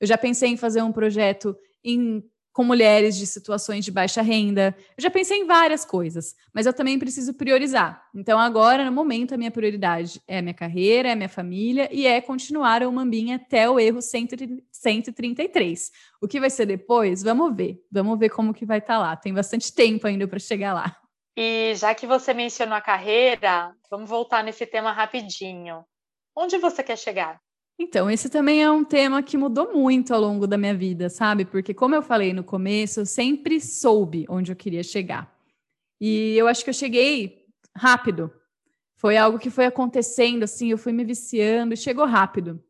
Eu 0.00 0.06
já 0.08 0.18
pensei 0.18 0.50
em 0.50 0.56
fazer 0.56 0.82
um 0.82 0.92
projeto 0.92 1.56
em 1.84 2.22
com 2.56 2.64
mulheres 2.64 3.18
de 3.18 3.26
situações 3.26 3.84
de 3.84 3.92
baixa 3.92 4.22
renda. 4.22 4.74
Eu 4.96 5.02
já 5.02 5.10
pensei 5.10 5.40
em 5.40 5.44
várias 5.44 5.84
coisas, 5.84 6.34
mas 6.54 6.64
eu 6.64 6.72
também 6.72 6.98
preciso 6.98 7.34
priorizar. 7.34 8.08
Então, 8.14 8.38
agora, 8.38 8.82
no 8.82 8.90
momento, 8.90 9.34
a 9.34 9.36
minha 9.36 9.50
prioridade 9.50 10.22
é 10.26 10.40
minha 10.40 10.54
carreira, 10.54 11.10
é 11.10 11.14
minha 11.14 11.28
família 11.28 11.86
e 11.92 12.06
é 12.06 12.18
continuar 12.18 12.82
o 12.82 12.90
Mambinha 12.90 13.36
até 13.36 13.68
o 13.68 13.78
erro 13.78 14.00
133. 14.00 15.92
O 16.18 16.26
que 16.26 16.40
vai 16.40 16.48
ser 16.48 16.64
depois? 16.64 17.22
Vamos 17.22 17.54
ver. 17.54 17.78
Vamos 17.92 18.18
ver 18.18 18.30
como 18.30 18.54
que 18.54 18.64
vai 18.64 18.78
estar 18.78 18.94
tá 18.94 19.00
lá. 19.00 19.14
Tem 19.14 19.34
bastante 19.34 19.70
tempo 19.74 20.06
ainda 20.06 20.26
para 20.26 20.38
chegar 20.38 20.72
lá. 20.72 20.96
E 21.36 21.74
já 21.74 21.94
que 21.94 22.06
você 22.06 22.32
mencionou 22.32 22.74
a 22.74 22.80
carreira, 22.80 23.70
vamos 23.90 24.08
voltar 24.08 24.42
nesse 24.42 24.64
tema 24.64 24.92
rapidinho. 24.92 25.84
Onde 26.34 26.56
você 26.56 26.82
quer 26.82 26.96
chegar? 26.96 27.38
Então, 27.78 28.10
esse 28.10 28.30
também 28.30 28.62
é 28.62 28.70
um 28.70 28.84
tema 28.84 29.22
que 29.22 29.36
mudou 29.36 29.74
muito 29.74 30.14
ao 30.14 30.20
longo 30.20 30.46
da 30.46 30.56
minha 30.56 30.74
vida, 30.74 31.10
sabe? 31.10 31.44
Porque, 31.44 31.74
como 31.74 31.94
eu 31.94 32.02
falei 32.02 32.32
no 32.32 32.42
começo, 32.42 33.00
eu 33.00 33.06
sempre 33.06 33.60
soube 33.60 34.24
onde 34.28 34.50
eu 34.50 34.56
queria 34.56 34.82
chegar. 34.82 35.30
E 36.00 36.34
eu 36.36 36.48
acho 36.48 36.64
que 36.64 36.70
eu 36.70 36.74
cheguei 36.74 37.44
rápido. 37.76 38.32
Foi 38.96 39.18
algo 39.18 39.38
que 39.38 39.50
foi 39.50 39.66
acontecendo, 39.66 40.44
assim, 40.44 40.70
eu 40.70 40.78
fui 40.78 40.92
me 40.92 41.04
viciando 41.04 41.74
e 41.74 41.76
chegou 41.76 42.06
rápido. 42.06 42.62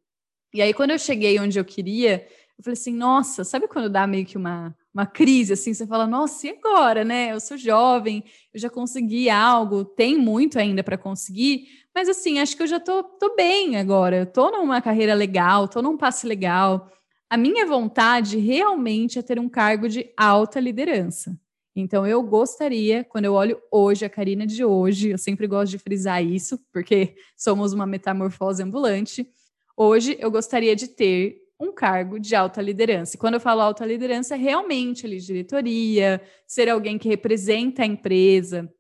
E 0.53 0.61
aí, 0.61 0.75
quando 0.75 0.90
eu 0.90 0.99
cheguei 0.99 1.38
onde 1.38 1.59
eu 1.59 1.64
queria, 1.64 2.27
eu 2.59 2.64
falei 2.64 2.73
assim: 2.73 2.92
nossa, 2.92 3.45
sabe 3.45 3.69
quando 3.69 3.88
dá 3.88 4.07
meio 4.09 4.27
que 4.27 4.37
uma, 4.37 4.77
uma 4.96 5.04
crise, 5.04 5.52
assim? 5.52 5.74
Você 5.74 5.87
fala, 5.87 6.06
nossa, 6.06 6.46
e 6.46 6.50
agora, 6.50 7.04
né? 7.04 7.30
Eu 7.32 7.38
sou 7.38 7.59
jovem, 7.59 8.24
eu 8.54 8.59
já 8.59 8.70
consegui 8.70 9.28
algo, 9.28 9.85
tem 9.85 10.16
muito 10.16 10.59
ainda 10.59 10.82
para 10.82 10.96
conseguir, 10.96 11.68
mas 11.94 12.09
assim, 12.09 12.38
acho 12.38 12.56
que 12.56 12.62
eu 12.62 12.66
já 12.66 12.80
tô, 12.80 13.02
tô 13.02 13.37
bem 13.37 13.76
agora. 13.76 14.16
Eu 14.16 14.26
tô 14.26 14.50
numa 14.50 14.80
carreira 14.80 15.12
legal, 15.12 15.68
tô 15.68 15.82
num 15.82 15.98
passe 15.98 16.26
legal. 16.26 16.90
A 17.28 17.37
minha 17.37 17.66
vontade 17.66 18.38
realmente 18.38 19.18
é 19.18 19.22
ter 19.22 19.38
um 19.38 19.50
cargo 19.50 19.87
de 19.87 20.11
alta 20.16 20.59
liderança. 20.59 21.38
Então, 21.74 22.06
eu 22.06 22.22
gostaria, 22.22 23.04
quando 23.04 23.26
eu 23.26 23.35
olho 23.35 23.61
hoje, 23.70 24.02
a 24.02 24.09
Karina 24.09 24.46
de 24.46 24.64
hoje, 24.64 25.11
eu 25.11 25.18
sempre 25.18 25.46
gosto 25.46 25.72
de 25.72 25.78
frisar 25.78 26.24
isso, 26.24 26.59
porque 26.72 27.16
somos 27.37 27.74
uma 27.74 27.85
metamorfose 27.85 28.62
ambulante. 28.62 29.28
Hoje, 29.76 30.16
eu 30.18 30.30
gostaria 30.30 30.74
de 30.74 30.88
ter 30.88 31.37
um 31.59 31.73
cargo 31.73 32.19
de 32.19 32.35
alta 32.35 32.61
liderança. 32.61 33.16
E 33.16 33.19
quando 33.19 33.35
eu 33.35 33.40
falo 33.40 33.61
alta 33.61 33.85
liderança, 33.85 34.35
é 34.35 34.38
realmente 34.38 35.07
ali, 35.07 35.19
diretoria, 35.19 36.21
ser 36.47 36.69
alguém 36.69 36.99
que 36.99 37.09
representa 37.09 37.83
a 37.83 37.87
empresa, 37.87 38.71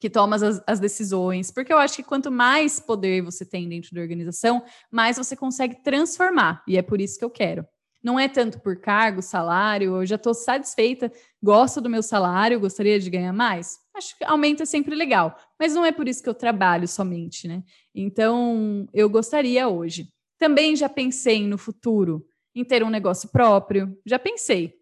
que 0.00 0.08
toma 0.08 0.36
as, 0.36 0.62
as, 0.66 0.80
decisões, 0.80 1.50
porque 1.50 1.72
eu 1.72 1.78
acho 1.78 1.96
que 1.96 2.02
quanto 2.02 2.30
mais 2.30 2.78
poder 2.78 3.22
você 3.22 3.44
tem 3.44 3.68
dentro 3.68 3.94
da 3.94 4.00
organização, 4.00 4.62
mais 4.90 5.16
você 5.16 5.34
consegue 5.34 5.82
transformar, 5.82 6.62
e 6.68 6.76
é 6.76 6.82
por 6.82 7.00
isso 7.00 7.18
que 7.18 7.24
eu 7.24 7.30
quero. 7.30 7.66
Não 8.00 8.18
é 8.18 8.28
tanto 8.28 8.60
por 8.60 8.80
cargo, 8.80 9.20
salário, 9.20 9.96
eu 9.96 10.06
já 10.06 10.14
estou 10.14 10.32
satisfeita, 10.32 11.10
gosto 11.42 11.80
do 11.80 11.90
meu 11.90 12.02
salário, 12.02 12.60
gostaria 12.60 12.98
de 13.00 13.10
ganhar 13.10 13.32
mais. 13.32 13.76
Acho 13.92 14.16
que 14.16 14.24
aumento 14.24 14.62
é 14.62 14.66
sempre 14.66 14.94
legal, 14.94 15.36
mas 15.58 15.74
não 15.74 15.84
é 15.84 15.90
por 15.90 16.06
isso 16.06 16.22
que 16.22 16.28
eu 16.28 16.34
trabalho 16.34 16.86
somente, 16.86 17.48
né? 17.48 17.64
Então, 17.92 18.88
eu 18.94 19.10
gostaria 19.10 19.66
hoje. 19.66 20.08
Também 20.38 20.76
já 20.76 20.88
pensei 20.88 21.46
no 21.46 21.58
futuro, 21.58 22.24
em 22.54 22.64
ter 22.64 22.82
um 22.82 22.90
negócio 22.90 23.28
próprio, 23.30 23.96
já 24.06 24.18
pensei, 24.18 24.78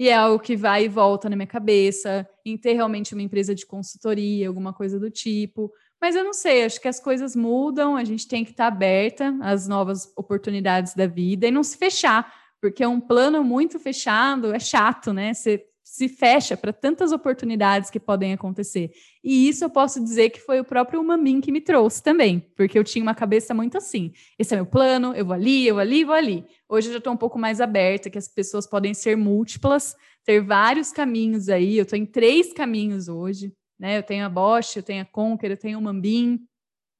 e 0.00 0.08
é 0.08 0.14
algo 0.14 0.42
que 0.42 0.56
vai 0.56 0.84
e 0.84 0.88
volta 0.88 1.28
na 1.28 1.36
minha 1.36 1.46
cabeça, 1.46 2.26
em 2.42 2.56
ter 2.56 2.72
realmente 2.72 3.12
uma 3.12 3.20
empresa 3.20 3.54
de 3.54 3.66
consultoria, 3.66 4.48
alguma 4.48 4.72
coisa 4.72 4.98
do 4.98 5.10
tipo. 5.10 5.70
Mas 6.00 6.16
eu 6.16 6.24
não 6.24 6.32
sei, 6.32 6.64
acho 6.64 6.80
que 6.80 6.88
as 6.88 6.98
coisas 6.98 7.36
mudam, 7.36 7.96
a 7.96 8.02
gente 8.02 8.26
tem 8.26 8.42
que 8.42 8.52
estar 8.52 8.68
aberta 8.68 9.36
às 9.42 9.68
novas 9.68 10.10
oportunidades 10.16 10.94
da 10.94 11.06
vida 11.06 11.46
e 11.46 11.50
não 11.50 11.62
se 11.62 11.76
fechar, 11.76 12.32
porque 12.62 12.84
um 12.86 12.98
plano 12.98 13.44
muito 13.44 13.78
fechado 13.78 14.54
é 14.54 14.58
chato, 14.58 15.12
né? 15.12 15.34
Você 15.34 15.66
se 15.90 16.08
fecha 16.08 16.56
para 16.56 16.72
tantas 16.72 17.10
oportunidades 17.10 17.90
que 17.90 17.98
podem 17.98 18.32
acontecer. 18.32 18.92
E 19.24 19.48
isso 19.48 19.64
eu 19.64 19.68
posso 19.68 20.00
dizer 20.00 20.30
que 20.30 20.38
foi 20.38 20.60
o 20.60 20.64
próprio 20.64 21.02
Mamin 21.02 21.40
que 21.40 21.50
me 21.50 21.60
trouxe 21.60 22.00
também, 22.00 22.38
porque 22.56 22.78
eu 22.78 22.84
tinha 22.84 23.02
uma 23.02 23.14
cabeça 23.14 23.52
muito 23.52 23.76
assim: 23.76 24.12
esse 24.38 24.54
é 24.54 24.56
meu 24.56 24.66
plano, 24.66 25.12
eu 25.14 25.26
vou 25.26 25.34
ali, 25.34 25.66
eu 25.66 25.74
vou 25.74 25.80
ali, 25.80 26.04
vou 26.04 26.14
ali. 26.14 26.46
Hoje 26.68 26.86
eu 26.86 26.92
já 26.92 26.98
estou 26.98 27.12
um 27.12 27.16
pouco 27.16 27.36
mais 27.36 27.60
aberta, 27.60 28.08
que 28.08 28.16
as 28.16 28.28
pessoas 28.28 28.68
podem 28.68 28.94
ser 28.94 29.16
múltiplas, 29.16 29.96
ter 30.24 30.40
vários 30.40 30.92
caminhos 30.92 31.48
aí. 31.48 31.76
Eu 31.76 31.82
estou 31.82 31.98
em 31.98 32.06
três 32.06 32.52
caminhos 32.52 33.08
hoje, 33.08 33.52
né? 33.76 33.98
Eu 33.98 34.04
tenho 34.04 34.24
a 34.24 34.28
Bosch, 34.28 34.76
eu 34.76 34.84
tenho 34.84 35.02
a 35.02 35.06
Conquer, 35.06 35.50
eu 35.50 35.56
tenho 35.56 35.76
o 35.76 35.82
Mambim, 35.82 36.38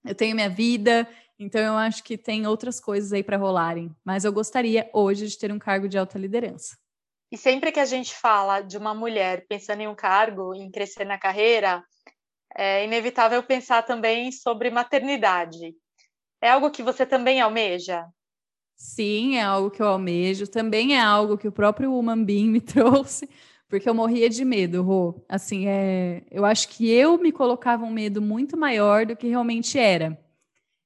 eu 0.05 0.17
tenho 0.17 0.35
minha 0.35 0.51
vida. 0.51 1.07
Então 1.39 1.61
eu 1.61 1.75
acho 1.75 2.03
que 2.03 2.19
tem 2.19 2.45
outras 2.45 2.81
coisas 2.81 3.13
aí 3.13 3.23
para 3.23 3.37
rolarem. 3.37 3.95
Mas 4.05 4.25
eu 4.25 4.33
gostaria 4.33 4.91
hoje 4.93 5.29
de 5.29 5.39
ter 5.39 5.53
um 5.53 5.61
cargo 5.61 5.89
de 5.89 5.97
alta 5.97 6.19
liderança. 6.19 6.80
E 7.33 7.37
sempre 7.37 7.71
que 7.71 7.79
a 7.79 7.85
gente 7.85 8.15
fala 8.15 8.61
de 8.61 8.77
uma 8.77 8.93
mulher 8.93 9.47
pensando 9.49 9.81
em 9.81 9.89
um 9.89 9.95
cargo, 9.95 10.55
em 10.55 10.71
crescer 10.71 11.05
na 11.05 11.17
carreira, 11.17 11.85
é 12.57 12.85
inevitável 12.85 13.43
pensar 13.43 13.83
também 13.83 14.33
sobre 14.33 14.71
maternidade. 14.71 15.75
É 16.43 16.51
algo 16.51 16.71
que 16.71 16.83
você 16.83 17.07
também 17.07 17.41
almeja? 17.41 18.07
Sim, 18.77 19.37
é 19.37 19.43
algo 19.43 19.71
que 19.71 19.81
eu 19.81 19.87
almejo. 19.87 20.47
Também 20.47 20.97
é 20.97 21.01
algo 21.01 21.39
que 21.39 21.47
o 21.47 21.53
próprio 21.53 21.95
Human 21.95 22.25
Being 22.25 22.49
me 22.49 22.61
trouxe, 22.63 23.29
porque 23.69 23.89
eu 23.89 23.95
morria 23.95 24.29
de 24.29 24.45
medo, 24.45 24.83
Rô. 24.83 25.23
Assim, 25.29 25.69
é, 25.69 26.25
eu 26.31 26.45
acho 26.45 26.69
que 26.69 26.91
eu 26.91 27.19
me 27.19 27.31
colocava 27.31 27.85
um 27.85 27.91
medo 27.91 28.21
muito 28.21 28.57
maior 28.57 29.07
do 29.07 29.15
que 29.15 29.29
realmente 29.29 29.79
era. 29.79 30.19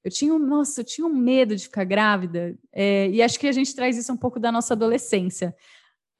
Eu 0.02 0.10
tinha, 0.10 0.38
nossa, 0.38 0.82
eu 0.82 0.84
tinha 0.84 1.06
um 1.06 1.14
medo 1.14 1.56
de 1.56 1.62
ficar 1.62 1.84
grávida, 1.84 2.58
é, 2.70 3.08
e 3.08 3.22
acho 3.22 3.40
que 3.40 3.46
a 3.46 3.52
gente 3.52 3.74
traz 3.74 3.96
isso 3.96 4.12
um 4.12 4.16
pouco 4.18 4.38
da 4.38 4.52
nossa 4.52 4.74
adolescência. 4.74 5.56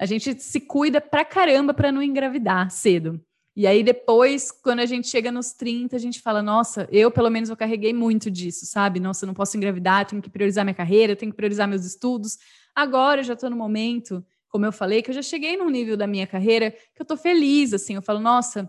A 0.00 0.06
gente 0.06 0.40
se 0.40 0.60
cuida 0.60 1.00
pra 1.00 1.24
caramba 1.24 1.72
para 1.72 1.92
não 1.92 2.02
engravidar 2.02 2.70
cedo. 2.70 3.20
E 3.56 3.68
aí 3.68 3.84
depois, 3.84 4.50
quando 4.50 4.80
a 4.80 4.86
gente 4.86 5.06
chega 5.06 5.30
nos 5.30 5.52
30, 5.52 5.94
a 5.94 5.98
gente 5.98 6.20
fala, 6.20 6.42
nossa, 6.42 6.88
eu 6.90 7.08
pelo 7.10 7.30
menos 7.30 7.48
eu 7.48 7.56
carreguei 7.56 7.92
muito 7.92 8.28
disso, 8.28 8.66
sabe? 8.66 8.98
Nossa, 8.98 9.24
eu 9.24 9.28
não 9.28 9.34
posso 9.34 9.56
engravidar, 9.56 10.06
tenho 10.06 10.20
que 10.20 10.28
priorizar 10.28 10.64
minha 10.64 10.74
carreira, 10.74 11.14
tenho 11.14 11.30
que 11.30 11.36
priorizar 11.36 11.68
meus 11.68 11.84
estudos. 11.84 12.36
Agora 12.74 13.20
eu 13.20 13.24
já 13.24 13.34
estou 13.34 13.48
no 13.48 13.56
momento, 13.56 14.24
como 14.48 14.66
eu 14.66 14.72
falei, 14.72 15.02
que 15.02 15.10
eu 15.10 15.14
já 15.14 15.22
cheguei 15.22 15.56
num 15.56 15.70
nível 15.70 15.96
da 15.96 16.06
minha 16.06 16.26
carreira 16.26 16.72
que 16.72 17.00
eu 17.00 17.04
estou 17.04 17.16
feliz, 17.16 17.72
assim, 17.72 17.94
eu 17.94 18.02
falo, 18.02 18.18
nossa, 18.18 18.68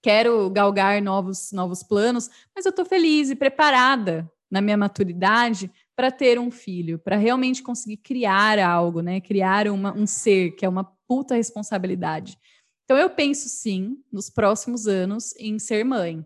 quero 0.00 0.48
galgar 0.48 1.02
novos, 1.02 1.52
novos 1.52 1.82
planos, 1.82 2.30
mas 2.54 2.64
eu 2.64 2.70
estou 2.70 2.86
feliz 2.86 3.28
e 3.28 3.36
preparada 3.36 4.30
na 4.50 4.62
minha 4.62 4.76
maturidade 4.76 5.70
para 5.96 6.10
ter 6.10 6.38
um 6.38 6.50
filho, 6.50 6.98
para 6.98 7.16
realmente 7.16 7.62
conseguir 7.62 7.98
criar 7.98 8.58
algo, 8.58 9.00
né? 9.00 9.20
Criar 9.20 9.68
uma, 9.68 9.94
um 9.94 10.06
ser, 10.06 10.52
que 10.52 10.64
é 10.64 10.68
uma 10.68 10.84
puta 11.06 11.34
responsabilidade. 11.34 12.38
Então, 12.84 12.98
eu 12.98 13.08
penso 13.08 13.48
sim, 13.48 13.96
nos 14.12 14.28
próximos 14.28 14.86
anos, 14.86 15.34
em 15.36 15.58
ser 15.58 15.84
mãe. 15.84 16.24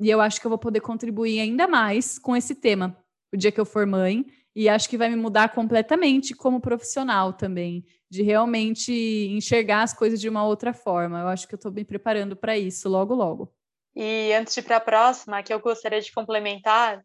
E 0.00 0.08
eu 0.08 0.20
acho 0.20 0.40
que 0.40 0.46
eu 0.46 0.48
vou 0.48 0.58
poder 0.58 0.80
contribuir 0.80 1.40
ainda 1.40 1.68
mais 1.68 2.18
com 2.18 2.34
esse 2.34 2.54
tema, 2.54 2.96
o 3.32 3.36
dia 3.36 3.52
que 3.52 3.60
eu 3.60 3.66
for 3.66 3.86
mãe. 3.86 4.24
E 4.56 4.68
acho 4.68 4.88
que 4.88 4.96
vai 4.96 5.08
me 5.08 5.16
mudar 5.16 5.54
completamente 5.54 6.34
como 6.34 6.60
profissional 6.60 7.32
também, 7.32 7.84
de 8.10 8.22
realmente 8.22 8.92
enxergar 9.30 9.82
as 9.82 9.92
coisas 9.92 10.20
de 10.20 10.28
uma 10.28 10.44
outra 10.44 10.72
forma. 10.72 11.20
Eu 11.20 11.28
acho 11.28 11.46
que 11.46 11.54
eu 11.54 11.56
estou 11.56 11.70
me 11.70 11.84
preparando 11.84 12.34
para 12.34 12.58
isso 12.58 12.88
logo, 12.88 13.14
logo. 13.14 13.52
E 13.94 14.32
antes 14.32 14.54
de 14.54 14.60
ir 14.60 14.62
para 14.64 14.76
a 14.76 14.80
próxima, 14.80 15.42
que 15.42 15.52
eu 15.52 15.60
gostaria 15.60 16.00
de 16.00 16.10
complementar, 16.10 17.04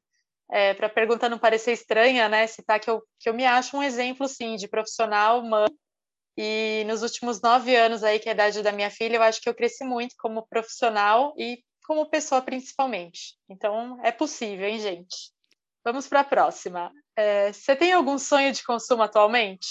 é, 0.52 0.74
para 0.74 0.88
a 0.88 0.89
pergunta 0.89 1.30
não 1.30 1.39
parecer 1.39 1.72
estranha, 1.72 2.30
né, 2.30 2.48
citar 2.48 2.80
que 2.80 2.89
eu, 2.89 3.02
que 3.20 3.30
eu 3.30 3.34
me 3.34 3.46
acho 3.46 3.78
um 3.78 3.84
exemplo, 3.84 4.28
sim, 4.28 4.56
de 4.56 4.68
profissional, 4.68 5.41
mãe, 5.43 5.68
e 6.38 6.84
nos 6.86 7.02
últimos 7.02 7.41
nove 7.41 7.76
anos 7.76 8.04
aí, 8.04 8.20
que 8.20 8.28
é 8.28 8.32
a 8.32 8.36
idade 8.36 8.62
da 8.62 8.72
minha 8.72 8.89
filha, 8.89 9.16
eu 9.16 9.24
acho 9.24 9.41
que 9.41 9.48
eu 9.48 9.56
cresci 9.56 9.86
muito 9.86 10.16
como 10.18 10.46
profissional 10.48 11.34
e 11.38 11.60
como 11.88 12.10
pessoa 12.10 12.41
principalmente. 12.41 13.36
Então, 13.50 13.98
é 14.04 14.12
possível, 14.12 14.68
hein, 14.68 14.80
gente? 14.80 15.32
Vamos 15.84 16.08
para 16.08 16.22
a 16.22 16.26
próxima. 16.26 16.91
É, 17.16 17.54
você 17.54 17.76
tem 17.76 17.93
algum 17.93 18.18
sonho 18.18 18.52
de 18.52 18.64
consumo 18.64 19.04
atualmente? 19.04 19.68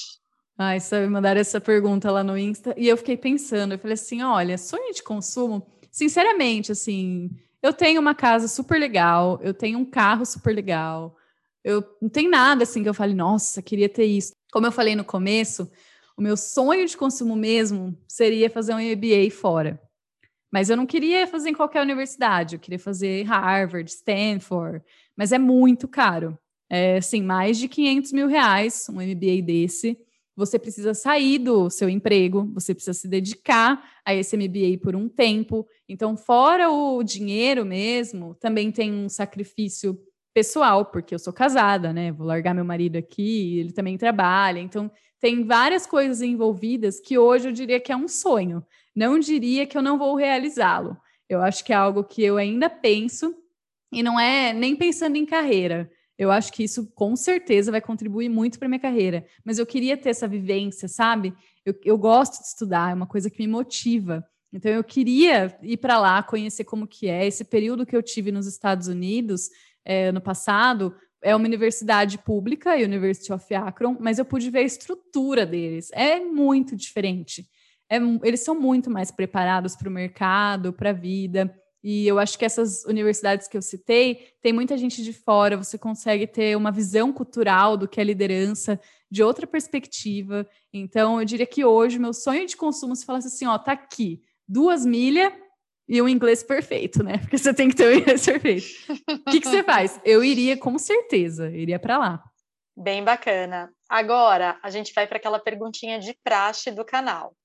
Ai, 0.57 0.81
só 0.81 0.97
me 0.97 1.09
mandaram 1.09 1.41
essa 1.41 1.61
pergunta 1.61 2.11
lá 2.11 2.22
no 2.22 2.39
Insta 2.39 2.72
e 2.79 2.89
eu 2.89 2.97
fiquei 2.97 3.16
pensando, 3.16 3.72
eu 3.72 3.79
falei 3.79 3.95
assim, 3.95 4.22
olha, 4.22 4.57
sonho 4.57 4.95
de 4.95 5.03
consumo, 5.03 5.66
sinceramente, 5.91 6.70
assim, 6.70 7.29
eu 7.65 7.73
tenho 7.73 7.99
uma 7.99 8.15
casa 8.15 8.47
super 8.47 8.79
legal, 8.79 9.41
eu 9.43 9.55
tenho 9.55 9.79
um 9.79 9.87
carro 9.87 10.27
super 10.27 10.55
legal, 10.55 11.17
eu 11.65 11.83
não 12.01 12.11
tem 12.11 12.29
nada 12.29 12.65
assim 12.65 12.83
que 12.83 12.89
eu 12.91 12.93
fale, 12.93 13.15
nossa, 13.15 13.62
queria 13.62 13.89
ter 13.89 14.05
isso. 14.05 14.33
Como 14.53 14.67
eu 14.67 14.71
falei 14.71 14.95
no 14.95 15.03
começo, 15.03 15.71
o 16.15 16.21
meu 16.21 16.37
sonho 16.37 16.87
de 16.87 16.95
consumo 16.95 17.35
mesmo 17.35 17.99
seria 18.07 18.51
fazer 18.51 18.75
um 18.75 18.79
MBA 18.79 19.31
fora. 19.33 19.81
Mas 20.53 20.69
eu 20.69 20.77
não 20.77 20.85
queria 20.85 21.27
fazer 21.27 21.49
em 21.49 21.55
qualquer 21.55 21.81
universidade, 21.81 22.57
eu 22.57 22.61
queria 22.61 22.79
fazer 22.79 23.23
Harvard, 23.23 23.91
Stanford, 23.91 24.85
mas 25.17 25.33
é 25.33 25.39
muito 25.39 25.89
caro. 25.89 26.39
É, 26.69 26.99
assim, 26.99 27.23
mais 27.23 27.57
de 27.57 27.67
500 27.67 28.12
mil 28.12 28.29
reais 28.29 28.87
um 28.91 29.01
MBA 29.01 29.41
desse. 29.43 29.99
Você 30.37 30.59
precisa 30.59 30.95
sair 30.95 31.39
do 31.39 31.70
seu 31.70 31.89
emprego, 31.89 32.51
você 32.53 32.74
precisa 32.74 32.93
se 32.93 33.07
dedicar 33.07 33.89
a 34.05 34.14
esse 34.14 34.37
MBA 34.37 34.78
por 34.82 34.97
um 34.97 35.09
tempo. 35.09 35.66
Então, 35.89 36.16
fora 36.16 36.70
o 36.70 37.03
dinheiro 37.03 37.64
mesmo, 37.64 38.35
também 38.35 38.72
tem 38.72 38.93
um 38.93 39.09
sacrifício 39.09 39.99
pessoal, 40.35 40.85
porque 40.87 41.14
eu 41.14 41.18
sou 41.18 41.32
casada, 41.32 41.93
né? 41.93 42.11
Vou 42.11 42.26
largar 42.26 42.53
meu 42.53 42.64
marido 42.64 42.97
aqui, 42.97 43.61
ele 43.61 43.72
também 43.72 43.97
trabalha. 43.97 44.59
Então, 44.59 44.91
tem 45.20 45.45
várias 45.45 45.87
coisas 45.87 46.20
envolvidas 46.20 46.99
que 47.01 47.16
hoje 47.16 47.49
eu 47.49 47.53
diria 47.53 47.80
que 47.80 47.93
é 47.93 47.97
um 47.97 48.09
sonho. 48.09 48.62
Não 48.95 49.18
diria 49.18 49.66
que 49.66 49.78
eu 49.78 49.82
não 49.82 49.97
vou 49.97 50.16
realizá-lo. 50.16 50.97
Eu 51.28 51.41
acho 51.41 51.64
que 51.64 51.72
é 51.72 51.76
algo 51.76 52.03
que 52.05 52.22
eu 52.22 52.37
ainda 52.37 52.68
penso 52.68 53.35
e 53.93 54.03
não 54.03 54.18
é 54.18 54.53
nem 54.53 54.74
pensando 54.74 55.16
em 55.16 55.24
carreira. 55.24 55.91
Eu 56.19 56.31
acho 56.31 56.53
que 56.53 56.62
isso 56.62 56.87
com 56.95 57.17
certeza 57.17 57.73
vai 57.73 57.81
contribuir 57.81 58.29
muito 58.29 58.59
para 58.59 58.69
minha 58.69 58.81
carreira. 58.81 59.27
Mas 59.45 59.59
eu 59.59 59.67
queria 59.67 59.97
ter 59.97 60.11
essa 60.11 60.29
vivência, 60.29 60.89
sabe? 60.89 61.35
Eu, 61.65 61.75
eu 61.85 61.99
gosto 61.99 62.41
de 62.41 62.49
estudar, 62.49 62.91
é 62.91 62.95
uma 62.95 63.07
coisa 63.07 63.29
que 63.29 63.39
me 63.39 63.49
motiva. 63.49 64.25
Então 64.53 64.71
eu 64.71 64.85
queria 64.85 65.59
ir 65.62 65.77
para 65.79 65.99
lá, 65.99 66.23
conhecer 66.23 66.65
como 66.65 66.87
que 66.87 67.09
é. 67.09 67.27
Esse 67.27 67.45
período 67.45 67.85
que 67.85 67.97
eu 67.97 68.03
tive 68.03 68.31
nos 68.31 68.47
Estados 68.47 68.87
Unidos 68.87 69.51
é, 69.85 70.09
ano 70.09 70.21
passado 70.21 70.95
é 71.21 71.35
uma 71.35 71.47
universidade 71.47 72.19
pública, 72.19 72.77
University 72.77 73.33
of 73.33 73.55
Akron, 73.55 73.97
mas 73.99 74.19
eu 74.19 74.25
pude 74.25 74.51
ver 74.51 74.59
a 74.59 74.62
estrutura 74.62 75.47
deles. 75.47 75.91
É 75.93 76.21
muito 76.21 76.77
diferente. 76.77 77.47
É, 77.91 77.97
eles 78.23 78.41
são 78.41 78.59
muito 78.59 78.91
mais 78.91 79.11
preparados 79.11 79.75
para 79.75 79.89
o 79.89 79.93
mercado, 79.93 80.73
para 80.73 80.91
a 80.91 80.93
vida. 80.93 81.53
E 81.85 82.09
eu 82.09 82.18
acho 82.18 82.39
que 82.39 82.47
essas 82.47 82.82
universidades 82.87 83.47
que 83.47 83.55
eu 83.55 83.61
citei, 83.61 84.32
tem 84.41 84.55
muita 84.55 84.74
gente 84.78 85.03
de 85.03 85.12
fora, 85.12 85.55
você 85.55 85.76
consegue 85.76 86.26
ter 86.26 86.57
uma 86.57 86.72
visão 86.72 87.12
cultural 87.12 87.76
do 87.76 87.87
que 87.87 88.01
é 88.01 88.05
liderança, 88.05 88.80
de 89.11 89.22
outra 89.22 89.47
perspectiva. 89.47 90.49
Então, 90.72 91.20
eu 91.20 91.26
diria 91.26 91.45
que 91.45 91.62
hoje, 91.62 91.99
meu 91.99 92.14
sonho 92.14 92.47
de 92.47 92.57
consumo, 92.57 92.97
se 92.97 93.05
falasse 93.05 93.26
assim, 93.26 93.47
ó, 93.47 93.59
tá 93.59 93.72
aqui, 93.72 94.22
duas 94.49 94.87
milhas, 94.87 95.30
e 95.87 96.01
um 96.01 96.09
inglês 96.09 96.43
perfeito, 96.43 97.03
né? 97.03 97.18
Porque 97.18 97.37
você 97.37 97.53
tem 97.53 97.68
que 97.68 97.76
ter 97.76 97.87
um 97.87 97.99
inglês 97.99 98.24
perfeito. 98.26 98.66
O 99.26 99.30
que, 99.30 99.41
que 99.41 99.49
você 99.49 99.62
faz? 99.62 100.01
Eu 100.03 100.24
iria 100.24 100.57
com 100.57 100.78
certeza, 100.78 101.51
iria 101.51 101.78
para 101.78 101.99
lá. 101.99 102.24
Bem 102.74 103.05
bacana. 103.05 103.70
Agora, 103.89 104.59
a 104.62 104.70
gente 104.70 104.93
vai 104.95 105.07
para 105.07 105.18
aquela 105.18 105.39
perguntinha 105.39 105.99
de 105.99 106.16
praxe 106.24 106.70
do 106.70 106.85
canal. 106.85 107.37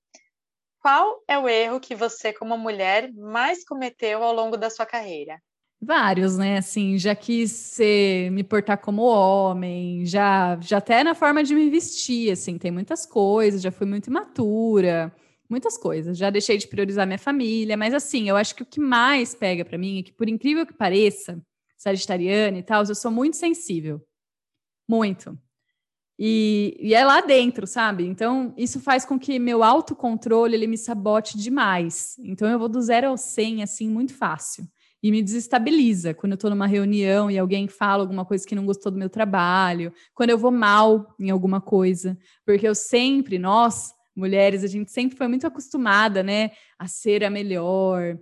Qual 0.80 1.22
é 1.28 1.38
o 1.38 1.48
erro 1.48 1.78
que 1.78 1.94
você, 1.94 2.32
como 2.32 2.56
mulher, 2.56 3.12
mais 3.12 3.64
cometeu 3.64 4.22
ao 4.22 4.34
longo 4.34 4.56
da 4.56 4.70
sua 4.70 4.86
carreira? 4.86 5.40
Vários, 5.80 6.36
né? 6.36 6.58
Assim, 6.58 6.98
já 6.98 7.14
quis 7.14 7.52
ser, 7.52 8.30
me 8.30 8.42
portar 8.42 8.78
como 8.78 9.02
homem, 9.02 10.04
já, 10.04 10.58
já 10.60 10.78
até 10.78 11.02
na 11.04 11.14
forma 11.14 11.42
de 11.42 11.54
me 11.54 11.70
vestir, 11.70 12.30
assim, 12.30 12.58
tem 12.58 12.70
muitas 12.70 13.06
coisas, 13.06 13.62
já 13.62 13.70
fui 13.70 13.86
muito 13.86 14.08
imatura 14.08 15.14
muitas 15.50 15.76
coisas. 15.76 16.16
Já 16.16 16.30
deixei 16.30 16.56
de 16.56 16.68
priorizar 16.68 17.06
minha 17.06 17.18
família, 17.18 17.76
mas 17.76 17.92
assim, 17.92 18.28
eu 18.28 18.36
acho 18.36 18.54
que 18.54 18.62
o 18.62 18.66
que 18.66 18.80
mais 18.80 19.34
pega 19.34 19.64
para 19.64 19.76
mim 19.76 19.98
é 19.98 20.02
que, 20.04 20.12
por 20.12 20.28
incrível 20.28 20.64
que 20.64 20.72
pareça, 20.72 21.42
sagitariana 21.76 22.58
e 22.58 22.62
tal, 22.62 22.84
eu 22.84 22.94
sou 22.94 23.10
muito 23.10 23.36
sensível. 23.36 24.00
Muito. 24.88 25.36
E, 26.22 26.76
e, 26.78 26.92
é 26.92 27.02
lá 27.02 27.22
dentro, 27.22 27.66
sabe? 27.66 28.04
Então, 28.04 28.52
isso 28.54 28.78
faz 28.78 29.06
com 29.06 29.18
que 29.18 29.38
meu 29.38 29.64
autocontrole 29.64 30.54
ele 30.54 30.66
me 30.66 30.76
sabote 30.76 31.38
demais. 31.38 32.14
Então, 32.22 32.46
eu 32.46 32.58
vou 32.58 32.68
do 32.68 32.78
zero 32.82 33.08
ao 33.08 33.16
100, 33.16 33.62
assim, 33.62 33.88
muito 33.88 34.12
fácil. 34.12 34.68
E 35.02 35.10
me 35.10 35.22
desestabiliza 35.22 36.12
quando 36.12 36.32
eu 36.32 36.34
estou 36.34 36.50
numa 36.50 36.66
reunião 36.66 37.30
e 37.30 37.38
alguém 37.38 37.66
fala 37.68 38.02
alguma 38.02 38.26
coisa 38.26 38.46
que 38.46 38.54
não 38.54 38.66
gostou 38.66 38.92
do 38.92 38.98
meu 38.98 39.08
trabalho, 39.08 39.94
quando 40.12 40.28
eu 40.28 40.36
vou 40.36 40.50
mal 40.50 41.14
em 41.18 41.30
alguma 41.30 41.58
coisa, 41.58 42.18
porque 42.44 42.68
eu 42.68 42.74
sempre, 42.74 43.38
nós, 43.38 43.94
mulheres, 44.14 44.62
a 44.62 44.66
gente 44.66 44.92
sempre 44.92 45.16
foi 45.16 45.26
muito 45.26 45.46
acostumada, 45.46 46.22
né, 46.22 46.50
a 46.78 46.86
ser 46.86 47.24
a 47.24 47.30
melhor, 47.30 48.18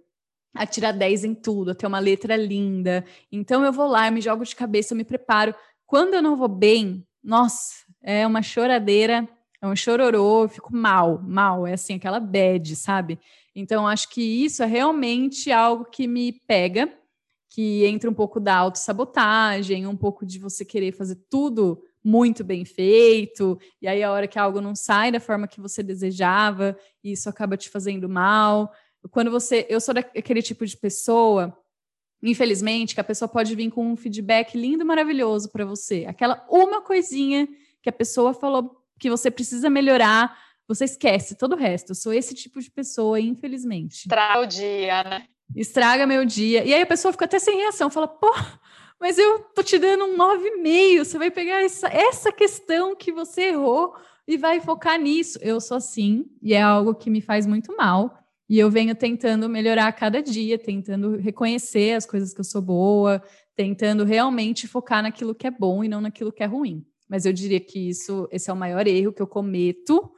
a 0.55 0.65
tirar 0.65 0.93
10 0.93 1.25
em 1.25 1.35
tudo, 1.35 1.73
a 1.73 1.75
ter 1.75 1.89
uma 1.89 1.99
letra 1.99 2.37
linda. 2.37 3.05
Então 3.33 3.65
eu 3.65 3.73
vou 3.73 3.89
lá, 3.89 4.07
eu 4.07 4.13
me 4.13 4.21
jogo 4.21 4.45
de 4.45 4.55
cabeça, 4.55 4.95
eu 4.95 4.97
me 4.97 5.05
preparo. 5.05 5.53
Quando 5.85 6.15
eu 6.15 6.23
não 6.23 6.37
vou 6.37 6.49
bem, 6.49 7.05
nossa, 7.23 7.88
é 8.03 8.27
uma 8.27 8.43
choradeira, 8.43 9.29
é 9.61 9.67
um 9.67 9.75
chororô, 9.75 10.45
eu 10.45 10.49
fico 10.49 10.75
mal, 10.75 11.21
mal, 11.23 11.67
é 11.67 11.75
assim, 11.75 11.95
aquela 11.95 12.21
bad, 12.21 12.77
sabe? 12.77 13.19
Então 13.55 13.87
acho 13.89 14.09
que 14.11 14.23
isso 14.23 14.63
é 14.63 14.67
realmente 14.67 15.51
algo 15.51 15.85
que 15.85 16.07
me 16.07 16.33
pega, 16.47 16.93
que 17.51 17.85
entra 17.85 18.09
um 18.09 18.15
pouco 18.15 18.39
da 18.39 18.57
autossabotagem, 18.57 19.87
um 19.87 19.97
pouco 19.97 20.25
de 20.25 20.39
você 20.39 20.65
querer 20.65 20.93
fazer 20.93 21.17
tudo 21.29 21.83
muito 22.05 22.45
bem 22.45 22.65
feito, 22.65 23.59
e 23.83 23.89
aí 23.89 24.03
a 24.03 24.13
hora 24.13 24.29
que 24.29 24.39
algo 24.39 24.61
não 24.61 24.75
sai 24.75 25.11
da 25.11 25.19
forma 25.19 25.49
que 25.49 25.61
você 25.61 25.83
desejava, 25.83 26.79
isso 27.03 27.29
acaba 27.29 27.57
te 27.57 27.69
fazendo 27.69 28.09
mal. 28.09 28.73
Quando 29.11 29.31
você, 29.31 29.67
eu 29.69 29.81
sou 29.81 29.93
daquele 29.93 30.41
tipo 30.41 30.65
de 30.65 30.77
pessoa, 30.77 31.57
infelizmente, 32.23 32.95
que 32.95 33.01
a 33.01 33.05
pessoa 33.05 33.29
pode 33.29 33.55
vir 33.55 33.71
com 33.71 33.93
um 33.93 33.97
feedback 33.97 34.57
lindo, 34.57 34.87
maravilhoso 34.87 35.51
para 35.51 35.65
você, 35.65 36.05
aquela 36.07 36.47
uma 36.49 36.81
coisinha 36.81 37.49
que 37.89 37.95
a 37.95 37.99
pessoa 37.99 38.35
falou 38.35 38.83
que 38.99 39.09
você 39.09 39.31
precisa 39.31 39.71
melhorar, 39.71 40.37
você 40.67 40.85
esquece 40.85 41.37
todo 41.37 41.55
o 41.55 41.57
resto. 41.57 41.91
Eu 41.91 41.95
sou 41.95 42.13
esse 42.13 42.35
tipo 42.35 42.61
de 42.61 42.71
pessoa, 42.71 43.19
infelizmente. 43.19 44.03
Estraga 44.03 44.41
o 44.41 44.47
dia, 44.47 45.05
né? 45.05 45.27
Estraga 45.57 46.07
meu 46.07 46.25
dia. 46.27 46.63
E 46.65 46.75
aí 46.75 46.83
a 46.83 46.87
pessoa 46.87 47.13
fica 47.13 47.25
até 47.25 47.39
sem 47.39 47.57
reação, 47.57 47.89
fala, 47.89 48.07
pô, 48.07 48.31
mas 49.01 49.17
eu 49.17 49.39
tô 49.55 49.63
te 49.63 49.79
dando 49.79 50.05
um 50.05 50.17
9,5. 50.17 51.05
Você 51.05 51.19
vai 51.19 51.31
pegar 51.31 51.63
essa, 51.63 51.89
essa 51.89 52.31
questão 52.31 52.95
que 52.95 53.11
você 53.11 53.49
errou 53.49 53.95
e 54.27 54.37
vai 54.37 54.61
focar 54.61 55.01
nisso. 55.01 55.39
Eu 55.41 55.59
sou 55.61 55.79
assim, 55.79 56.27
e 56.43 56.53
é 56.53 56.61
algo 56.61 56.95
que 56.95 57.09
me 57.09 57.23
faz 57.23 57.47
muito 57.47 57.75
mal. 57.75 58.19
E 58.47 58.59
eu 58.59 58.71
venho 58.71 58.95
tentando 58.95 59.49
melhorar 59.49 59.87
a 59.87 59.93
cada 59.93 60.23
dia, 60.23 60.59
tentando 60.59 61.17
reconhecer 61.17 61.95
as 61.95 62.05
coisas 62.05 62.35
que 62.35 62.41
eu 62.41 62.45
sou 62.45 62.61
boa, 62.63 63.23
tentando 63.55 64.05
realmente 64.05 64.69
focar 64.69 65.03
naquilo 65.03 65.35
que 65.35 65.47
é 65.47 65.51
bom 65.51 65.83
e 65.83 65.89
não 65.89 66.01
naquilo 66.01 66.33
que 66.33 66.43
é 66.43 66.47
ruim. 66.47 66.87
Mas 67.09 67.25
eu 67.25 67.33
diria 67.33 67.61
que 67.61 67.89
isso, 67.89 68.29
esse 68.31 68.51
é 68.51 68.53
o 68.53 68.57
maior 68.57 68.87
erro 68.87 69.13
que 69.13 69.23
eu 69.23 69.27
cometo 69.27 70.13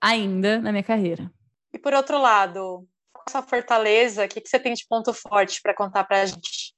ainda 0.00 0.60
na 0.60 0.70
minha 0.70 0.84
carreira. 0.84 1.32
E 1.72 1.78
por 1.78 1.94
outro 1.94 2.20
lado, 2.20 2.86
essa 3.28 3.42
fortaleza, 3.42 4.24
o 4.24 4.28
que, 4.28 4.40
que 4.40 4.48
você 4.48 4.58
tem 4.58 4.74
de 4.74 4.86
ponto 4.88 5.12
forte 5.12 5.60
para 5.60 5.74
contar 5.74 6.04
para 6.04 6.22
a 6.22 6.26
gente? 6.26 6.74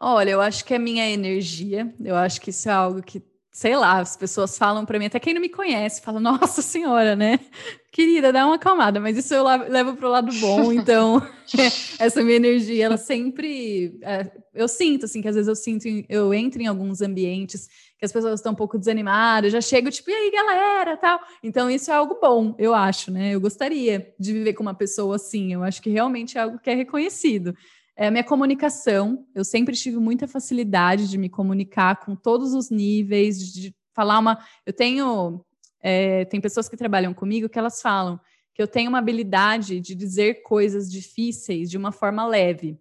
Olha, 0.00 0.30
eu 0.30 0.40
acho 0.40 0.64
que 0.64 0.72
é 0.72 0.78
minha 0.78 1.08
energia. 1.08 1.92
Eu 2.02 2.16
acho 2.16 2.40
que 2.40 2.50
isso 2.50 2.68
é 2.68 2.72
algo 2.72 3.02
que, 3.02 3.22
sei 3.52 3.76
lá, 3.76 3.98
as 3.98 4.16
pessoas 4.16 4.56
falam 4.56 4.86
para 4.86 4.98
mim, 4.98 5.06
até 5.06 5.20
quem 5.20 5.34
não 5.34 5.42
me 5.42 5.48
conhece, 5.48 6.00
fala, 6.00 6.18
nossa 6.20 6.62
senhora, 6.62 7.14
né? 7.14 7.38
Querida, 7.92 8.32
dá 8.32 8.46
uma 8.46 8.54
acalmada, 8.54 8.98
mas 8.98 9.18
isso 9.18 9.34
eu 9.34 9.44
levo 9.44 9.96
para 9.96 10.08
o 10.08 10.10
lado 10.10 10.32
bom, 10.40 10.72
então 10.72 11.20
essa 11.98 12.22
minha 12.22 12.36
energia, 12.36 12.86
ela 12.86 12.96
sempre. 12.96 13.98
É, 14.02 14.30
eu 14.54 14.68
sinto, 14.68 15.04
assim, 15.04 15.20
que 15.20 15.28
às 15.28 15.34
vezes 15.34 15.48
eu 15.48 15.56
sinto, 15.56 15.86
eu 16.08 16.32
entro 16.32 16.62
em 16.62 16.66
alguns 16.66 17.02
ambientes 17.02 17.68
que 18.00 18.06
as 18.06 18.12
pessoas 18.12 18.40
estão 18.40 18.52
um 18.52 18.56
pouco 18.56 18.78
desanimadas, 18.78 19.52
já 19.52 19.60
chego 19.60 19.90
tipo, 19.90 20.10
e 20.10 20.14
aí, 20.14 20.30
galera, 20.30 20.96
tal. 20.96 21.20
Então, 21.42 21.70
isso 21.70 21.90
é 21.90 21.94
algo 21.94 22.18
bom, 22.18 22.54
eu 22.58 22.74
acho, 22.74 23.10
né? 23.10 23.34
Eu 23.34 23.40
gostaria 23.40 24.14
de 24.18 24.32
viver 24.32 24.54
com 24.54 24.62
uma 24.62 24.72
pessoa 24.72 25.16
assim, 25.16 25.52
eu 25.52 25.62
acho 25.62 25.82
que 25.82 25.90
realmente 25.90 26.38
é 26.38 26.40
algo 26.40 26.58
que 26.58 26.70
é 26.70 26.74
reconhecido. 26.74 27.54
É 27.94 28.06
a 28.06 28.10
minha 28.10 28.24
comunicação, 28.24 29.26
eu 29.34 29.44
sempre 29.44 29.76
tive 29.76 29.98
muita 29.98 30.26
facilidade 30.26 31.10
de 31.10 31.18
me 31.18 31.28
comunicar 31.28 31.96
com 31.96 32.16
todos 32.16 32.54
os 32.54 32.70
níveis, 32.70 33.52
de 33.52 33.74
falar 33.94 34.18
uma. 34.18 34.42
Eu 34.64 34.72
tenho. 34.72 35.44
É, 35.82 36.24
tem 36.24 36.40
pessoas 36.40 36.68
que 36.68 36.76
trabalham 36.78 37.12
comigo 37.12 37.48
que 37.48 37.58
elas 37.58 37.82
falam 37.82 38.18
que 38.54 38.62
eu 38.62 38.68
tenho 38.68 38.88
uma 38.88 38.98
habilidade 38.98 39.80
de 39.80 39.94
dizer 39.94 40.42
coisas 40.42 40.90
difíceis 40.90 41.70
de 41.70 41.76
uma 41.76 41.92
forma 41.92 42.26
leve. 42.26 42.78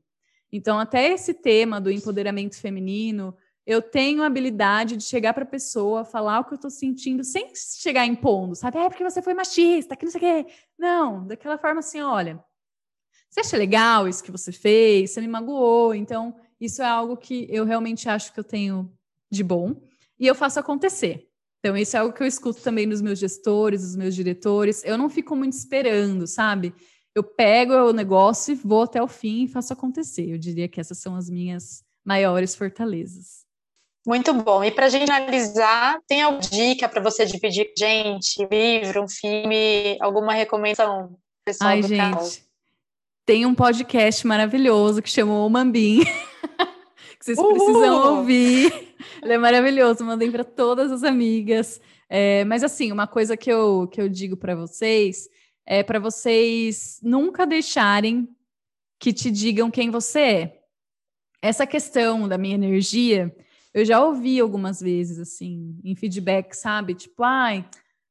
Então, 0.52 0.80
até 0.80 1.12
esse 1.12 1.34
tema 1.34 1.80
do 1.80 1.92
empoderamento 1.92 2.60
feminino, 2.60 3.36
eu 3.66 3.82
tenho 3.82 4.24
a 4.24 4.26
habilidade 4.26 4.98
de 4.98 5.04
chegar 5.04 5.34
para 5.34 5.44
a 5.44 5.48
pessoa, 5.48 6.04
falar 6.04 6.40
o 6.40 6.46
que 6.46 6.54
eu 6.54 6.56
estou 6.56 6.72
sentindo, 6.72 7.24
sem 7.24 7.52
chegar 7.56 8.06
impondo, 8.06 8.56
sabe? 8.56 8.78
É 8.78 8.90
porque 8.90 9.04
você 9.04 9.22
foi 9.22 9.34
machista, 9.34 9.96
que 9.96 10.06
não 10.06 10.12
sei 10.12 10.20
o 10.20 10.46
quê. 10.46 10.52
Não, 10.78 11.28
daquela 11.28 11.58
forma 11.58 11.80
assim, 11.80 12.02
olha, 12.02 12.44
você 13.30 13.42
acha 13.42 13.58
legal 13.58 14.08
isso 14.08 14.24
que 14.24 14.32
você 14.32 14.52
fez? 14.52 15.12
Você 15.12 15.22
me 15.22 15.28
magoou. 15.28 15.94
Então, 15.94 16.36
isso 16.60 16.82
é 16.82 16.86
algo 16.88 17.16
que 17.16 17.48
eu 17.50 17.64
realmente 17.64 18.10
acho 18.10 18.34
que 18.34 18.40
eu 18.40 18.44
tenho 18.44 18.92
de 19.32 19.44
bom 19.44 19.80
e 20.20 20.26
eu 20.26 20.34
faço 20.34 20.60
acontecer. 20.60 21.28
Então, 21.60 21.78
isso 21.78 21.96
é 21.96 22.00
algo 22.00 22.14
que 22.14 22.24
eu 22.24 22.28
escuto 22.28 22.62
também 22.62 22.88
dos 22.88 23.02
meus 23.02 23.20
gestores, 23.20 23.82
dos 23.82 23.96
meus 23.96 24.16
diretores. 24.16 24.84
Eu 24.84 24.98
não 24.98 25.10
fico 25.10 25.36
muito 25.36 25.54
esperando, 25.54 26.26
sabe? 26.26 26.74
Eu 27.14 27.24
pego 27.24 27.74
o 27.74 27.94
negócio 27.94 28.54
e 28.54 28.56
vou 28.56 28.84
até 28.84 29.02
o 29.02 29.08
fim 29.08 29.44
e 29.44 29.48
faço 29.48 29.74
acontecer. 29.74 30.30
Eu 30.30 30.38
diria 30.38 30.68
que 30.68 30.80
essas 30.80 30.98
são 31.00 31.16
as 31.16 31.30
minhas 31.30 31.84
maiores 32.04 32.56
fortalezas. 32.56 33.46
Muito 34.06 34.34
bom. 34.34 34.64
E 34.64 34.72
para 34.72 34.86
a 34.86 34.90
gente 34.90 35.12
analisar, 35.12 36.00
tem 36.08 36.22
alguma 36.22 36.42
dica 36.42 36.88
para 36.88 37.02
você 37.02 37.26
dividir 37.26 37.66
com 37.66 37.74
gente? 37.78 38.48
Livro, 38.50 39.04
um 39.04 39.10
filme, 39.10 39.98
alguma 40.00 40.34
recomendação 40.34 41.16
pessoal 41.44 41.72
Ai, 41.72 41.82
do 41.82 41.88
gente, 41.88 42.00
canal? 42.00 42.28
Tem 43.26 43.46
um 43.46 43.54
podcast 43.54 44.26
maravilhoso 44.26 45.02
que 45.02 45.10
chama 45.10 45.46
O 45.46 45.50
Mambim. 45.50 46.04
que 47.20 47.26
vocês 47.26 47.38
Uhul! 47.38 47.54
precisam 47.54 48.18
ouvir. 48.18 48.96
Ele 49.22 49.34
é 49.34 49.38
maravilhoso, 49.38 50.06
mandei 50.06 50.32
para 50.32 50.44
todas 50.44 50.92
as 50.92 51.04
amigas. 51.04 51.80
É, 52.10 52.44
mas 52.46 52.64
assim, 52.64 52.92
uma 52.92 53.06
coisa 53.06 53.38
que 53.38 53.52
eu, 53.52 53.88
que 53.88 54.02
eu 54.02 54.10
digo 54.10 54.36
para 54.36 54.56
vocês 54.56 55.30
é 55.66 55.84
para 55.84 56.00
vocês 56.00 57.00
nunca 57.04 57.46
deixarem 57.46 58.28
que 59.00 59.14
te 59.14 59.30
digam 59.30 59.70
quem 59.70 59.90
você 59.92 60.20
é. 60.20 60.60
Essa 61.42 61.68
questão 61.68 62.28
da 62.28 62.38
minha 62.38 62.56
energia, 62.56 63.34
eu 63.74 63.86
já 63.86 64.04
ouvi 64.04 64.40
algumas 64.40 64.80
vezes, 64.80 65.20
assim, 65.20 65.80
em 65.84 65.96
feedback, 65.96 66.54
sabe? 66.54 66.96
Tipo, 66.96 67.24
ai, 67.24 67.68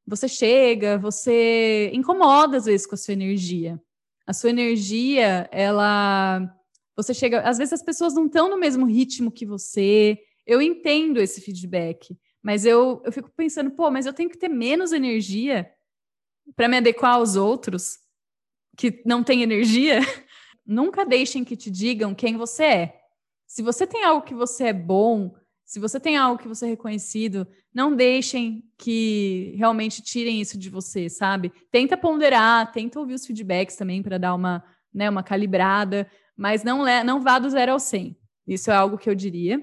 você 0.07 0.29
chega, 0.29 0.97
você 0.97 1.91
incomoda 1.93 2.57
às 2.57 2.65
vezes 2.65 2.87
com 2.87 2.95
a 2.95 2.99
sua 2.99 3.13
energia. 3.13 3.81
A 4.27 4.33
sua 4.33 4.51
energia, 4.51 5.49
ela. 5.53 6.41
Você 6.97 7.13
chega. 7.13 7.41
Às 7.41 7.59
vezes 7.59 7.73
as 7.73 7.83
pessoas 7.83 8.15
não 8.15 8.27
estão 8.27 8.49
no 8.49 8.59
mesmo 8.59 8.87
ritmo 8.87 9.31
que 9.31 9.45
você. 9.45 10.19
Eu 10.47 10.63
entendo 10.63 11.21
esse 11.21 11.41
feedback, 11.41 12.17
mas 12.43 12.65
eu, 12.65 13.03
eu 13.05 13.13
fico 13.13 13.31
pensando, 13.37 13.71
pô, 13.71 13.91
mas 13.91 14.07
eu 14.07 14.13
tenho 14.15 14.31
que 14.31 14.39
ter 14.39 14.49
menos 14.49 14.93
energia 14.93 15.71
para 16.57 16.69
me 16.69 16.79
adequar 16.79 17.17
aos 17.17 17.37
outros 17.37 17.99
que 18.77 19.03
não 19.05 19.23
têm 19.23 19.43
energia. 19.43 20.01
Nunca 20.65 21.05
deixem 21.05 21.45
que 21.45 21.57
te 21.57 21.71
digam 21.71 22.15
quem 22.15 22.37
você 22.37 22.65
é. 22.65 23.01
Se 23.47 23.63
você 23.63 23.87
tem 23.87 24.05
algo 24.05 24.25
que 24.25 24.35
você 24.35 24.65
é 24.69 24.73
bom, 24.73 25.35
se 25.69 25.79
você 25.79 26.01
tem 26.01 26.17
algo 26.17 26.41
que 26.41 26.49
você 26.49 26.65
é 26.65 26.71
reconhecido, 26.71 27.47
não 27.75 27.95
deixem 27.95 28.65
que 28.79 29.55
realmente 29.59 30.01
tirem 30.01 30.41
isso 30.41 30.57
de 30.57 30.71
você, 30.71 31.11
sabe? 31.11 31.53
Tenta 31.71 31.95
ponderar, 31.95 32.73
tenta 32.73 32.99
ouvir 32.99 33.13
os 33.13 33.27
feedbacks 33.27 33.77
também 33.77 34.03
para 34.03 34.17
dar 34.17 34.35
uma, 34.35 34.65
né, 34.95 35.11
uma 35.11 35.23
calibrada, 35.23 36.11
mas 36.35 36.65
não, 36.65 36.87
não 37.05 37.21
vá 37.21 37.39
do 37.39 37.51
zero 37.51 37.73
ao 37.73 37.79
100. 37.79 38.17
Isso 38.47 38.71
é 38.71 38.75
algo 38.75 38.97
que 38.97 39.11
eu 39.11 39.15
diria. 39.15 39.61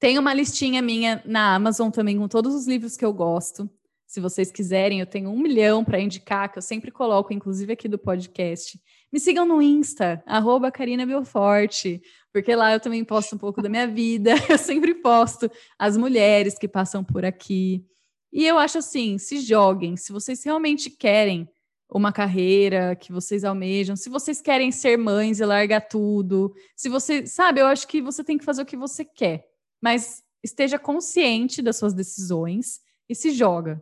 Tem 0.00 0.18
uma 0.18 0.34
listinha 0.34 0.82
minha 0.82 1.22
na 1.24 1.54
Amazon 1.54 1.90
também 1.90 2.18
com 2.18 2.26
todos 2.26 2.52
os 2.52 2.66
livros 2.66 2.96
que 2.96 3.04
eu 3.04 3.12
gosto. 3.12 3.70
Se 4.08 4.20
vocês 4.20 4.50
quiserem, 4.50 4.98
eu 4.98 5.06
tenho 5.06 5.30
um 5.30 5.38
milhão 5.38 5.84
para 5.84 6.00
indicar, 6.00 6.50
que 6.50 6.58
eu 6.58 6.62
sempre 6.62 6.90
coloco, 6.90 7.32
inclusive 7.32 7.72
aqui 7.72 7.86
do 7.86 7.98
podcast. 7.98 8.80
Me 9.12 9.20
sigam 9.20 9.46
no 9.46 9.62
Insta, 9.62 10.20
arroba 10.26 10.72
Belforte, 11.06 12.02
porque 12.34 12.56
lá 12.56 12.72
eu 12.72 12.80
também 12.80 13.04
posto 13.04 13.36
um 13.36 13.38
pouco 13.38 13.62
da 13.62 13.68
minha 13.68 13.86
vida. 13.86 14.32
Eu 14.50 14.58
sempre 14.58 14.92
posto 14.92 15.48
as 15.78 15.96
mulheres 15.96 16.58
que 16.58 16.66
passam 16.66 17.04
por 17.04 17.24
aqui. 17.24 17.86
E 18.32 18.44
eu 18.44 18.58
acho 18.58 18.78
assim, 18.78 19.16
se 19.16 19.38
joguem, 19.38 19.96
se 19.96 20.10
vocês 20.10 20.42
realmente 20.42 20.90
querem 20.90 21.48
uma 21.88 22.12
carreira 22.12 22.96
que 22.96 23.12
vocês 23.12 23.44
almejam, 23.44 23.94
se 23.94 24.10
vocês 24.10 24.40
querem 24.40 24.72
ser 24.72 24.98
mães 24.98 25.38
e 25.38 25.44
largar 25.44 25.82
tudo, 25.82 26.52
se 26.74 26.88
você, 26.88 27.24
sabe, 27.24 27.60
eu 27.60 27.66
acho 27.66 27.86
que 27.86 28.02
você 28.02 28.24
tem 28.24 28.36
que 28.36 28.44
fazer 28.44 28.62
o 28.62 28.66
que 28.66 28.76
você 28.76 29.04
quer, 29.04 29.46
mas 29.80 30.20
esteja 30.42 30.76
consciente 30.76 31.62
das 31.62 31.76
suas 31.76 31.94
decisões 31.94 32.80
e 33.08 33.14
se 33.14 33.30
joga. 33.30 33.80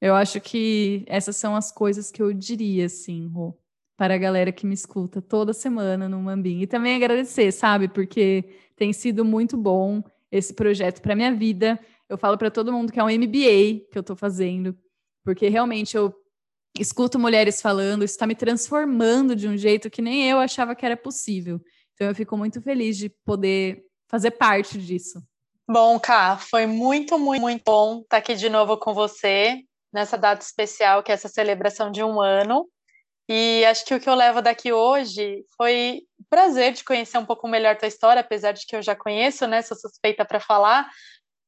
Eu 0.00 0.16
acho 0.16 0.40
que 0.40 1.04
essas 1.06 1.36
são 1.36 1.54
as 1.54 1.70
coisas 1.70 2.10
que 2.10 2.20
eu 2.20 2.32
diria, 2.32 2.86
assim, 2.86 3.28
Rô, 3.28 3.56
para 3.96 4.14
a 4.14 4.18
galera 4.18 4.52
que 4.52 4.66
me 4.66 4.74
escuta 4.74 5.20
toda 5.20 5.52
semana 5.52 6.08
no 6.08 6.20
Mambim. 6.20 6.60
E 6.60 6.66
também 6.66 6.94
agradecer, 6.94 7.52
sabe? 7.52 7.88
Porque 7.88 8.44
tem 8.76 8.92
sido 8.92 9.24
muito 9.24 9.56
bom 9.56 10.02
esse 10.30 10.54
projeto 10.54 11.00
para 11.00 11.14
minha 11.14 11.34
vida. 11.34 11.78
Eu 12.08 12.18
falo 12.18 12.36
para 12.36 12.50
todo 12.50 12.72
mundo 12.72 12.92
que 12.92 12.98
é 12.98 13.04
um 13.04 13.10
MBA 13.10 13.86
que 13.90 13.96
eu 13.96 14.00
estou 14.00 14.16
fazendo, 14.16 14.76
porque 15.24 15.48
realmente 15.48 15.96
eu 15.96 16.14
escuto 16.78 17.18
mulheres 17.18 17.60
falando, 17.60 18.04
isso 18.04 18.14
está 18.14 18.26
me 18.26 18.34
transformando 18.34 19.36
de 19.36 19.46
um 19.46 19.56
jeito 19.56 19.90
que 19.90 20.00
nem 20.00 20.28
eu 20.28 20.38
achava 20.38 20.74
que 20.74 20.86
era 20.86 20.96
possível. 20.96 21.60
Então 21.94 22.06
eu 22.06 22.14
fico 22.14 22.36
muito 22.36 22.60
feliz 22.62 22.96
de 22.96 23.10
poder 23.24 23.84
fazer 24.08 24.32
parte 24.32 24.78
disso. 24.78 25.22
Bom, 25.68 25.98
Ká, 26.00 26.36
foi 26.36 26.66
muito, 26.66 27.18
muito, 27.18 27.40
muito 27.40 27.62
bom 27.64 28.00
estar 28.00 28.18
aqui 28.18 28.34
de 28.34 28.48
novo 28.48 28.76
com 28.76 28.92
você 28.92 29.62
nessa 29.92 30.16
data 30.16 30.44
especial, 30.44 31.02
que 31.02 31.12
é 31.12 31.14
essa 31.14 31.28
celebração 31.28 31.90
de 31.90 32.02
um 32.02 32.20
ano. 32.20 32.66
E 33.34 33.64
acho 33.64 33.86
que 33.86 33.94
o 33.94 33.98
que 33.98 34.10
eu 34.10 34.14
levo 34.14 34.42
daqui 34.42 34.70
hoje 34.74 35.42
foi 35.56 36.02
prazer 36.28 36.74
de 36.74 36.84
conhecer 36.84 37.16
um 37.16 37.24
pouco 37.24 37.48
melhor 37.48 37.78
tua 37.78 37.88
história, 37.88 38.20
apesar 38.20 38.52
de 38.52 38.66
que 38.66 38.76
eu 38.76 38.82
já 38.82 38.94
conheço, 38.94 39.46
né? 39.46 39.62
Sou 39.62 39.74
suspeita 39.74 40.22
para 40.22 40.38
falar, 40.38 40.86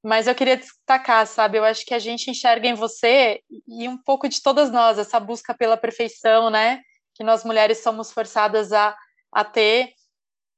mas 0.02 0.26
eu 0.26 0.34
queria 0.34 0.56
destacar, 0.56 1.26
sabe? 1.26 1.58
Eu 1.58 1.64
acho 1.64 1.84
que 1.84 1.92
a 1.92 1.98
gente 1.98 2.30
enxerga 2.30 2.66
em 2.66 2.72
você 2.72 3.42
e 3.68 3.86
um 3.86 3.98
pouco 3.98 4.30
de 4.30 4.40
todas 4.40 4.70
nós 4.70 4.98
essa 4.98 5.20
busca 5.20 5.52
pela 5.52 5.76
perfeição, 5.76 6.48
né? 6.48 6.80
Que 7.14 7.22
nós 7.22 7.44
mulheres 7.44 7.82
somos 7.82 8.10
forçadas 8.10 8.72
a, 8.72 8.96
a 9.30 9.44
ter 9.44 9.92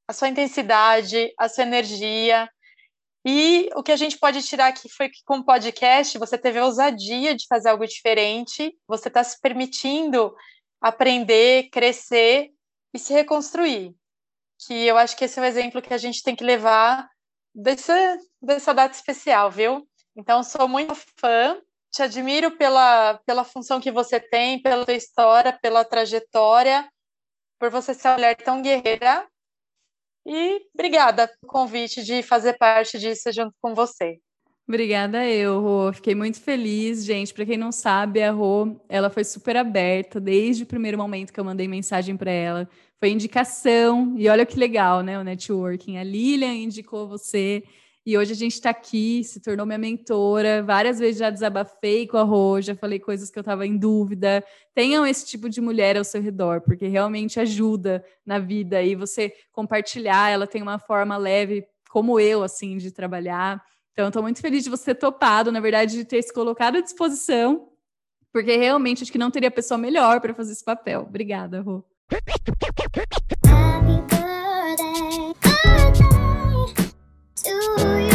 a 0.06 0.12
sua 0.12 0.28
intensidade, 0.28 1.32
a 1.36 1.48
sua 1.48 1.64
energia, 1.64 2.48
e 3.28 3.68
o 3.74 3.82
que 3.82 3.90
a 3.90 3.96
gente 3.96 4.16
pode 4.16 4.40
tirar 4.44 4.68
aqui 4.68 4.88
foi 4.88 5.08
que, 5.08 5.18
com 5.24 5.38
o 5.38 5.44
podcast, 5.44 6.16
você 6.16 6.38
teve 6.38 6.60
a 6.60 6.64
ousadia 6.64 7.34
de 7.34 7.44
fazer 7.48 7.70
algo 7.70 7.84
diferente, 7.84 8.72
você 8.86 9.08
está 9.08 9.24
se 9.24 9.40
permitindo 9.40 10.32
aprender, 10.88 11.68
crescer 11.70 12.50
e 12.94 12.98
se 12.98 13.12
reconstruir. 13.12 13.94
Que 14.66 14.86
eu 14.86 14.96
acho 14.96 15.16
que 15.16 15.24
esse 15.24 15.38
é 15.38 15.42
o 15.42 15.44
exemplo 15.44 15.82
que 15.82 15.92
a 15.92 15.98
gente 15.98 16.22
tem 16.22 16.34
que 16.34 16.44
levar 16.44 17.08
dessa, 17.54 18.18
dessa 18.40 18.72
data 18.72 18.94
especial, 18.94 19.50
viu? 19.50 19.86
Então, 20.16 20.42
sou 20.42 20.66
muito 20.68 20.94
fã, 21.18 21.60
te 21.90 22.02
admiro 22.02 22.56
pela, 22.56 23.20
pela 23.26 23.44
função 23.44 23.80
que 23.80 23.90
você 23.90 24.20
tem, 24.20 24.60
pela 24.62 24.84
tua 24.84 24.94
história, 24.94 25.58
pela 25.60 25.84
trajetória, 25.84 26.88
por 27.58 27.70
você 27.70 27.92
ser 27.92 28.08
uma 28.08 28.14
mulher 28.14 28.36
tão 28.36 28.62
guerreira. 28.62 29.26
E 30.24 30.60
obrigada 30.74 31.28
pelo 31.28 31.52
convite 31.52 32.02
de 32.02 32.22
fazer 32.22 32.58
parte 32.58 32.98
disso 32.98 33.30
junto 33.32 33.54
com 33.60 33.74
você. 33.74 34.18
Obrigada 34.68 35.24
eu, 35.24 35.60
Rô. 35.60 35.92
Fiquei 35.92 36.14
muito 36.14 36.40
feliz, 36.40 37.04
gente. 37.04 37.32
Para 37.32 37.46
quem 37.46 37.56
não 37.56 37.70
sabe, 37.70 38.20
a 38.20 38.32
Rô, 38.32 38.76
ela 38.88 39.08
foi 39.08 39.22
super 39.22 39.56
aberta 39.56 40.18
desde 40.18 40.64
o 40.64 40.66
primeiro 40.66 40.98
momento 40.98 41.32
que 41.32 41.38
eu 41.38 41.44
mandei 41.44 41.68
mensagem 41.68 42.16
para 42.16 42.32
ela. 42.32 42.68
Foi 42.98 43.10
indicação 43.10 44.14
e 44.18 44.28
olha 44.28 44.44
que 44.44 44.58
legal, 44.58 45.02
né? 45.02 45.20
O 45.20 45.22
networking. 45.22 45.98
A 45.98 46.02
Lilian 46.02 46.52
indicou 46.52 47.06
você 47.06 47.62
e 48.04 48.18
hoje 48.18 48.32
a 48.32 48.36
gente 48.36 48.54
está 48.54 48.70
aqui, 48.70 49.22
se 49.22 49.40
tornou 49.40 49.64
minha 49.64 49.78
mentora. 49.78 50.64
Várias 50.64 50.98
vezes 50.98 51.18
já 51.18 51.30
desabafei 51.30 52.08
com 52.08 52.16
a 52.16 52.24
Rô, 52.24 52.60
já 52.60 52.74
falei 52.74 52.98
coisas 52.98 53.30
que 53.30 53.38
eu 53.38 53.42
estava 53.42 53.64
em 53.64 53.76
dúvida. 53.76 54.42
Tenham 54.74 55.06
esse 55.06 55.24
tipo 55.26 55.48
de 55.48 55.60
mulher 55.60 55.96
ao 55.96 56.02
seu 56.02 56.20
redor, 56.20 56.60
porque 56.62 56.88
realmente 56.88 57.38
ajuda 57.38 58.04
na 58.24 58.40
vida 58.40 58.82
e 58.82 58.96
você 58.96 59.32
compartilhar. 59.52 60.28
Ela 60.28 60.46
tem 60.46 60.60
uma 60.60 60.80
forma 60.80 61.16
leve, 61.16 61.64
como 61.88 62.18
eu, 62.18 62.42
assim, 62.42 62.78
de 62.78 62.90
trabalhar. 62.90 63.62
Então, 63.96 64.08
estou 64.08 64.22
muito 64.22 64.42
feliz 64.42 64.62
de 64.62 64.68
você 64.68 64.94
ter 64.94 65.00
topado, 65.00 65.50
na 65.50 65.58
verdade, 65.58 65.96
de 65.96 66.04
ter 66.04 66.20
se 66.20 66.30
colocado 66.30 66.76
à 66.76 66.82
disposição, 66.82 67.70
porque 68.30 68.54
realmente 68.54 69.02
acho 69.02 69.10
que 69.10 69.16
não 69.16 69.30
teria 69.30 69.50
pessoa 69.50 69.78
melhor 69.78 70.20
para 70.20 70.34
fazer 70.34 70.52
esse 70.52 70.62
papel. 70.62 71.06
Obrigada, 71.08 71.62
Rô. 71.62 71.82
Happy 72.12 72.22
birthday, 72.44 72.70
birthday 72.92 73.16
to 77.46 78.00
you. 78.00 78.05